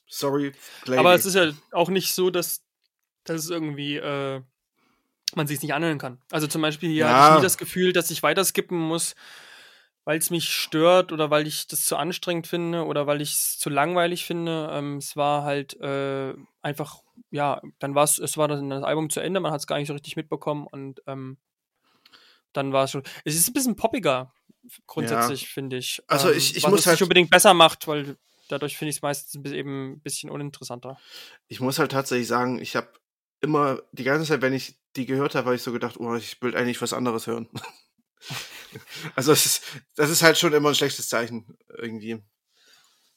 [0.10, 0.52] Sorry,
[0.84, 1.00] Glady.
[1.00, 2.64] Aber es ist ja auch nicht so, dass,
[3.26, 4.42] dass es irgendwie äh,
[5.36, 6.20] man sich nicht anhören kann.
[6.32, 7.30] Also zum Beispiel hier hatte Ja.
[7.30, 9.14] ich nie das Gefühl, dass ich weiter skippen muss,
[10.06, 13.60] weil es mich stört oder weil ich das zu anstrengend finde oder weil ich es
[13.60, 14.70] zu langweilig finde.
[14.72, 16.34] Ähm, es war halt äh,
[16.64, 19.68] einfach, ja, dann war es, es war dann das Album zu Ende, man hat es
[19.68, 21.38] gar nicht so richtig mitbekommen und ähm,
[22.54, 23.04] dann war es schon.
[23.26, 24.34] Es ist ein bisschen poppiger,
[24.88, 26.02] grundsätzlich, finde ich.
[26.08, 28.18] Also Ähm, ich- ich was muss es halt- nicht unbedingt besser macht, weil
[28.50, 31.00] dadurch finde ich es meistens eben ein bisschen uninteressanter.
[31.48, 32.92] Ich muss halt tatsächlich sagen, ich habe
[33.42, 36.42] immer die ganze Zeit, wenn ich die gehört habe, habe ich so gedacht, oh, ich
[36.42, 37.48] will eigentlich was anderes hören.
[39.16, 39.64] also es ist,
[39.96, 42.22] das ist halt schon immer ein schlechtes Zeichen irgendwie.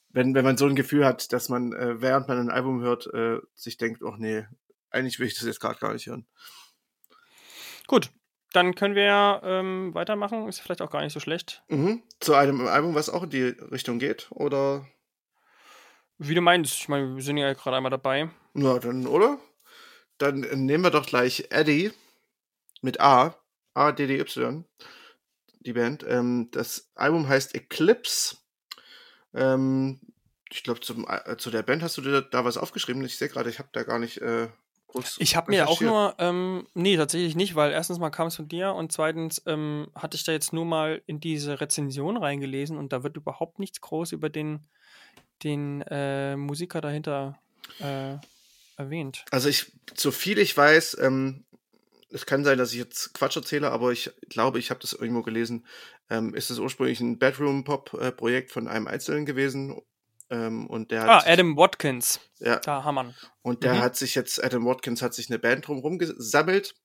[0.09, 3.07] Wenn, wenn man so ein Gefühl hat, dass man, äh, während man ein Album hört,
[3.13, 4.45] äh, sich denkt, oh nee,
[4.91, 6.27] eigentlich will ich das jetzt gerade gar nicht hören.
[7.87, 8.11] Gut,
[8.53, 10.47] dann können wir ähm, weitermachen.
[10.47, 11.63] Ist vielleicht auch gar nicht so schlecht.
[11.67, 12.03] Mhm.
[12.19, 14.87] Zu einem Album, was auch in die Richtung geht, oder?
[16.25, 18.29] Wie du meinst, ich meine, wir sind ja gerade einmal dabei.
[18.53, 19.39] Na, dann, oder?
[20.17, 21.91] Dann nehmen wir doch gleich Eddie
[22.81, 23.35] mit A,
[23.73, 24.63] A-D-D-Y,
[25.59, 26.05] die Band.
[26.07, 28.37] Ähm, das Album heißt Eclipse.
[29.33, 29.99] Ähm,
[30.49, 33.03] ich glaube, äh, zu der Band hast du dir da was aufgeschrieben.
[33.03, 34.47] Ich sehe gerade, ich habe da gar nicht äh,
[34.87, 38.35] groß Ich habe mir auch nur, ähm, nee, tatsächlich nicht, weil erstens mal kam es
[38.35, 42.77] von dir und zweitens ähm, hatte ich da jetzt nur mal in diese Rezension reingelesen
[42.77, 44.69] und da wird überhaupt nichts groß über den,
[45.43, 47.39] den äh, Musiker dahinter
[47.79, 48.15] äh,
[48.77, 49.25] erwähnt.
[49.31, 51.45] Also ich, so viel ich weiß, ähm,
[52.11, 55.23] es kann sein, dass ich jetzt Quatsch erzähle, aber ich glaube, ich habe das irgendwo
[55.23, 55.65] gelesen,
[56.09, 59.81] ähm, ist es ursprünglich ein Bedroom-Pop-Projekt von einem Einzelnen gewesen.
[60.29, 62.19] Ähm, und der Ah, hat, Adam Watkins.
[62.39, 63.13] ja, Da Hammer.
[63.41, 63.79] und der Mhm.
[63.79, 66.75] hat sich jetzt, Adam Watkins hat sich eine Band drumherum gesammelt.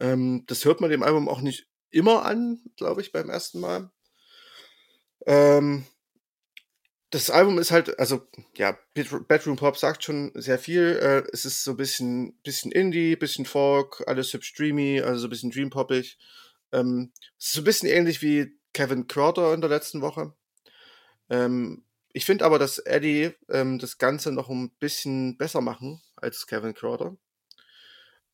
[0.00, 3.90] Ähm, das hört man dem Album auch nicht immer an, glaube ich, beim ersten Mal.
[5.26, 5.84] Ähm,
[7.10, 10.98] das Album ist halt, also ja, Bed- Bedroom Pop sagt schon sehr viel.
[11.02, 15.26] Äh, es ist so ein bisschen, bisschen Indie, bisschen Folk, alles hübsch dreamy, also so
[15.26, 16.18] ein bisschen dreampoppig.
[16.72, 20.34] Ähm, es ist so ein bisschen ähnlich wie Kevin Crowder in der letzten Woche.
[21.28, 26.46] Ähm, ich finde aber, dass Eddie ähm, das Ganze noch ein bisschen besser machen als
[26.46, 27.16] Kevin Crowder.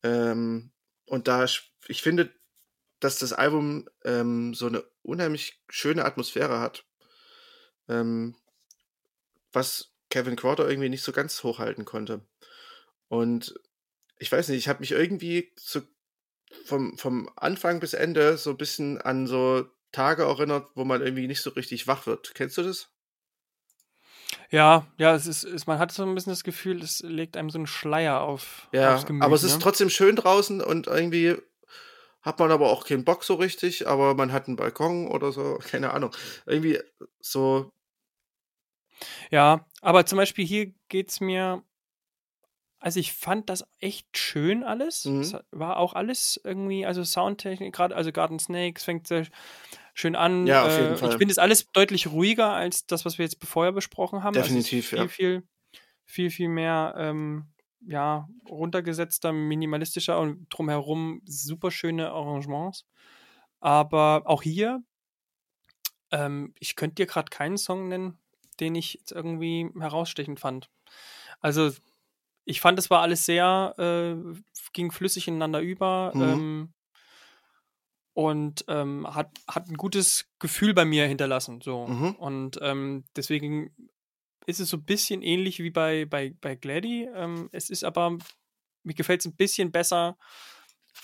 [0.02, 0.70] Ähm,
[1.06, 1.46] und da,
[1.88, 2.34] ich finde,
[3.00, 6.84] dass das Album ähm, so eine unheimlich schöne Atmosphäre hat.
[7.88, 8.36] Ähm,
[9.56, 12.20] was Kevin Crowder irgendwie nicht so ganz hochhalten konnte.
[13.08, 13.58] Und
[14.18, 15.80] ich weiß nicht, ich habe mich irgendwie so
[16.64, 21.26] vom, vom Anfang bis Ende so ein bisschen an so Tage erinnert, wo man irgendwie
[21.26, 22.34] nicht so richtig wach wird.
[22.34, 22.90] Kennst du das?
[24.50, 27.50] Ja, ja, es ist, es, man hat so ein bisschen das Gefühl, es legt einem
[27.50, 29.22] so einen Schleier auf, Ja, aufs Gemüt.
[29.22, 29.58] aber es ist ne?
[29.60, 31.36] trotzdem schön draußen und irgendwie
[32.22, 35.58] hat man aber auch keinen Bock so richtig, aber man hat einen Balkon oder so,
[35.70, 36.10] keine Ahnung.
[36.44, 36.80] Irgendwie
[37.20, 37.72] so,
[39.30, 41.62] Ja, aber zum Beispiel hier geht es mir
[42.78, 45.06] also ich fand das echt schön alles.
[45.06, 45.20] Mhm.
[45.20, 49.26] Es war auch alles irgendwie, also Soundtechnik, gerade, also Garden Snakes fängt sehr
[49.94, 50.46] schön an.
[50.46, 51.10] Ja, auf jeden Äh, Fall.
[51.10, 54.34] ich finde es alles deutlich ruhiger als das, was wir jetzt vorher besprochen haben.
[54.34, 55.04] Definitiv, also ja.
[55.04, 55.48] es ist viel, viel,
[56.04, 57.46] viel, viel mehr, ähm,
[57.88, 62.84] ja, runtergesetzter, minimalistischer und drumherum super schöne Arrangements.
[63.60, 64.82] Aber auch hier,
[66.10, 68.18] ähm, ich könnte dir gerade keinen Song nennen,
[68.60, 70.70] den ich jetzt irgendwie herausstechend fand.
[71.40, 71.70] Also,
[72.44, 74.14] ich fand, es war alles sehr, äh,
[74.72, 76.22] ging flüssig ineinander über Mhm.
[76.22, 76.72] ähm,
[78.14, 81.60] und ähm, hat, hat ein gutes Gefühl bei mir hinterlassen.
[81.60, 81.86] So.
[81.86, 82.14] Mhm.
[82.14, 83.74] Und ähm, deswegen
[84.46, 87.08] ist es so ein bisschen ähnlich wie bei, bei, bei Gladdy.
[87.14, 88.16] Ähm, es ist aber,
[88.84, 90.16] mir gefällt es ein bisschen besser,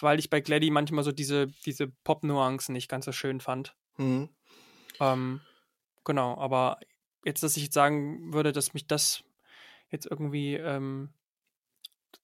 [0.01, 3.77] weil ich bei Gladdy manchmal so diese, diese Pop-Nuancen nicht ganz so schön fand.
[3.99, 4.31] Mhm.
[5.01, 5.41] Ähm,
[6.05, 6.79] genau, aber
[7.25, 9.23] jetzt, dass ich jetzt sagen würde, dass mich das
[9.91, 11.11] jetzt irgendwie, ähm,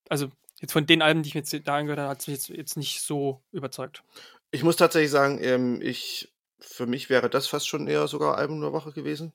[0.09, 2.35] also jetzt von den Alben, die ich mir jetzt da angehört habe, hat es mich
[2.35, 4.03] jetzt, jetzt nicht so überzeugt.
[4.51, 8.61] Ich muss tatsächlich sagen, ähm, ich, für mich wäre das fast schon eher sogar Album
[8.61, 9.33] der Woche gewesen.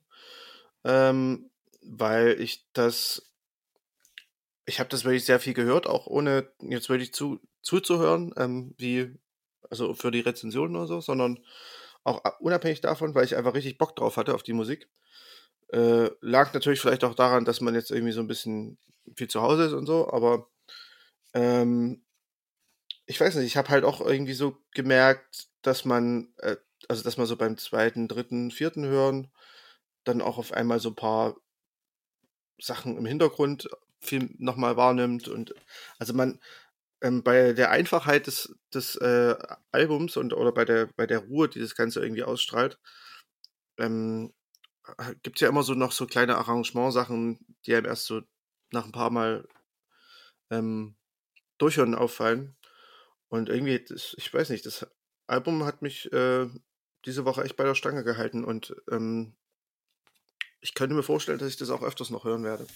[0.85, 1.51] Ähm,
[1.85, 3.31] weil ich das,
[4.67, 9.15] ich habe das wirklich sehr viel gehört, auch ohne jetzt wirklich zu, zuzuhören, ähm, wie,
[9.71, 11.45] also für die Rezensionen oder so, sondern
[12.03, 14.89] auch unabhängig davon, weil ich einfach richtig Bock drauf hatte auf die Musik.
[15.73, 18.79] Äh, lag natürlich vielleicht auch daran, dass man jetzt irgendwie so ein bisschen
[19.17, 20.49] viel zu Hause ist und so, aber
[21.35, 22.05] ähm,
[23.07, 26.57] ich weiß nicht, ich habe halt auch irgendwie so gemerkt, dass man, äh,
[26.89, 29.31] also dass man so beim zweiten, dritten, vierten Hören
[30.05, 31.37] dann auch auf einmal so ein paar
[32.59, 33.69] Sachen im Hintergrund
[34.01, 35.55] viel nochmal wahrnimmt und
[35.99, 36.41] also man
[37.03, 39.35] ähm, bei der Einfachheit des, des äh,
[39.73, 42.79] Albums und oder bei der bei der Ruhe, die das Ganze irgendwie ausstrahlt,
[43.79, 44.33] ähm,
[45.23, 48.23] gibt es ja immer so noch so kleine Arrangementsachen, die einem erst so
[48.71, 49.49] nach ein paar Mal
[50.51, 50.97] ähm,
[51.59, 52.57] durchhören auffallen.
[53.29, 54.87] Und irgendwie, das, ich weiß nicht, das
[55.27, 56.49] Album hat mich äh,
[57.05, 59.35] diese Woche echt bei der Stange gehalten und ähm,
[60.61, 62.67] ich könnte mir vorstellen, dass ich das auch öfters noch hören werde.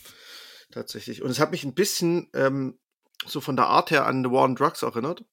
[0.70, 1.22] Tatsächlich.
[1.22, 2.78] Und es hat mich ein bisschen ähm,
[3.26, 5.24] so von der Art her an The War on Drugs erinnert.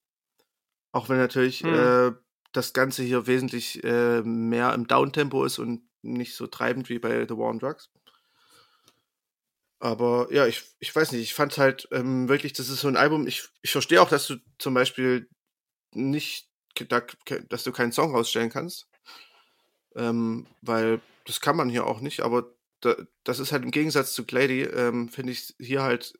[0.92, 1.74] Auch wenn natürlich Hm.
[1.74, 2.12] äh,
[2.54, 7.28] das Ganze hier wesentlich äh, mehr im Downtempo ist und nicht so treibend wie bei
[7.28, 7.90] The War on Drugs.
[9.80, 12.98] Aber ja, ich, ich weiß nicht, ich fand halt ähm, wirklich, das ist so ein
[12.98, 15.30] Album, ich, ich verstehe auch, dass du zum Beispiel
[15.92, 16.50] nicht,
[16.88, 17.02] da,
[17.50, 18.88] dass du keinen Song rausstellen kannst.
[19.96, 24.14] Ähm, weil das kann man hier auch nicht, aber da, das ist halt im Gegensatz
[24.14, 26.18] zu Glady, ähm, finde ich hier halt,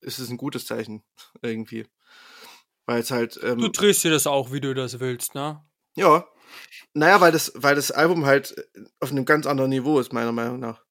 [0.00, 1.02] ist es ein gutes Zeichen
[1.42, 1.86] irgendwie.
[2.86, 5.62] Weil es halt, ähm, Du drehst dir das auch, wie du das willst, ne?
[5.94, 6.26] ja,
[6.94, 8.54] naja, weil das, weil das Album halt
[9.00, 10.82] auf einem ganz anderen Niveau ist, meiner Meinung nach.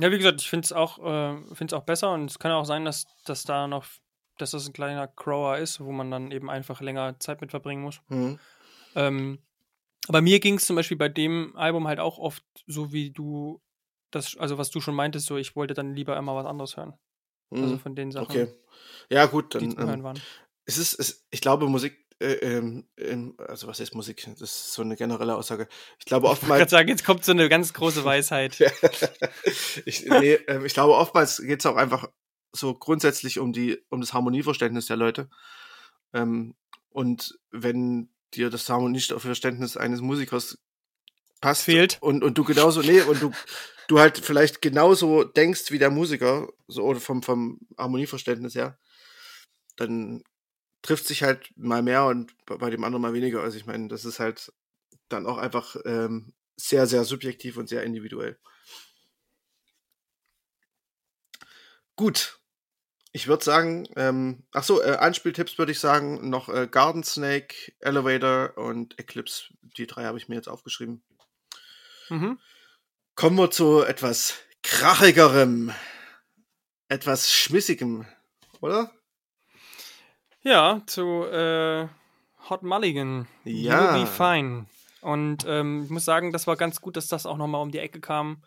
[0.00, 2.64] Ja, wie gesagt, ich finde es auch, äh, find's auch besser und es kann auch
[2.64, 3.84] sein, dass, dass da noch,
[4.38, 7.82] dass das ein kleiner Crower ist, wo man dann eben einfach länger Zeit mit verbringen
[7.82, 8.00] muss.
[8.08, 8.38] Mhm.
[8.94, 9.38] Ähm,
[10.06, 13.60] aber mir ging es zum Beispiel bei dem Album halt auch oft so, wie du
[14.10, 16.94] das, also was du schon meintest, so ich wollte dann lieber immer was anderes hören.
[17.50, 17.78] Also Mhm.
[17.80, 18.48] von den Sachen, Okay.
[19.10, 19.78] Ja, gut, die dann.
[19.78, 20.20] hören Ähm, waren.
[20.64, 24.24] es ist, es, ich glaube, Musik, äh, ähm, ähm, also was ist Musik?
[24.26, 25.68] Das ist so eine generelle Aussage.
[25.98, 26.58] Ich glaube Ich oftmals.
[26.58, 28.58] gerade sagen, jetzt kommt so eine ganz große Weisheit.
[29.84, 32.08] Ich, nee, ähm, ich glaube, oftmals geht es auch einfach
[32.52, 35.30] so grundsätzlich um die, um das Harmonieverständnis der Leute.
[36.12, 36.54] Ähm,
[36.90, 40.58] und wenn dir das Harmonieverständnis eines Musikers
[41.40, 41.98] passt Fehlt.
[42.00, 43.32] und, und du genauso, nee, und du,
[43.86, 48.78] du halt vielleicht genauso denkst wie der Musiker, so oder vom, vom Harmonieverständnis her,
[49.76, 50.22] dann
[50.82, 53.42] trifft sich halt mal mehr und bei dem anderen mal weniger.
[53.42, 54.52] Also ich meine, das ist halt
[55.08, 58.38] dann auch einfach ähm, sehr, sehr subjektiv und sehr individuell.
[61.96, 62.40] Gut.
[63.12, 67.72] Ich würde sagen, ähm, ach so, äh, Anspieltipps würde ich sagen, noch äh, Garden Snake,
[67.80, 69.46] Elevator und Eclipse.
[69.62, 71.02] Die drei habe ich mir jetzt aufgeschrieben.
[72.10, 72.38] Mhm.
[73.14, 75.72] Kommen wir zu etwas krachigerem,
[76.88, 78.06] etwas schmissigem,
[78.60, 78.92] oder?
[80.48, 81.88] Ja, zu äh,
[82.48, 83.28] Hot Mulligan.
[83.44, 83.92] Ja.
[83.94, 84.64] You'll be fine.
[85.02, 87.80] Und ähm, ich muss sagen, das war ganz gut, dass das auch nochmal um die
[87.80, 88.42] Ecke kam.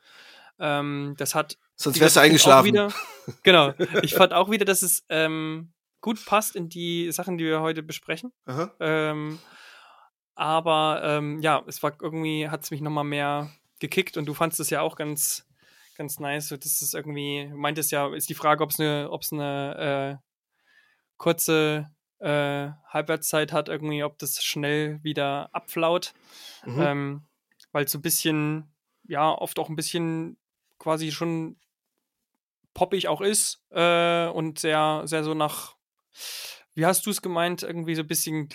[0.58, 1.60] Ähm, das hat.
[1.76, 2.66] Sonst wärst du eingeschlafen.
[2.66, 2.92] Wieder,
[3.44, 3.76] genau.
[4.02, 7.84] Ich fand auch wieder, dass es ähm, gut passt in die Sachen, die wir heute
[7.84, 8.34] besprechen.
[8.80, 9.38] Ähm,
[10.34, 14.60] aber ähm, ja, es war irgendwie, hat es mich nochmal mehr gekickt und du fandst
[14.60, 15.46] es ja auch ganz,
[15.98, 16.50] ganz nice.
[16.50, 20.20] Das ist irgendwie, meintest ja, ist die Frage, ob es eine, ob es eine
[21.22, 26.14] kurze äh, Halbwertszeit hat, irgendwie, ob das schnell wieder abflaut.
[26.66, 26.82] Mhm.
[26.82, 27.22] Ähm,
[27.72, 28.74] weil es so ein bisschen,
[29.08, 30.38] ja, oft auch ein bisschen
[30.80, 31.58] quasi schon
[32.74, 35.76] poppig auch ist äh, und sehr, sehr so nach,
[36.74, 38.50] wie hast du es gemeint, irgendwie so ein bisschen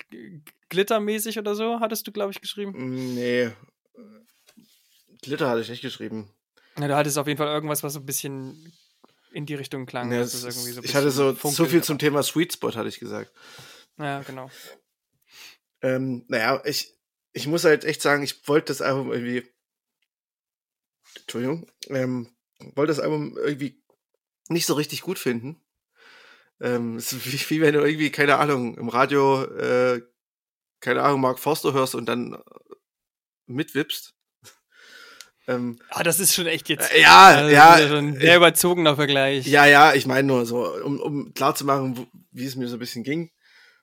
[0.68, 2.72] glittermäßig oder so, hattest du, glaube ich, geschrieben?
[2.72, 3.50] Mm, nee.
[5.22, 6.32] Glitter hatte ich nicht geschrieben.
[6.78, 8.72] Ja, du hattest auf jeden Fall irgendwas, was so ein bisschen
[9.36, 10.10] in die Richtung klang.
[10.10, 13.30] Irgendwie ist, so ich hatte so, so viel zum Thema Sweet Spot, hatte ich gesagt.
[13.98, 14.50] Ja, genau.
[15.82, 16.98] Ähm, naja, ich,
[17.34, 19.46] ich muss halt echt sagen, ich wollte das Album irgendwie.
[21.20, 21.70] Entschuldigung.
[21.88, 22.34] Ähm,
[22.74, 23.82] wollte das Album irgendwie
[24.48, 25.60] nicht so richtig gut finden.
[26.60, 30.00] Ähm, es ist wie, wie wenn du irgendwie, keine Ahnung, im Radio, äh,
[30.80, 32.40] keine Ahnung, Mark Forster hörst und dann äh,
[33.44, 34.15] mitwippst.
[35.48, 36.92] Ähm, Ah, das ist schon echt jetzt.
[36.92, 39.46] äh, ja, Also, ja, das ist schon ein sehr überzogener Vergleich.
[39.46, 42.80] Ja, ja, ich meine nur so, um, um klarzumachen, wo- wie es mir so ein
[42.80, 43.30] bisschen ging.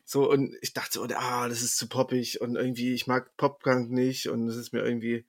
[0.05, 3.89] So, und ich dachte so, ah, das ist zu poppig und irgendwie, ich mag Poppunk
[3.91, 5.25] nicht und es ist mir irgendwie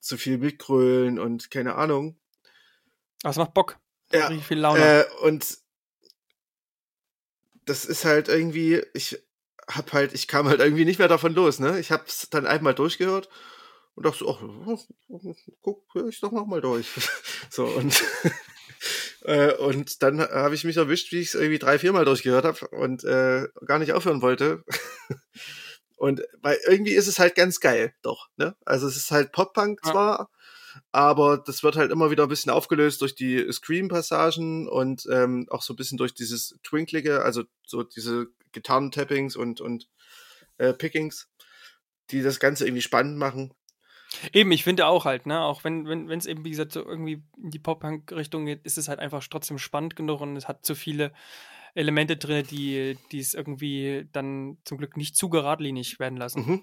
[0.00, 2.16] zu viel Mitgrölen und keine Ahnung.
[3.22, 3.78] Aber es macht Bock.
[4.12, 4.80] Ja, Richtig viel Laune.
[5.02, 5.46] Äh, und
[7.66, 9.18] das ist halt irgendwie, ich
[9.68, 11.78] hab halt, ich kam halt irgendwie nicht mehr davon los, ne?
[11.78, 13.28] Ich hab's dann einmal durchgehört
[13.94, 14.78] und dachte so, ach,
[15.62, 16.86] guck, hör ich doch noch mal durch.
[17.50, 18.02] so, und,
[19.22, 22.68] äh, und dann habe ich mich erwischt, wie ich es irgendwie drei, viermal durchgehört habe
[22.68, 24.64] und äh, gar nicht aufhören wollte.
[25.96, 28.56] und weil irgendwie ist es halt ganz geil, doch, ne?
[28.64, 29.90] Also es ist halt Pop-Punk Ja.
[29.92, 30.30] zwar,
[30.90, 35.62] aber das wird halt immer wieder ein bisschen aufgelöst durch die Scream-Passagen und ähm, auch
[35.62, 39.88] so ein bisschen durch dieses Twinklige, also so diese Gitarren-Tappings und, und
[40.58, 41.28] äh, Pickings,
[42.10, 43.54] die das Ganze irgendwie spannend machen.
[44.32, 47.22] Eben, ich finde auch halt, ne, auch wenn wenn es eben, wie gesagt, so irgendwie
[47.42, 50.74] in die Pop-Punk-Richtung geht, ist es halt einfach trotzdem spannend genug und es hat zu
[50.74, 51.12] viele
[51.74, 56.46] Elemente drin, die es irgendwie dann zum Glück nicht zu geradlinig werden lassen.
[56.46, 56.62] Mhm.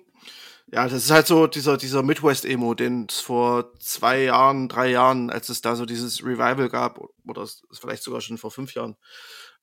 [0.72, 5.32] Ja, das ist halt so dieser, dieser Midwest-Emo, den es vor zwei Jahren, drei Jahren,
[5.32, 8.96] als es da so dieses Revival gab, oder vielleicht sogar schon vor fünf Jahren,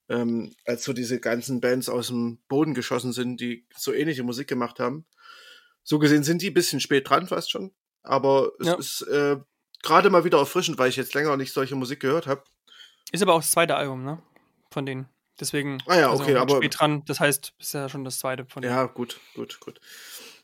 [0.09, 4.49] ähm, als so diese ganzen Bands aus dem Boden geschossen sind, die so ähnliche Musik
[4.49, 5.05] gemacht haben.
[5.89, 7.71] So gesehen sind die ein bisschen spät dran fast schon,
[8.03, 8.73] aber es Ja.
[8.75, 9.37] ist äh,
[9.83, 12.43] gerade mal wieder erfrischend, weil ich jetzt länger nicht solche Musik gehört habe.
[13.13, 14.21] Ist aber auch das zweite Album, ne,
[14.69, 15.07] von denen.
[15.39, 18.19] Deswegen Ah ja, also okay, mit aber- spät dran, das heißt, ist ja schon das
[18.19, 18.73] zweite von denen.
[18.75, 19.79] Ja, gut, gut, gut.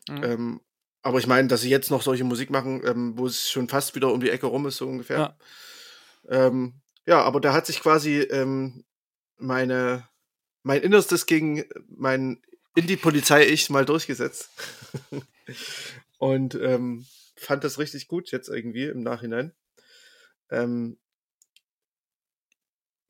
[0.08, 0.24] Mhm.
[0.24, 0.62] Ähm,
[1.02, 3.96] aber ich meine, dass sie jetzt noch solche Musik machen, ähm, wo es schon fast
[3.96, 5.18] wieder um die Ecke rum ist, so ungefähr.
[5.18, 5.38] Ja.
[6.30, 6.76] Ähm,
[7.06, 8.86] ja, aber da hat sich quasi ähm,
[9.38, 10.08] meine,
[10.62, 12.42] mein Innerstes gegen mein
[12.76, 14.50] Indie-Polizei-Ich mal durchgesetzt.
[16.18, 17.06] Und ähm,
[17.36, 19.54] fand das richtig gut jetzt irgendwie im Nachhinein.
[20.50, 20.98] Ähm,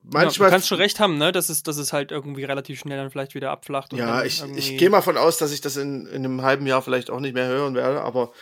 [0.04, 2.80] ja, manchmal du kannst schon recht haben, ne, dass es, dass es halt irgendwie relativ
[2.80, 3.94] schnell dann vielleicht wieder abflacht.
[3.94, 6.68] und Ja, ich, ich gehe mal von aus, dass ich das in, in einem halben
[6.68, 8.34] Jahr vielleicht auch nicht mehr hören werde, aber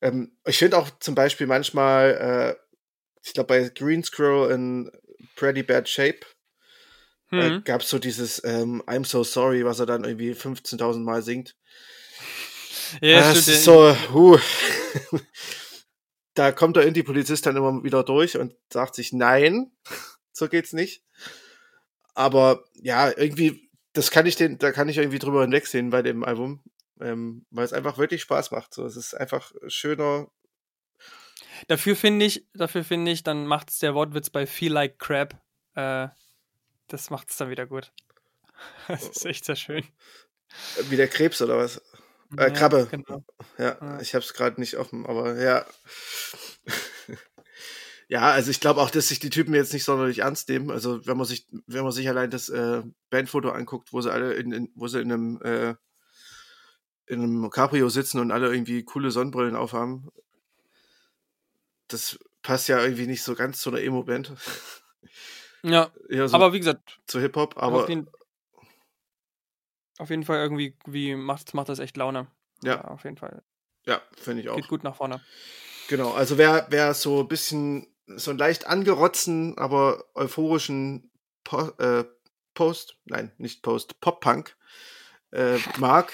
[0.00, 2.78] ähm, ich finde auch zum Beispiel manchmal, äh,
[3.24, 4.92] ich glaube bei Green Squirrel in
[5.34, 6.20] Pretty Bad Shape
[7.30, 7.64] äh, Mhm.
[7.64, 11.56] gab es so dieses ähm, I'm so sorry, was er dann irgendwie 15.000 Mal singt.
[13.00, 14.38] ja, das stimmt, ist so, huh.
[16.34, 19.72] da kommt der Indie-Polizist dann immer wieder durch und sagt sich, nein,
[20.32, 21.02] so geht's nicht.
[22.14, 26.24] Aber ja, irgendwie, das kann ich den, da kann ich irgendwie drüber hinwegsehen bei dem
[26.24, 26.62] Album,
[27.00, 28.74] ähm, weil es einfach wirklich Spaß macht.
[28.74, 30.28] So, es ist einfach schöner.
[31.66, 35.40] Dafür finde ich, dafür finde ich, dann macht's der Wortwitz bei Feel Like Crab.
[35.74, 36.08] Äh,
[36.88, 37.92] das macht's dann wieder gut.
[38.88, 39.84] Das ist echt sehr schön.
[40.88, 41.76] Wie der Krebs oder was?
[42.36, 42.88] Äh, Ja, Krabbe.
[42.90, 43.24] Genau.
[43.56, 44.00] Ja, Ja.
[44.00, 45.64] ich habe es gerade nicht offen, aber ja.
[48.08, 50.70] ja, also ich glaube auch, dass sich die Typen jetzt nicht sonderlich ernst nehmen.
[50.70, 54.34] Also wenn man sich, wenn man sich allein das äh, Bandfoto anguckt, wo sie alle
[54.34, 55.74] in, in wo sie in einem äh,
[57.06, 60.08] in einem Cabrio sitzen und alle irgendwie coole Sonnenbrillen aufhaben,
[61.88, 64.32] das passt ja irgendwie nicht so ganz zu einer Emo-Band.
[65.62, 68.08] Ja, so aber wie gesagt, zu Hip-Hop, aber auf, jeden,
[69.98, 72.28] auf jeden Fall irgendwie wie macht, macht das echt Laune.
[72.62, 72.82] Ja.
[72.84, 73.42] auf jeden Fall.
[73.86, 74.56] ja, finde ich auch.
[74.56, 75.20] Geht gut nach vorne.
[75.88, 81.10] Genau, also wer, wer so ein bisschen so einen leicht angerotzten, aber euphorischen
[81.44, 82.04] po äh,
[82.54, 84.56] Post, nein, nicht Post, Pop-Punk
[85.30, 86.12] äh, mag,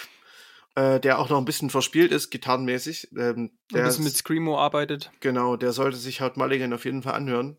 [0.74, 4.58] äh, der auch noch ein bisschen verspielt ist, gitarrenmäßig, ähm, Ein der, bisschen mit Screamo
[4.58, 5.10] arbeitet.
[5.20, 7.56] genau, der sollte sich Haut Mulligan auf jeden Fall anhören.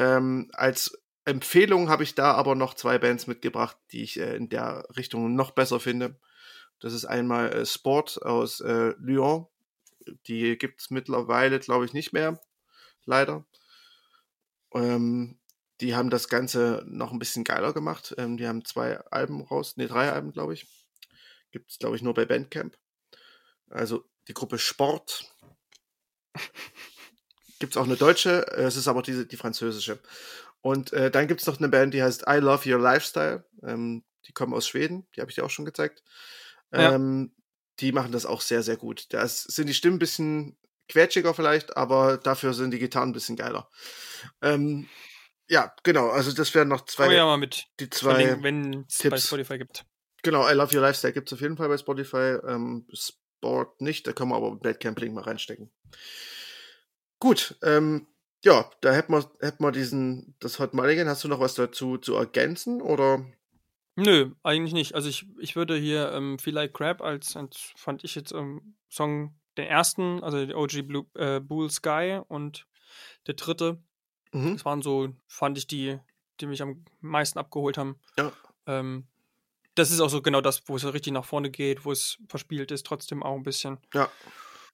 [0.00, 4.48] Ähm, als Empfehlung habe ich da aber noch zwei Bands mitgebracht, die ich äh, in
[4.48, 6.18] der Richtung noch besser finde.
[6.80, 9.46] Das ist einmal äh, Sport aus äh, Lyon.
[10.26, 12.40] Die gibt es mittlerweile, glaube ich, nicht mehr.
[13.04, 13.44] Leider.
[14.72, 15.38] Ähm,
[15.82, 18.14] die haben das Ganze noch ein bisschen geiler gemacht.
[18.16, 20.66] Ähm, die haben zwei Alben raus, ne, drei Alben, glaube ich.
[21.50, 22.78] Gibt es, glaube ich, nur bei Bandcamp.
[23.68, 25.30] Also die Gruppe Sport.
[27.60, 30.00] Gibt es auch eine deutsche, äh, es ist aber diese, die französische.
[30.62, 33.44] Und äh, dann gibt es noch eine Band, die heißt I Love Your Lifestyle.
[33.62, 36.02] Ähm, die kommen aus Schweden, die habe ich dir auch schon gezeigt.
[36.72, 36.94] Ja.
[36.94, 37.32] Ähm,
[37.78, 39.06] die machen das auch sehr, sehr gut.
[39.12, 40.56] Da sind die Stimmen ein bisschen
[40.88, 43.70] quetschiger vielleicht, aber dafür sind die Gitarren ein bisschen geiler.
[44.42, 44.88] Ähm,
[45.48, 48.98] ja, genau, also das wären noch zwei, wir ja mal mit die zwei, wenn es
[49.08, 49.16] bei.
[49.16, 49.84] Spotify gibt.
[50.22, 54.06] genau, I Love Your Lifestyle gibt es auf jeden Fall bei Spotify, ähm, Sport nicht,
[54.06, 55.72] da können wir aber Bandcamp Link mal reinstecken.
[57.20, 58.06] Gut, ähm,
[58.42, 61.08] ja, da hätten wir, hätten wir diesen, das Hot Mulligan.
[61.08, 63.24] Hast du noch was dazu zu ergänzen oder?
[63.96, 64.94] Nö, eigentlich nicht.
[64.94, 68.76] Also ich, ich würde hier ähm, Feel Like Crab als, als fand ich jetzt ähm,
[68.88, 72.66] Song den ersten, also der OG Blue, äh, Blue Sky und
[73.26, 73.82] der dritte.
[74.32, 74.54] Mhm.
[74.54, 75.98] Das waren so, fand ich die,
[76.40, 78.00] die mich am meisten abgeholt haben.
[78.16, 78.32] Ja.
[78.66, 79.06] Ähm,
[79.74, 82.70] das ist auch so genau das, wo es richtig nach vorne geht, wo es verspielt
[82.70, 83.78] ist, trotzdem auch ein bisschen.
[83.92, 84.10] Ja,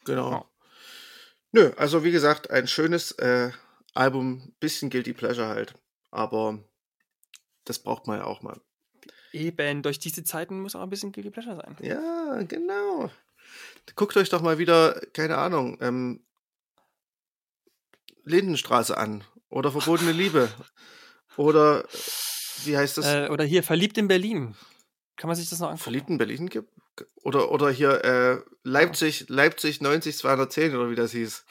[0.05, 0.31] genau.
[0.31, 0.45] Ja.
[1.57, 3.51] Nö, also wie gesagt, ein schönes äh,
[3.95, 5.73] Album, bisschen Guilty Pleasure halt.
[6.11, 6.63] Aber
[7.65, 8.61] das braucht man ja auch mal.
[9.33, 11.75] Eben, durch diese Zeiten muss auch ein bisschen Guilty Pleasure sein.
[11.81, 13.11] Ja, genau.
[13.95, 16.27] Guckt euch doch mal wieder, keine Ahnung, ähm,
[18.25, 19.25] Lindenstraße an.
[19.49, 20.51] Oder Verbotene Liebe.
[21.39, 23.07] Oder, äh, wie heißt das?
[23.07, 24.55] Äh, oder hier, Verliebt in Berlin.
[25.17, 25.83] Kann man sich das noch angucken?
[25.83, 26.71] Verliebt in Berlin gibt?
[27.23, 31.45] Oder, oder hier äh, Leipzig, Leipzig 90 210 oder wie das hieß.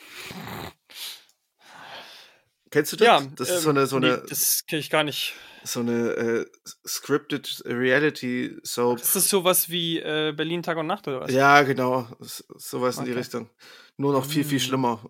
[2.71, 3.05] Kennst du das?
[3.05, 5.33] Ja, das ist ähm, so eine, so nee, eine, das kenne ich gar nicht.
[5.63, 6.45] so eine äh,
[6.85, 8.99] scripted Reality Soap.
[8.99, 11.31] Ist das sowas wie äh, Berlin Tag und Nacht oder was?
[11.31, 12.07] Ja, genau.
[12.19, 13.19] Sowas in die Okay.
[13.19, 13.49] Richtung.
[13.97, 14.61] Nur noch viel, viel Mm.
[14.61, 15.09] schlimmer.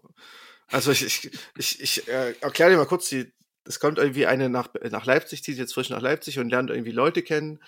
[0.67, 3.31] Also ich, ich, ich, ich äh, erkläre dir mal kurz, die,
[3.63, 6.91] es kommt irgendwie eine nach, nach Leipzig, zieht jetzt frisch nach Leipzig und lernt irgendwie
[6.91, 7.59] Leute kennen.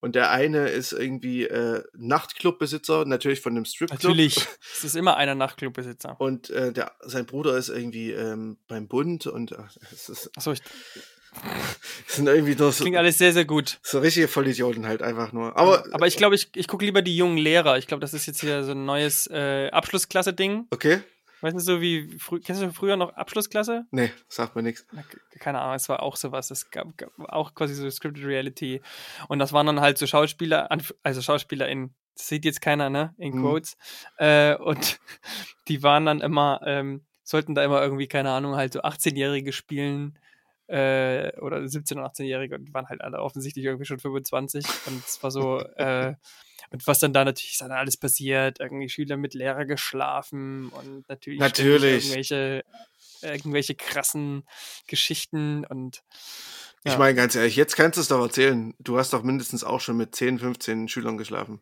[0.00, 4.02] Und der eine ist irgendwie äh, Nachtclubbesitzer, natürlich von einem Stripclub.
[4.02, 4.36] Natürlich.
[4.76, 6.20] Es ist immer einer Nachtclubbesitzer.
[6.20, 10.52] Und äh, der, sein Bruder ist irgendwie ähm, beim Bund und ach, es, ist, Achso,
[10.52, 10.60] ich,
[12.06, 13.78] es sind irgendwie nur so, klingt alles sehr, sehr gut.
[13.82, 15.56] so richtige Vollidioten halt einfach nur.
[15.56, 17.78] Aber, Aber ich glaube, ich, ich gucke lieber die jungen Lehrer.
[17.78, 20.66] Ich glaube, das ist jetzt hier so ein neues äh, Abschlussklasse-Ding.
[20.70, 21.00] okay?
[21.46, 23.86] Weißt du, so wie kennst du früher noch Abschlussklasse?
[23.92, 24.84] Nee, sagt mir nichts.
[25.38, 26.50] Keine Ahnung, es war auch sowas.
[26.50, 28.82] Es gab, gab auch quasi so Scripted Reality.
[29.28, 30.68] Und das waren dann halt so Schauspieler,
[31.04, 33.14] also Schauspieler in, das sieht jetzt keiner, ne?
[33.16, 33.42] In Hm.
[33.42, 33.76] Quotes.
[34.16, 34.98] Äh, und
[35.68, 40.18] die waren dann immer, ähm, sollten da immer irgendwie, keine Ahnung, halt so 18-Jährige spielen.
[40.66, 44.66] Äh, oder 17- und 18-Jährige und die waren halt alle offensichtlich irgendwie schon 25.
[44.88, 46.14] Und es war so, äh,
[46.70, 51.08] und was dann da natürlich ist dann alles passiert, irgendwie Schüler mit Lehrer geschlafen und
[51.08, 52.04] natürlich, Natürlich.
[52.04, 52.64] irgendwelche,
[53.22, 54.46] irgendwelche krassen
[54.86, 56.02] Geschichten und
[56.84, 56.98] Ich Ja.
[56.98, 58.74] meine, ganz ehrlich, jetzt kannst du es doch erzählen.
[58.78, 61.60] Du hast doch mindestens auch schon mit 10, 15 Schülern geschlafen.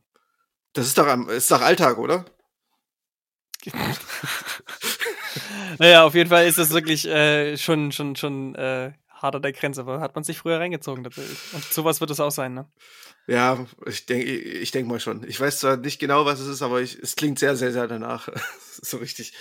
[0.74, 2.24] Das ist doch, am, ist doch Alltag, oder?
[5.78, 8.92] naja, auf jeden Fall ist das wirklich äh, schon, schon, schon äh,
[9.24, 11.38] hart an der Grenze, aber hat man sich früher reingezogen tatsächlich.
[11.52, 12.70] Und sowas wird es auch sein, ne?
[13.26, 15.26] Ja, ich denke ich denk mal schon.
[15.26, 17.88] Ich weiß zwar nicht genau, was es ist, aber ich, es klingt sehr, sehr, sehr
[17.88, 18.28] danach.
[18.82, 19.32] so richtig.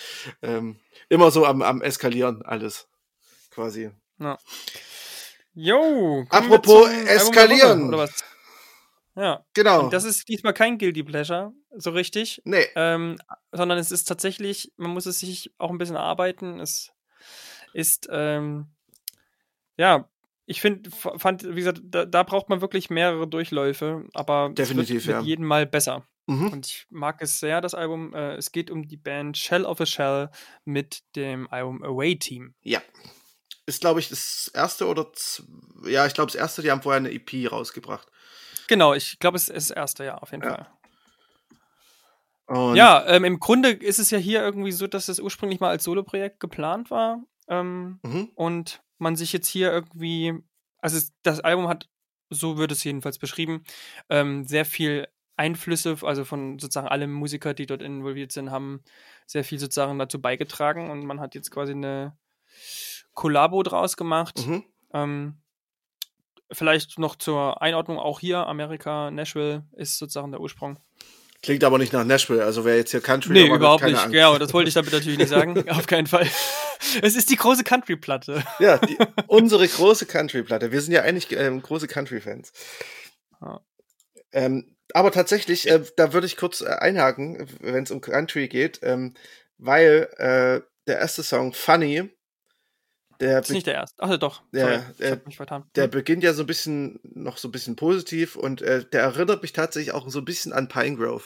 [0.42, 0.80] Ähm,
[1.10, 2.88] immer so am, am Eskalieren alles.
[3.52, 3.92] Quasi.
[5.54, 6.26] Jo!
[6.30, 7.92] kommen wir Apropos eskalieren.
[7.92, 8.10] Woche?
[9.16, 9.46] Ja.
[9.54, 9.84] Genau.
[9.84, 12.42] Und das ist diesmal kein Guilty Pleasure, so richtig.
[12.46, 12.66] nee.
[12.76, 13.18] Ähm,
[13.52, 16.60] sondern es ist tatsächlich, man muss es sich auch ein bisschen erarbeiten.
[16.60, 16.92] Es
[17.74, 18.73] ist, ähm,
[19.78, 20.10] ja,
[20.46, 25.08] ich finde, fand, wie gesagt, da, da braucht man wirklich mehrere Durchläufe, aber Definitiv, es
[25.08, 25.20] wird ja.
[25.22, 26.06] mit jedem Mal besser.
[26.26, 26.48] Mhm.
[26.54, 28.14] Und ich mag es sehr, das Album.
[28.14, 30.30] Äh, es geht um die Band Shell of a Shell
[30.66, 32.56] mit dem Album Away Team.
[32.62, 32.82] Ja.
[33.66, 35.10] Ist, glaube ich, das erste oder.
[35.86, 38.08] Ja, ich glaube, das erste, die haben vorher eine EP rausgebracht.
[38.68, 40.56] Genau, ich glaube, es ist das erste Jahr auf jeden Ja.
[40.56, 40.68] Fall.
[42.46, 45.70] Und Ja, ähm, im Grunde ist es ja hier irgendwie so, dass es ursprünglich mal
[45.70, 47.22] als Soloprojekt geplant war.
[47.48, 48.32] Ähm, Mhm.
[48.36, 50.34] und man sich jetzt hier irgendwie,
[50.80, 51.90] also es, das Album hat,
[52.30, 53.64] so wird es jedenfalls beschrieben,
[54.10, 58.84] ähm, sehr viel Einflüsse, also von sozusagen alle Musiker, die dort involviert sind, haben
[59.26, 62.16] sehr viel sozusagen dazu beigetragen und man hat jetzt quasi eine
[63.14, 64.46] Kollabo draus gemacht.
[64.46, 64.64] Mhm.
[64.94, 65.38] Ähm,
[66.52, 70.80] vielleicht noch zur Einordnung auch hier, Amerika, Nashville ist sozusagen der Ursprung.
[71.42, 72.44] Klingt aber nicht nach Nashville.
[72.44, 73.98] Also wer jetzt hier Country Nee, überhaupt nicht.
[73.98, 74.16] Angst.
[74.16, 75.68] Ja, das wollte ich damit natürlich nicht sagen.
[75.70, 76.26] Auf keinen Fall.
[77.02, 78.44] Es ist die große Country-Platte.
[78.60, 78.98] Ja, die,
[79.28, 80.72] unsere große Country-Platte.
[80.72, 82.52] Wir sind ja eigentlich ähm, große Country-Fans.
[84.32, 88.80] Ähm, aber tatsächlich, äh, da würde ich kurz äh, einhaken, wenn es um Country geht,
[88.84, 89.14] ähm,
[89.58, 92.10] weil äh, der erste Song, Funny,
[93.20, 94.04] der, Das ist nicht der erste.
[94.04, 94.42] Ach ja, doch.
[94.52, 98.62] Ja, Sorry, äh, der beginnt ja so ein bisschen, noch so ein bisschen positiv und
[98.62, 101.24] äh, der erinnert mich tatsächlich auch so ein bisschen an Pine Grove.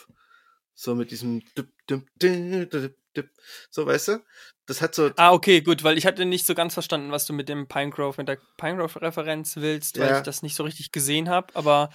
[0.80, 3.32] So mit diesem dip, dip, dip, dip,
[3.72, 4.24] so, weißt du?
[4.68, 5.10] Das hat so.
[5.16, 8.14] Ah, okay, gut, weil ich hatte nicht so ganz verstanden, was du mit dem Pinegrove,
[8.20, 10.18] mit der Pinegrove-Referenz willst, weil Ja.
[10.20, 11.90] ich das nicht so richtig gesehen habe, aber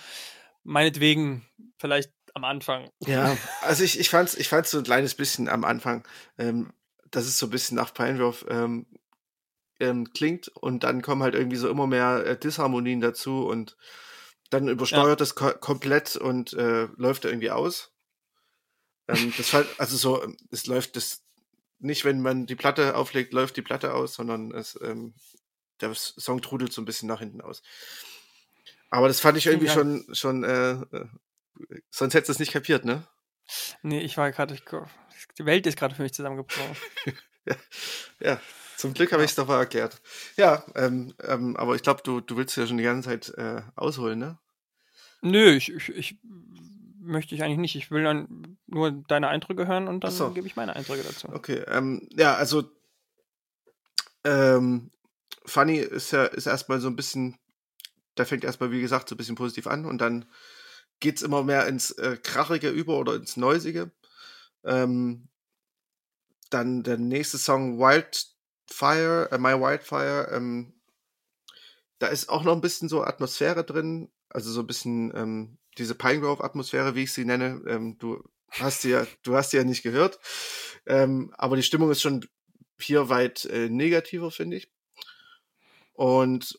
[0.65, 1.47] meinetwegen
[1.79, 2.91] vielleicht am Anfang.
[3.07, 6.05] Ja, also ich, ich fand's, ich fand's so ein kleines bisschen am Anfang,
[6.37, 6.73] ähm,
[7.13, 8.87] dass es so ein bisschen nach Pine Grove ähm,
[9.79, 13.77] ähm, klingt und dann kommen halt irgendwie so immer mehr äh, Disharmonien dazu und
[14.51, 17.92] dann übersteuert das ko komplett und äh, läuft irgendwie aus.
[19.15, 21.23] Ähm, das fand, also so, ähm, es läuft das
[21.79, 25.15] nicht, wenn man die Platte auflegt, läuft die Platte aus, sondern es, ähm,
[25.81, 27.63] der Song trudelt so ein bisschen nach hinten aus.
[28.91, 29.73] Aber das fand ich irgendwie Ja.
[29.75, 31.07] schon, schon, äh, äh,
[31.91, 33.07] sonst hättest du es nicht kapiert, ne?
[33.83, 34.55] Nee, ich war gerade,
[35.39, 36.77] die Welt ist gerade für mich zusammengebrochen.
[38.21, 38.41] Ja,
[38.77, 39.25] zum Glück habe Ja.
[39.25, 40.01] ich es doch mal erklärt.
[40.37, 43.63] Ja, ähm, ähm, aber ich glaube, du, du willst ja schon die ganze Zeit äh,
[43.75, 44.39] ausholen, ne?
[45.23, 46.19] Nö, ich, ich, ich
[47.03, 47.77] möchte ich eigentlich nicht.
[47.77, 50.31] Ich will dann nur deine Eindrücke hören und dann so.
[50.31, 51.29] gebe ich meine Eindrücke dazu.
[51.29, 52.65] Okay, ähm, ja, also
[54.25, 54.91] ähm,
[55.45, 57.37] Funny ist ja ist erstmal so ein bisschen,
[58.15, 60.27] da fängt erstmal, wie gesagt, so ein bisschen positiv an und dann
[61.01, 63.91] geht es immer mehr ins äh, Krachige über oder ins Neusige.
[64.65, 65.29] Ähm,
[66.51, 70.75] dann der nächste Song Wildfire, äh, My Wildfire, ähm,
[71.99, 75.13] da ist auch noch ein bisschen so Atmosphäre drin, also so ein bisschen
[75.79, 77.63] diese Pinegrove-Atmosphäre, wie ich sie nenne.
[77.67, 80.19] Ähm, du hast sie ja, du hast sie ja nicht gehört,
[80.87, 82.27] ähm, aber die Stimmung ist schon
[82.81, 84.71] hier weit äh, negativer, finde ich.
[85.95, 86.59] Und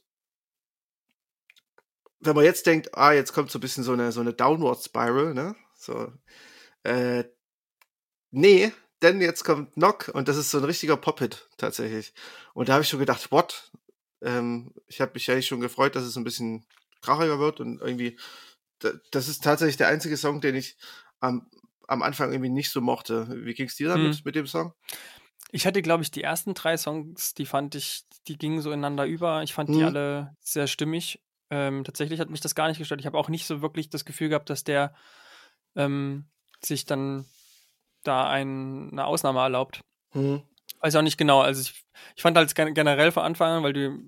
[2.20, 4.82] wenn man jetzt denkt, ah, jetzt kommt so ein bisschen so eine, so eine Downward
[4.82, 5.56] Spiral, ne?
[5.76, 6.14] So,
[6.84, 7.26] äh,
[8.32, 8.72] nee,
[9.02, 12.14] denn jetzt kommt Knock und das ist so ein richtiger Pop-Hit tatsächlich.
[12.54, 13.72] Und da habe ich schon gedacht, what?
[14.22, 16.66] Ähm, ich habe mich eigentlich schon gefreut, dass es ein bisschen
[17.02, 18.18] krachiger wird und irgendwie,
[19.12, 20.78] das ist tatsächlich der einzige Song, den ich
[21.20, 21.50] am,
[21.88, 23.28] am Anfang irgendwie nicht so mochte.
[23.46, 24.22] Wie ging's dir damit, Hm.
[24.26, 24.74] mit dem Song?
[25.52, 29.06] Ich hatte, glaube ich, die ersten drei Songs, die fand ich, die gingen so ineinander
[29.06, 29.44] über.
[29.44, 29.86] Ich fand die Mhm.
[29.86, 31.22] alle sehr stimmig.
[31.50, 33.00] Ähm, tatsächlich hat mich das gar nicht gestört.
[33.02, 34.96] Ich habe auch nicht so wirklich das Gefühl gehabt, dass der
[35.76, 36.26] ähm,
[36.62, 37.26] sich dann
[38.04, 39.82] da ein, eine Ausnahme erlaubt.
[40.14, 40.44] Mhm.
[40.80, 41.42] Weiß auch nicht genau.
[41.42, 41.86] Also ich,
[42.16, 44.00] ich fand halt gen- generell von Anfang an, weil du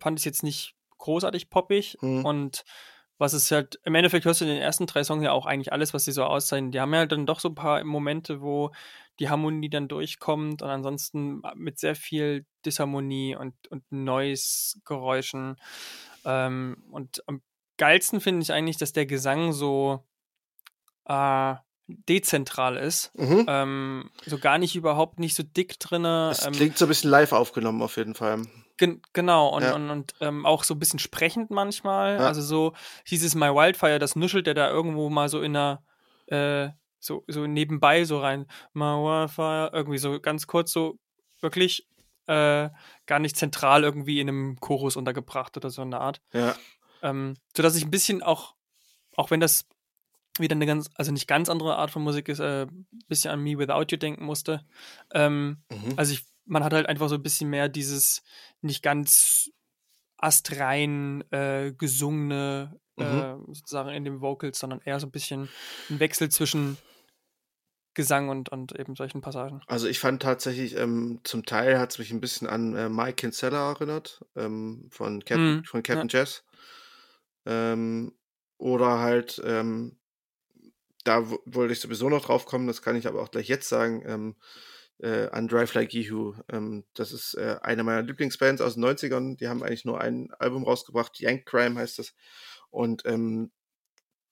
[0.00, 2.24] fand es jetzt nicht großartig poppig Mhm.
[2.24, 2.64] und
[3.18, 5.72] was ist halt, im Endeffekt hörst du in den ersten drei Songs ja auch eigentlich
[5.72, 6.72] alles, was sie so auszeichnen.
[6.72, 8.72] Die haben ja halt dann doch so ein paar Momente, wo
[9.20, 15.56] die Harmonie dann durchkommt und ansonsten mit sehr viel Disharmonie und, und Noise-Geräuschen.
[16.24, 17.40] Ähm, und am
[17.76, 20.04] geilsten finde ich eigentlich, dass der Gesang so
[21.04, 21.54] äh,
[21.86, 23.12] dezentral ist.
[23.14, 23.44] Mhm.
[23.46, 26.30] Ähm, so gar nicht überhaupt nicht so dick drinne.
[26.32, 28.42] Es Ähm, klingt so ein bisschen live aufgenommen auf jeden Fall.
[28.84, 29.74] Gen genau, und, Ja.
[29.74, 32.14] und, und ähm, auch so ein bisschen sprechend manchmal.
[32.16, 32.26] Ja.
[32.26, 32.72] Also so
[33.10, 35.82] dieses My Wildfire, das nuschelt der da irgendwo mal so in einer,
[36.26, 38.46] äh, so, so nebenbei so rein.
[38.72, 40.98] My Wildfire, irgendwie so ganz kurz so
[41.40, 41.86] wirklich
[42.26, 42.70] äh,
[43.06, 46.20] gar nicht zentral irgendwie in einem Chorus untergebracht oder so eine Art.
[46.32, 46.54] Ja.
[47.02, 48.54] Ähm, sodass ich ein bisschen auch,
[49.16, 49.66] auch wenn das
[50.38, 53.40] wieder eine ganz, also nicht ganz andere Art von Musik ist, äh, ein bisschen an
[53.42, 54.64] Me Without You denken musste.
[55.12, 55.92] Ähm, Mhm.
[55.96, 58.22] also ich, man hat halt einfach so ein bisschen mehr dieses
[58.64, 59.50] nicht ganz
[60.16, 65.50] astrein äh, gesungene äh, sozusagen in den Vocals, sondern eher so ein bisschen
[65.90, 66.78] ein Wechsel zwischen
[67.94, 69.60] Gesang und, und eben solchen Passagen.
[69.68, 73.14] Also ich fand tatsächlich, ähm, zum Teil hat es mich ein bisschen an äh, Mike
[73.14, 76.42] Kinsella erinnert, ähm, von, Captain, Mhm, von Captain Jazz.
[77.46, 78.12] Ähm,
[78.58, 79.98] oder halt, ähm,
[81.04, 83.68] da wo- wollte ich sowieso noch drauf kommen, das kann ich aber auch gleich jetzt
[83.68, 84.36] sagen, ähm,
[84.98, 86.34] äh, an Drive Like Yehu.
[86.50, 89.36] Ähm, das ist äh, eine meiner Lieblingsbands aus den 90ern.
[89.36, 92.14] Die haben eigentlich nur ein Album rausgebracht, Yank Crime heißt das.
[92.70, 93.52] Und ähm,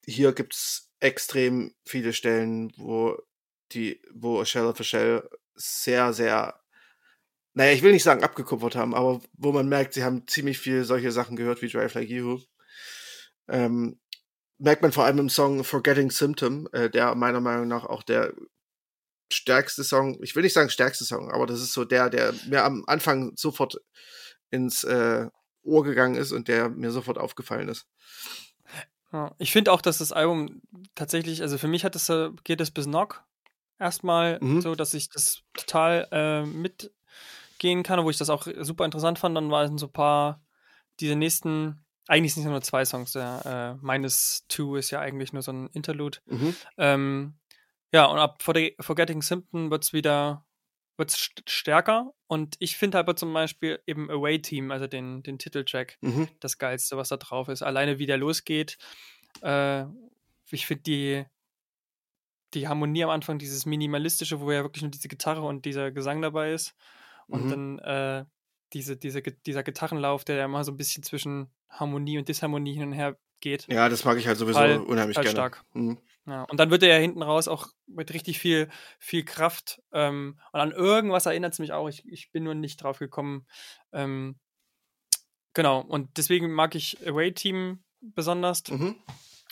[0.04, 3.16] hier gibt es extrem viele Stellen, wo
[3.72, 6.60] die, wo Shell of a Shell sehr, sehr,
[7.54, 10.84] naja, ich will nicht sagen abgekupfert haben, aber wo man merkt, sie haben ziemlich viel
[10.84, 12.40] solche Sachen gehört wie Drive Like You.
[13.48, 14.00] Ähm,
[14.58, 18.32] merkt man vor allem im Song Forgetting Symptom, äh, der meiner Meinung nach auch der
[19.30, 22.64] stärkste Song, ich will nicht sagen stärkste Song, aber das ist so der, der mir
[22.64, 23.76] am Anfang sofort
[24.50, 25.28] ins äh,
[25.62, 27.86] Ohr gegangen ist und der mir sofort aufgefallen ist.
[29.12, 30.62] Ja, ich finde auch, dass das Album
[30.94, 33.24] tatsächlich, also für mich hat es, äh, geht es bis Knock
[33.78, 34.60] erstmal Mhm.
[34.62, 39.36] so, dass ich das total äh, mitgehen kann, wo ich das auch super interessant fand.
[39.36, 40.40] Dann waren so ein paar,
[41.00, 43.12] diese nächsten, eigentlich sind es nur zwei Songs.
[43.12, 46.18] Der äh, Minus Two ist ja eigentlich nur so ein Interlude.
[46.26, 46.56] Mhm.
[46.78, 47.34] Ähm,
[47.92, 50.44] ja, und ab Forge- Forgetting Symptom wird es wieder
[50.98, 52.12] wird's st stärker.
[52.26, 56.28] Und ich finde aber zum Beispiel eben Away Team, also den, den Titeltrack, Mhm.
[56.40, 57.62] das Geilste, was da drauf ist.
[57.62, 58.76] Alleine wie der losgeht.
[59.40, 59.84] Äh,
[60.50, 61.24] ich finde die,
[62.54, 66.20] die Harmonie am Anfang, dieses Minimalistische, wo ja wirklich nur diese Gitarre und dieser Gesang
[66.20, 66.74] dabei ist.
[67.26, 67.50] Und Mhm.
[67.50, 68.24] dann äh,
[68.74, 72.88] diese, diese, dieser Gitarrenlauf, der ja immer so ein bisschen zwischen Harmonie und Disharmonie hin
[72.88, 73.66] und her geht.
[73.68, 75.36] Ja, das mag ich halt sowieso Total- unheimlich total gerne.
[75.50, 75.64] stark.
[75.72, 75.98] Mhm.
[76.26, 78.68] Ja, und dann wird er ja hinten raus auch mit richtig viel,
[78.98, 79.82] viel Kraft.
[79.92, 81.88] Ähm, und an irgendwas erinnert es mich auch.
[81.88, 83.46] Ich, ich bin nur nicht drauf gekommen.
[83.92, 84.38] Ähm,
[85.52, 88.62] genau, und deswegen mag ich Away Team besonders.
[88.68, 88.96] Mhm.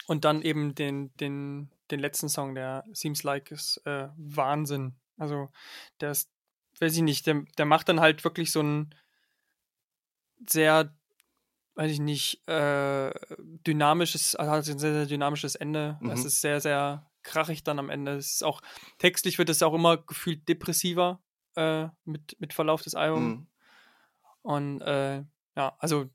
[0.07, 4.95] Und dann eben den, den, den letzten Song, der Seems Like ist äh, Wahnsinn.
[5.17, 5.51] Also,
[6.01, 6.31] der ist,
[6.79, 8.95] weiß ich nicht, der, der macht dann halt wirklich so ein
[10.49, 10.97] sehr,
[11.81, 13.11] weiß ich nicht, äh,
[13.67, 15.99] dynamisches, also hat ein sehr, sehr dynamisches Ende.
[16.03, 16.27] Es Mhm.
[16.27, 18.17] ist sehr, sehr krachig dann am Ende.
[18.17, 18.61] Es ist auch,
[18.99, 21.23] textlich wird es auch immer gefühlt depressiver
[21.57, 23.39] äh, mit, mit Verlauf des Albums.
[23.39, 23.47] Mhm.
[24.43, 25.25] Und äh,
[25.57, 26.11] ja, also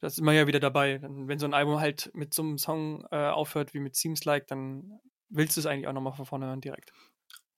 [0.00, 1.00] das ist immer ja wieder dabei.
[1.00, 4.48] Wenn so ein Album halt mit so einem Song äh, aufhört wie mit Seems Like,
[4.48, 4.98] dann
[5.28, 6.92] willst du es eigentlich auch nochmal von vorne hören direkt.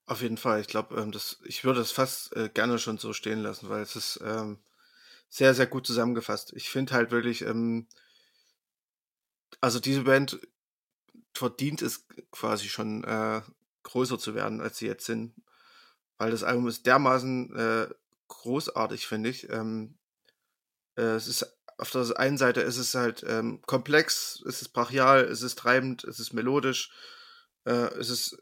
[0.05, 0.61] Auf jeden Fall.
[0.61, 3.81] Ich glaube, ähm, das, ich würde es fast äh, gerne schon so stehen lassen, weil
[3.81, 4.59] es ist ähm,
[5.31, 6.51] sehr, sehr gut zusammengefasst.
[6.55, 7.87] Ich finde halt wirklich, ähm,
[9.61, 10.39] also diese Band
[11.33, 13.41] verdient es quasi schon äh,
[13.83, 15.33] größer zu werden, als sie jetzt sind.
[16.17, 17.87] Weil das Album ist dermaßen äh,
[18.27, 19.49] großartig, finde ich.
[19.49, 19.97] Ähm,
[20.97, 25.23] äh, es ist auf der einen Seite ist es halt ähm, komplex, es ist brachial,
[25.23, 26.91] es ist treibend, es ist melodisch,
[27.63, 28.37] äh, es ist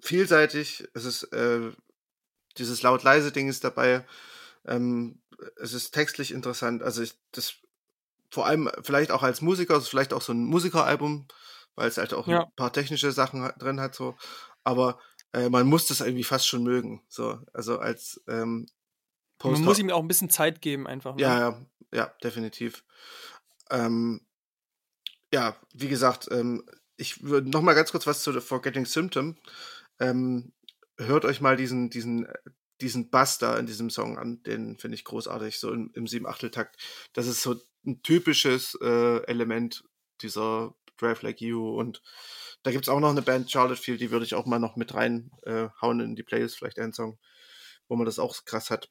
[0.00, 1.72] vielseitig, es ist äh,
[2.58, 4.04] dieses laut-leise Ding ist dabei,
[4.66, 5.22] ähm,
[5.56, 7.54] es ist textlich interessant, also ich, das
[8.30, 11.28] vor allem vielleicht auch als Musiker, es ist vielleicht auch so ein Musikeralbum,
[11.74, 12.42] weil es halt auch Ja.
[12.44, 14.16] ein paar technische Sachen drin hat so,
[14.64, 15.00] aber
[15.32, 18.66] äh, man muss das irgendwie fast schon mögen, so, also als ähm,
[19.44, 21.14] Man muss ihm auch ein bisschen Zeit geben, einfach.
[21.14, 21.22] Ne?
[21.22, 22.84] ja, ja, ja, definitiv.
[23.70, 24.20] Ähm,
[25.32, 26.64] ja, wie gesagt, ähm,
[26.96, 29.36] ich würde noch mal ganz kurz was zu The Forgetting Symptom.
[30.00, 30.52] Ähm,
[30.98, 32.34] hört euch mal diesen, diesen, äh,
[32.80, 36.76] diesen Bass da in diesem Song an, den finde ich großartig, so im, im Sieben-Achtel-Takt.
[37.12, 37.56] Das ist so
[37.86, 39.84] ein typisches äh, Element
[40.22, 42.02] dieser Drive Like You und
[42.62, 44.94] da gibt's auch noch eine Band, Charlotte Field, die würde ich auch mal noch mit
[44.94, 47.18] reinhauen äh, hauen in die Playlist, vielleicht einen Song,
[47.88, 48.90] wo man das auch krass hat.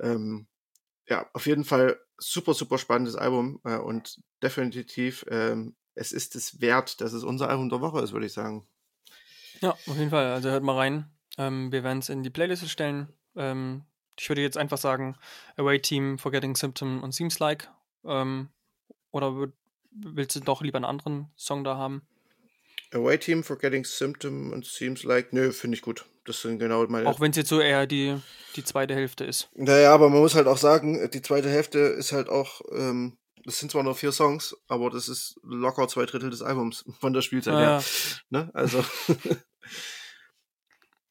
[0.00, 0.46] Ähm,
[1.06, 6.60] ja, auf jeden Fall super, super spannendes Album äh, und definitiv, ähm, es ist es
[6.60, 8.66] wert, dass es unser Album der Woche ist, würde ich sagen.
[9.60, 10.32] Ja, auf jeden Fall.
[10.32, 11.13] Also hört mal rein.
[11.38, 13.08] Ähm, wir werden es in die Playlist stellen.
[13.36, 13.84] Ähm,
[14.18, 15.16] ich würde jetzt einfach sagen,
[15.56, 17.68] Away Team, Forgetting Symptom und Seems Like.
[18.04, 18.48] Ähm,
[19.10, 19.52] oder würd,
[19.90, 22.02] willst du doch lieber einen anderen Song da haben?
[22.92, 26.06] Away Team, Forgetting Symptom und Seems Like, nö, finde ich gut.
[26.24, 27.08] Das sind genau meine.
[27.08, 28.16] Auch wenn es jetzt so eher die,
[28.56, 29.50] die zweite Hälfte ist.
[29.54, 33.58] Naja, aber man muss halt auch sagen, die zweite Hälfte ist halt auch, ähm, das
[33.58, 37.20] sind zwar nur vier Songs, aber das ist locker zwei Drittel des Albums von der
[37.20, 37.62] Spielzeit her.
[37.62, 37.82] Ja,
[38.30, 38.50] Ne?
[38.54, 38.82] Also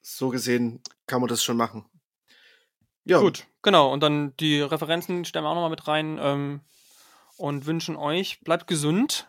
[0.04, 1.86] so gesehen kann man das schon machen.
[3.06, 3.92] Ja, Gut, genau.
[3.92, 6.62] Und dann die Referenzen stellen wir auch nochmal mit rein ähm,
[7.38, 9.28] und wünschen euch, bleibt gesund.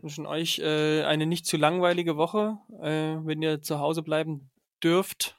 [0.00, 4.50] Wünschen euch äh, eine nicht zu langweilige Woche, äh, wenn ihr zu Hause bleiben
[4.82, 5.36] dürft.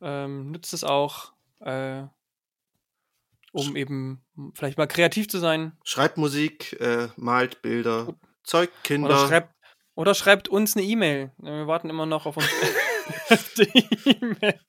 [0.00, 2.02] Ähm, nutzt es auch, äh,
[3.52, 4.24] um eben
[4.54, 5.72] vielleicht mal kreativ zu sein.
[5.84, 9.28] Schreibt Musik, äh, malt Bilder, zeugt Oder Kinder.
[9.28, 9.54] schreibt,
[9.94, 11.32] oder schreibt uns eine E-Mail.
[11.38, 13.68] Wir warten immer noch auf unsere
[14.04, 14.60] E-Mail.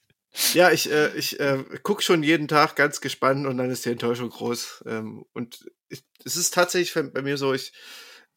[0.53, 3.91] Ja, ich, äh, ich äh, gucke schon jeden Tag ganz gespannt und dann ist die
[3.91, 4.84] Enttäuschung groß.
[4.85, 7.72] Ähm, und ich, es ist tatsächlich bei mir so, ich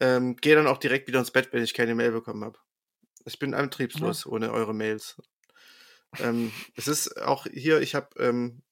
[0.01, 2.59] ähm, gehe dann auch direkt wieder ins Bett, wenn ich keine Mail bekommen habe.
[3.25, 5.21] Ich bin antriebslos ohne eure Mails.
[6.21, 8.63] Ähm, es ist auch hier, ich habe ähm,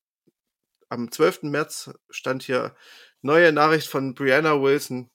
[0.88, 1.42] am 12.
[1.42, 2.74] März stand hier
[3.22, 5.10] neue Nachricht von Brianna Wilson.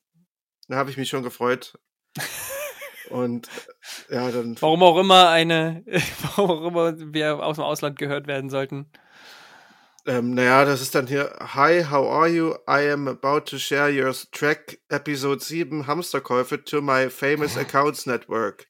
[0.68, 1.80] Da habe ich mich schon gefreut.
[3.12, 3.48] Und
[4.10, 5.84] äh, ja, dann Warum auch immer eine,
[6.36, 8.90] warum auch immer wir aus dem Ausland gehört werden sollten.
[10.08, 11.32] Ähm, naja, das ist dann hier.
[11.40, 12.56] Hi, how are you?
[12.68, 18.68] I am about to share your track Episode 7 Hamsterkäufe to my famous accounts network.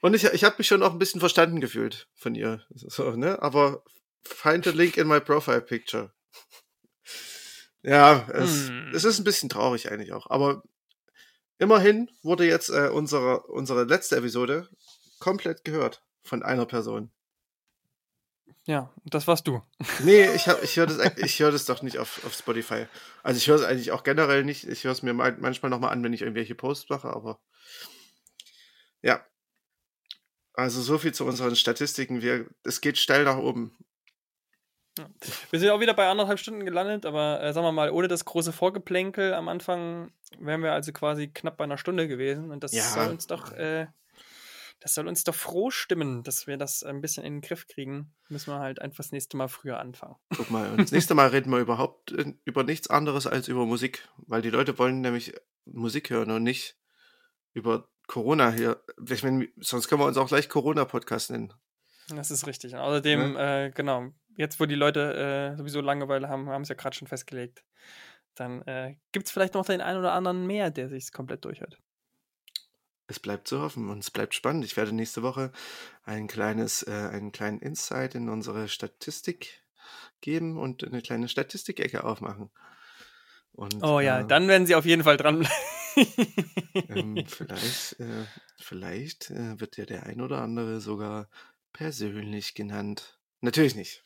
[0.00, 2.62] Und ich, ich habe mich schon auch ein bisschen verstanden gefühlt von ihr.
[2.74, 3.40] So, ne?
[3.42, 3.82] Aber
[4.22, 6.12] find a link in my profile picture.
[7.82, 8.92] Ja, es, Hm.
[8.94, 10.30] es ist ein bisschen traurig eigentlich auch.
[10.30, 10.62] Aber
[11.64, 14.68] immerhin wurde jetzt äh, unsere, unsere letzte Episode
[15.18, 17.10] komplett gehört von einer Person.
[18.66, 19.60] Ja, das warst du.
[20.04, 22.86] Nee, ich, hab- ich höre das, ich hör das doch nicht auf, auf Spotify.
[23.22, 24.64] Also ich höre es eigentlich auch generell nicht.
[24.64, 27.40] Ich höre es mir mal, manchmal nochmal an, wenn ich irgendwelche Posts mache, aber
[29.02, 29.24] ja.
[30.54, 32.22] Also so viel zu unseren Statistiken.
[32.22, 33.76] Wir, es geht steil nach oben.
[34.98, 35.08] Ja.
[35.50, 38.24] Wir sind auch wieder bei anderthalb Stunden gelandet, aber äh, sagen wir mal, ohne das
[38.24, 42.50] große Vorgeplänkel am Anfang wären wir also quasi knapp bei einer Stunde gewesen.
[42.50, 42.82] Und das ja.
[42.82, 43.88] soll uns doch, äh,
[44.80, 48.14] das soll uns doch froh stimmen, dass wir das ein bisschen in den Griff kriegen.
[48.28, 50.16] Müssen wir halt einfach das nächste Mal früher anfangen.
[50.36, 54.08] Guck mal, das nächste Mal reden wir überhaupt äh, über nichts anderes als über Musik,
[54.18, 55.34] weil die Leute wollen nämlich
[55.64, 56.76] Musik hören und nicht
[57.52, 58.82] über Corona hier.
[59.08, 61.52] Ich meine, sonst können wir uns auch gleich Corona-Podcast nennen.
[62.08, 62.74] Das ist richtig.
[62.74, 63.64] Und außerdem, ja.
[63.64, 67.08] äh, genau, jetzt, wo die Leute äh, sowieso Langeweile haben, haben es ja gerade schon
[67.08, 67.64] festgelegt.
[68.34, 71.78] Dann äh, gibt es vielleicht noch den einen oder anderen mehr, der sich komplett durchhört.
[73.06, 74.64] Es bleibt zu hoffen und es bleibt spannend.
[74.64, 75.52] Ich werde nächste Woche
[76.04, 79.62] ein kleines, äh, einen kleinen Insight in unsere Statistik
[80.20, 82.50] geben und eine kleine Statistikecke aufmachen.
[83.52, 85.46] Und, oh ja, äh, dann werden sie auf jeden Fall dran.
[86.88, 88.24] ähm, vielleicht äh,
[88.58, 91.28] vielleicht äh, wird ja der ein oder andere sogar
[91.72, 93.20] persönlich genannt.
[93.40, 94.03] Natürlich nicht.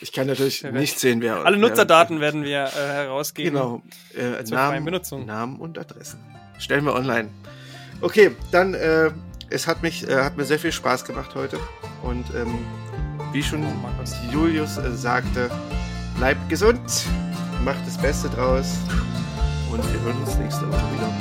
[0.00, 1.44] Ich kann natürlich nicht sehen, wer.
[1.44, 3.54] Alle Nutzerdaten wer, werden wir äh, herausgeben.
[3.54, 3.82] Genau.
[4.16, 6.18] Äh, Namen, Namen und Adressen.
[6.58, 7.30] Stellen wir online.
[8.00, 9.10] Okay, dann, äh,
[9.50, 11.58] es hat mich, äh, hat mir sehr viel Spaß gemacht heute.
[12.02, 12.58] Und ähm,
[13.32, 15.50] wie schon oh, Julius äh, sagte,
[16.16, 16.80] bleibt gesund,
[17.64, 18.76] macht das Beste draus
[19.70, 21.12] und wir hören uns nächste Woche wieder.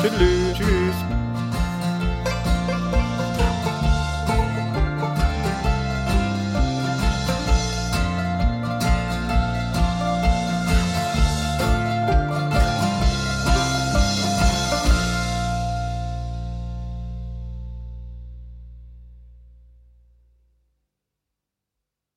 [0.00, 0.56] Tschüss.
[0.56, 1.17] Tschüss.